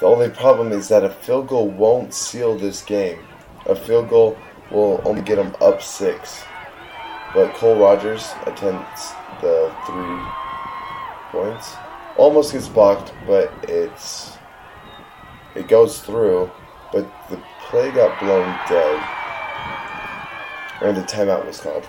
[0.00, 3.18] The only problem is that a field goal won't seal this game.
[3.66, 4.36] A field goal
[4.70, 6.42] will only get them up six.
[7.32, 10.20] But Cole Rogers attempts the three
[11.30, 11.74] points.
[12.16, 14.36] Almost gets blocked, but it's
[15.54, 16.50] it goes through.
[16.92, 19.14] But the play got blown dead
[20.80, 21.88] and the timeout was called.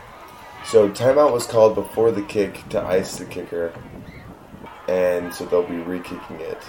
[0.64, 3.73] So timeout was called before the kick to ice the kicker,
[4.88, 6.64] and so they'll be re-kicking it.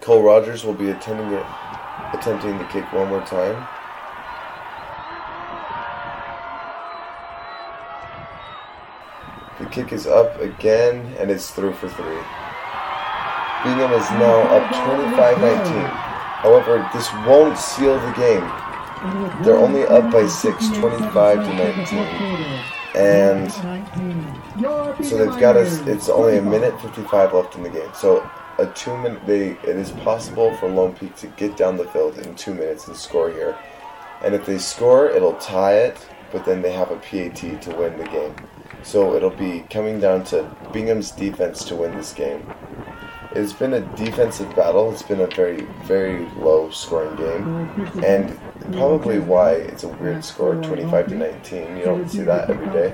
[0.00, 1.46] Cole Rogers will be attending it,
[2.12, 3.66] attempting the kick one more time.
[9.58, 12.20] The kick is up again, and it's through for three.
[13.64, 15.88] Bingham is now up 25-19.
[16.42, 18.46] However, this won't seal the game.
[19.42, 22.76] They're only up by six, 25 to 19.
[22.96, 23.52] And
[25.04, 25.80] so they've got us.
[25.86, 27.90] It's only a minute 55 left in the game.
[27.94, 28.28] So
[28.58, 29.26] a two minute.
[29.26, 32.88] They it is possible for Lone Peak to get down the field in two minutes
[32.88, 33.56] and score here.
[34.22, 35.98] And if they score, it'll tie it.
[36.32, 38.34] But then they have a PAT to win the game.
[38.82, 42.46] So it'll be coming down to Bingham's defense to win this game.
[43.32, 44.90] It's been a defensive battle.
[44.92, 47.68] It's been a very, very low scoring game.
[48.02, 48.38] And
[48.72, 51.76] probably why it's a weird score 25 to 19.
[51.76, 52.92] You don't see that every day.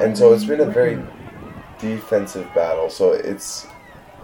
[0.00, 1.02] And so it's been a very
[1.78, 2.88] defensive battle.
[2.88, 3.66] So it's,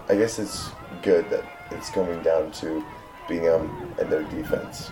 [0.07, 0.69] I guess it's
[1.01, 2.85] good that it's coming down to
[3.27, 4.89] Bingham and their defense.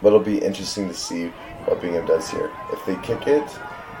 [0.00, 1.28] But it'll be interesting to see
[1.66, 2.50] what Bingham does here.
[2.72, 3.48] If they kick it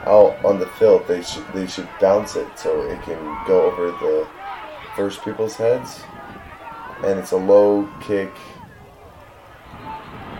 [0.06, 3.86] out on the field, they should they should bounce it so it can go over
[3.90, 4.26] the
[4.94, 6.02] first people's heads.
[7.04, 8.32] And it's a low kick,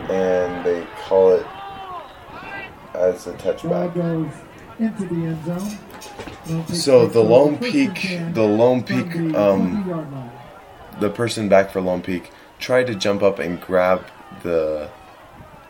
[0.09, 1.47] and they call it
[2.95, 3.95] as a touchback.
[3.95, 4.33] goes
[4.79, 6.67] into the end zone.
[6.75, 10.31] So the Lone Peak, the Lone Peak, um,
[11.01, 14.07] the person back for Lone Peak tried to jump up and grab
[14.43, 14.89] the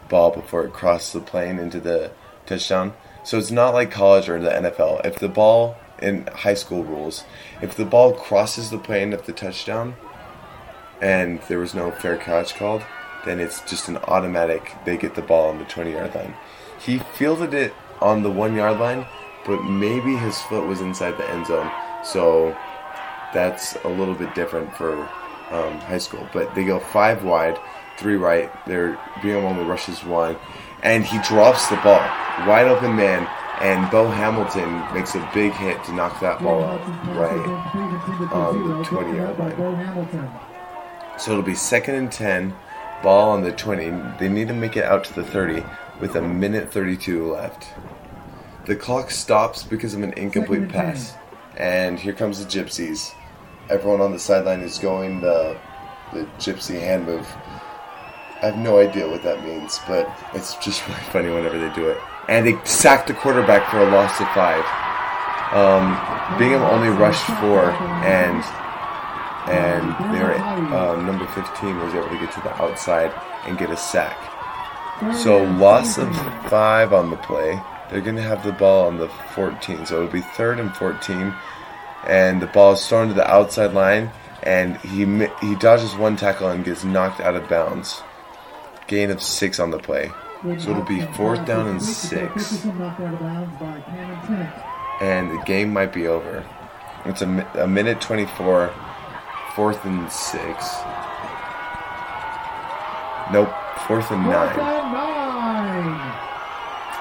[0.09, 2.13] ball before it crossed the plane into the
[2.45, 2.93] touchdown.
[3.27, 5.05] So it's not like college or the NFL.
[5.05, 7.25] If the ball in high school rules,
[7.61, 9.97] if the ball crosses the plane at the touchdown
[11.03, 12.85] and there was no fair catch called,
[13.25, 16.37] then it's just an automatic they get the ball on the 20 yard line.
[16.79, 19.05] He fielded it on the 1 yard line,
[19.45, 21.69] but maybe his foot was inside the end zone.
[22.05, 22.57] So
[23.35, 25.01] that's a little bit different for
[25.51, 26.29] um, high school.
[26.33, 27.59] But they go five wide,
[27.99, 28.53] three right.
[28.69, 30.37] They're Bingham only rushes one,
[30.87, 31.99] and he drops the ball,
[32.47, 33.29] wide open man,
[33.61, 36.81] and Bo Hamilton makes a big hit to knock that ball out
[37.17, 38.33] right.
[38.33, 40.41] on the 20 yard line.
[41.19, 42.55] So it'll be second and 10,
[43.03, 43.91] ball on the 20.
[44.21, 45.65] They need to make it out to the 30
[46.01, 47.67] with a minute 32 left.
[48.67, 51.15] The clock stops because of an incomplete pass.
[51.57, 53.13] And here comes the Gypsies.
[53.71, 55.59] Everyone on the sideline is going the,
[56.13, 57.27] the Gypsy hand move.
[58.43, 61.89] I have no idea what that means, but it's just really funny whenever they do
[61.89, 61.99] it.
[62.29, 64.65] And they sacked the quarterback for a loss of five.
[65.53, 67.71] Um, Bingham only rushed four,
[68.05, 68.43] and
[69.49, 73.13] and their uh, number 15 was able to get to the outside
[73.47, 74.19] and get a sack.
[75.15, 76.13] So loss of
[76.51, 77.61] five on the play.
[77.89, 81.33] They're going to have the ball on the 14, so it'll be third and 14,
[82.09, 84.11] and the ball is thrown to the outside line,
[84.43, 85.05] and he
[85.41, 88.03] he dodges one tackle and gets knocked out of bounds.
[88.87, 90.11] Gain of six on the play,
[90.59, 94.55] so it'll be fourth down and six, Richardson knocked out of bounds by Cannon Trent.
[95.01, 96.45] and the game might be over.
[97.05, 98.73] It's a, a minute 24,
[99.57, 100.77] fourth and six.
[103.33, 103.53] Nope,
[103.89, 104.51] fourth and nine.
[104.55, 106.19] and nine.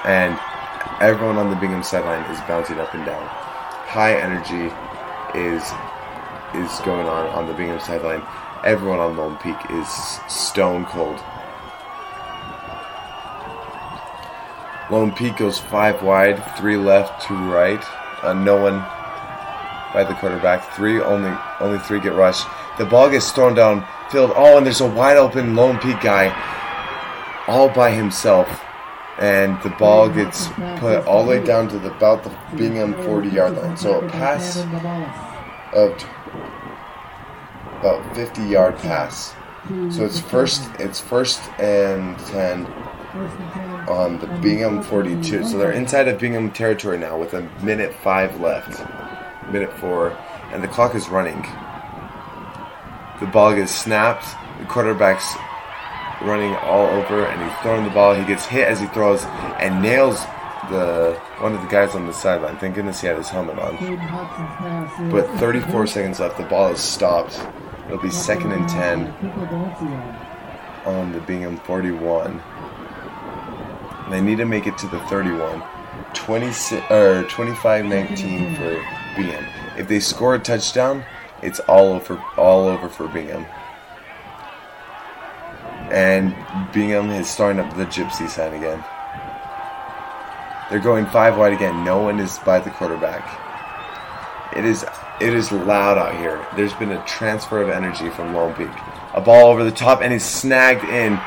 [0.04, 0.38] and
[1.00, 3.24] everyone on the Bingham sideline is bouncing up and down.
[3.86, 4.74] High energy
[5.38, 5.62] is
[6.54, 8.22] is going on on the Bingham sideline.
[8.64, 9.88] Everyone on Lone Peak is
[10.28, 11.20] stone cold.
[14.90, 17.82] Lone Peak goes five wide, three left, two right.
[18.22, 18.78] Uh, no one
[19.92, 20.72] by the quarterback.
[20.74, 22.46] Three only only three get rushed.
[22.78, 24.32] The ball gets thrown down field.
[24.34, 26.32] Oh, and there's a wide open Lone Peak guy
[27.48, 28.48] all by himself
[29.18, 30.48] and the ball gets
[30.78, 33.76] put all the way down to the, about the Bingham 40 yard line.
[33.76, 34.56] So a pass
[35.72, 36.04] of
[37.80, 39.34] about 50 yard pass.
[39.90, 42.66] So it's first it's first and 10
[43.88, 45.44] on the Bingham 42.
[45.44, 48.80] So they're inside of Bingham territory now with a minute 5 left.
[49.52, 50.16] Minute 4
[50.52, 51.42] and the clock is running.
[53.20, 54.26] The ball gets snapped.
[54.58, 55.34] The quarterback's
[56.22, 58.14] running all over and he's throwing the ball.
[58.14, 59.24] He gets hit as he throws
[59.60, 60.20] and nails
[60.70, 62.56] the one of the guys on the sideline.
[62.56, 63.76] Thank goodness he had his helmet on.
[65.10, 66.38] But 34 seconds left.
[66.38, 67.40] The ball is stopped.
[67.86, 69.06] It'll be second and 10
[70.86, 72.42] on the Bingham 41.
[74.10, 75.62] They need to make it to the 31.
[76.14, 79.44] 26 or 25-19 for Bingham.
[79.76, 81.04] If they score a touchdown,
[81.42, 83.46] it's all over all over for Bingham.
[85.90, 86.34] And
[86.72, 88.84] Bingham is starting up the gypsy sign again.
[90.70, 91.84] They're going five wide again.
[91.84, 93.42] No one is by the quarterback.
[94.56, 94.84] It is
[95.20, 96.44] it is loud out here.
[96.56, 98.70] There's been a transfer of energy from Lone Peak.
[99.14, 101.20] A ball over the top and he's snagged in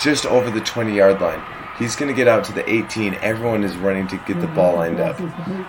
[0.00, 1.42] just over the 20 yard line.
[1.78, 3.14] He's going to get out to the 18.
[3.14, 5.20] Everyone is running to get the ball lined up.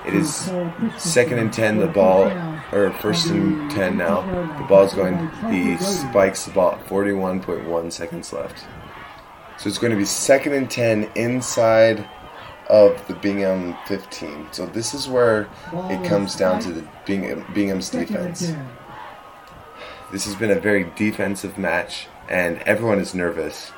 [0.05, 0.51] It is
[0.97, 1.77] second and 10.
[1.77, 2.31] The ball
[2.71, 4.21] or first and ten now.
[4.59, 5.29] The ball's going.
[5.51, 6.77] He spikes the ball.
[6.87, 8.65] 41.1 seconds left.
[9.57, 12.07] So it's going to be second and ten inside
[12.69, 14.49] of the Bingham 15.
[14.51, 18.53] So this is where it comes down to the Bingham, Bingham's defense.
[20.11, 23.71] This has been a very defensive match, and everyone is nervous.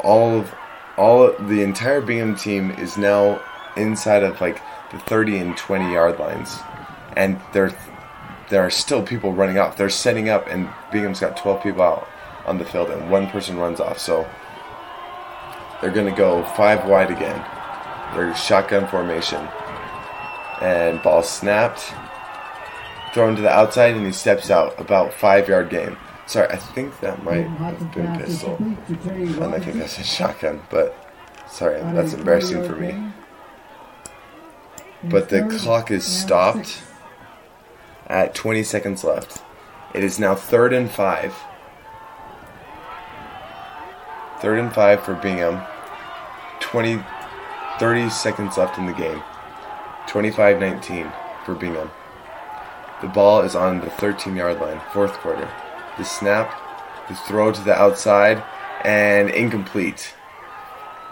[0.00, 0.54] All of
[0.98, 3.40] all the entire Bingham team is now
[3.76, 4.60] inside of like
[4.90, 6.58] the 30 and 20 yard lines,
[7.16, 7.74] and there
[8.50, 9.76] there are still people running off.
[9.76, 12.08] They're setting up, and Bingham's got 12 people out
[12.46, 13.98] on the field, and one person runs off.
[13.98, 14.28] So
[15.80, 17.44] they're gonna go five wide again.
[18.14, 19.46] They're shotgun formation,
[20.60, 21.92] and ball snapped
[23.12, 25.96] thrown to the outside and he steps out about five yard game.
[26.28, 28.56] Sorry, I think that might have been a pistol.
[28.58, 30.94] And um, I think that's a shotgun, but
[31.48, 32.94] sorry, that's embarrassing for me.
[35.04, 36.82] But the clock is stopped
[38.08, 39.42] at 20 seconds left.
[39.94, 41.34] It is now third and five.
[44.42, 45.62] Third and five for Bingham.
[46.60, 47.02] 20,
[47.78, 49.22] 30 seconds left in the game.
[50.08, 51.10] 25 19
[51.46, 51.90] for Bingham.
[53.00, 55.48] The ball is on the 13 yard line, fourth quarter.
[55.98, 56.54] The snap,
[57.08, 58.42] the throw to the outside,
[58.84, 60.14] and incomplete.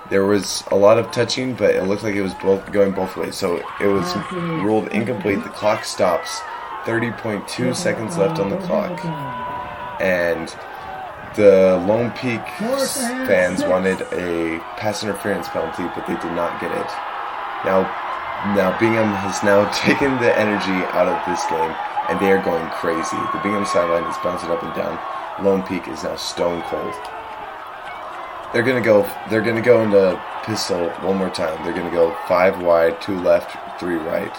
[0.08, 3.16] There was a lot of touching, but it looked like it was both going both
[3.16, 3.34] ways.
[3.36, 5.42] So it was ruled incomplete.
[5.42, 6.40] The clock stops.
[6.84, 9.04] 30.2 seconds left on the clock.
[10.00, 10.48] And
[11.34, 12.40] the Lone Peak
[13.26, 16.86] fans wanted a pass interference penalty, but they did not get it.
[17.66, 17.82] Now,
[18.54, 21.74] now Bingham has now taken the energy out of this game,
[22.08, 23.16] and they are going crazy.
[23.32, 24.98] The Bingham sideline is bouncing up and down.
[25.44, 26.94] Lone Peak is now stone cold.
[28.52, 29.08] They're gonna go.
[29.28, 31.62] They're gonna go into pistol one more time.
[31.64, 34.32] They're gonna go five wide, two left, three right,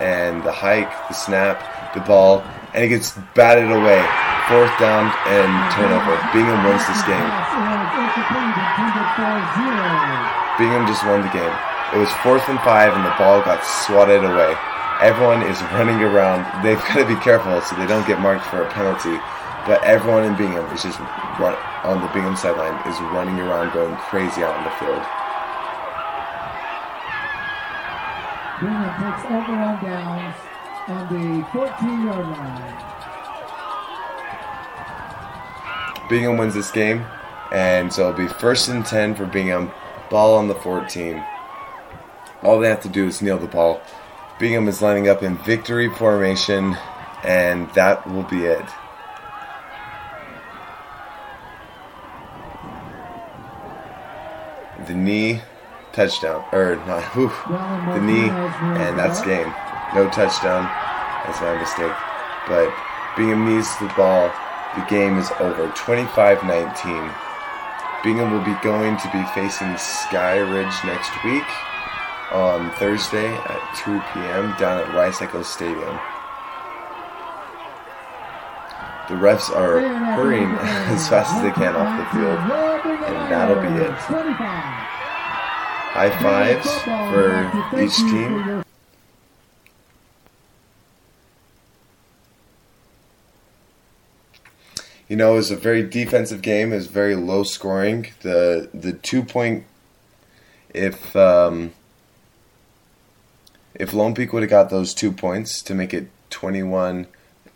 [0.00, 4.02] and the hike, the snap, the ball, and it gets batted away.
[4.50, 6.14] Fourth down and turnover.
[6.30, 7.30] Bingham wins this game.
[10.58, 11.54] Bingham just won the game.
[11.94, 14.54] It was fourth and five, and the ball got swatted away.
[15.02, 16.64] Everyone is running around.
[16.64, 19.20] They've got to be careful so they don't get marked for a penalty.
[19.66, 20.98] But everyone in Bingham is just
[21.38, 21.54] run,
[21.84, 25.02] on the Bingham sideline is running around, going crazy out on the field.
[28.62, 30.34] Bingham takes everyone down
[30.88, 32.96] on the 14 yard line.
[36.08, 37.04] Bingham wins this game,
[37.52, 39.72] and so it'll be first and ten for Bingham.
[40.08, 41.22] Ball on the 14.
[42.42, 43.82] All they have to do is kneel the ball.
[44.38, 46.76] Bingham is lining up in victory formation,
[47.24, 48.66] and that will be it.
[54.86, 55.40] The knee,
[55.94, 59.48] touchdown, or not, whew, the knee, and that's game.
[59.94, 60.68] No touchdown.
[61.24, 61.96] That's my mistake.
[62.46, 62.68] But
[63.16, 64.30] Bingham needs the ball.
[64.76, 65.72] The game is over.
[65.74, 67.10] 25 19.
[68.04, 71.48] Bingham will be going to be facing Sky Ridge next week
[72.32, 74.54] on Thursday at 2 p.m.
[74.58, 75.98] down at Rice Eccles Stadium.
[79.08, 79.80] The refs are
[80.16, 82.38] hurrying as fast as they can off the field,
[83.06, 83.92] and that'll be it.
[85.92, 88.64] High fives for each team.
[95.08, 96.72] You know, it was a very defensive game.
[96.72, 98.08] It was very low scoring.
[98.22, 99.64] The the two point
[100.74, 101.72] if um,
[103.78, 107.06] if Lone Peak would have got those two points to make it 21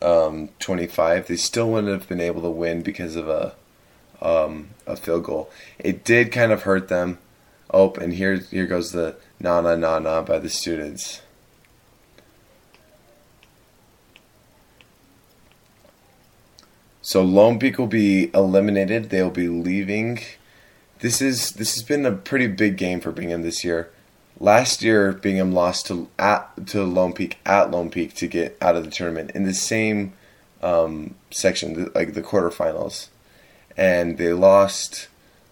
[0.03, 3.55] um, 25, they still wouldn't have been able to win because of a
[4.23, 5.51] um, a field goal.
[5.79, 7.19] It did kind of hurt them.
[7.73, 11.23] Oh, and here here goes the na na na na by the students.
[17.03, 19.09] So Lone Peak will be eliminated.
[19.09, 20.21] They'll be leaving.
[20.99, 23.91] This is this has been a pretty big game for Bingham this year.
[24.43, 28.75] Last year, Bingham lost to at to Lone Peak at Lone Peak to get out
[28.75, 30.15] of the tournament in the same
[30.63, 33.09] um, section, like the quarterfinals,
[33.77, 35.09] and they lost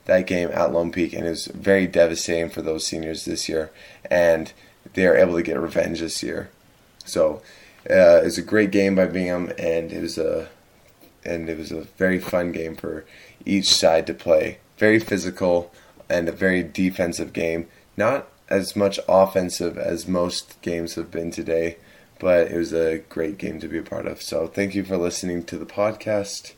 [0.06, 3.70] that game at Lone Peak, and it was very devastating for those seniors this year.
[4.10, 4.54] And
[4.94, 6.48] they are able to get revenge this year.
[7.04, 7.42] So
[7.90, 10.48] uh, it was a great game by Bingham, and it was a
[11.26, 13.04] and it was a very fun game for
[13.44, 14.60] each side to play.
[14.78, 15.70] Very physical
[16.08, 17.68] and a very defensive game.
[17.94, 21.76] Not as much offensive as most games have been today,
[22.18, 24.22] but it was a great game to be a part of.
[24.22, 26.54] So thank you for listening to the podcast,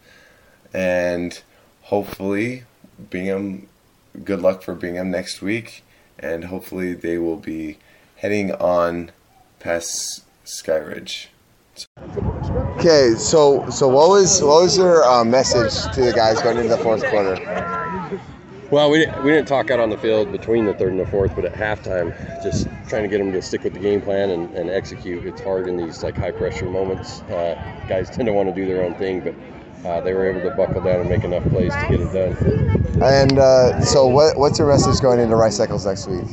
[0.72, 1.40] and
[1.82, 2.64] hopefully
[3.10, 3.68] Bingham.
[4.24, 5.84] Good luck for Bingham next week,
[6.18, 7.78] and hopefully they will be
[8.16, 9.12] heading on
[9.60, 11.28] past Skyridge.
[12.78, 16.68] Okay, so so what was what was your uh, message to the guys going into
[16.68, 17.36] the fourth quarter?
[18.70, 21.06] Well, we didn't, we didn't talk out on the field between the third and the
[21.06, 24.30] fourth, but at halftime, just trying to get them to stick with the game plan
[24.30, 25.26] and, and execute.
[25.26, 27.22] It's hard in these like high pressure moments.
[27.22, 27.56] Uh,
[27.88, 29.34] guys tend to want to do their own thing, but
[29.84, 33.02] uh, they were able to buckle down and make enough plays to get it done.
[33.02, 36.28] And uh, so what what's your message going into Rice Eccles next week?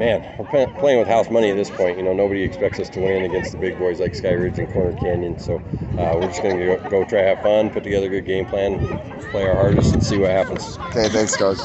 [0.00, 1.98] Man, we're playing with house money at this point.
[1.98, 4.66] You know, nobody expects us to win against the big boys like Sky Ridge and
[4.72, 5.38] Corner Canyon.
[5.38, 5.56] So
[5.98, 8.46] uh, we're just going to go, go try have fun, put together a good game
[8.46, 8.78] plan,
[9.30, 10.78] play our hardest, and see what happens.
[10.78, 11.58] Okay, thanks, coach.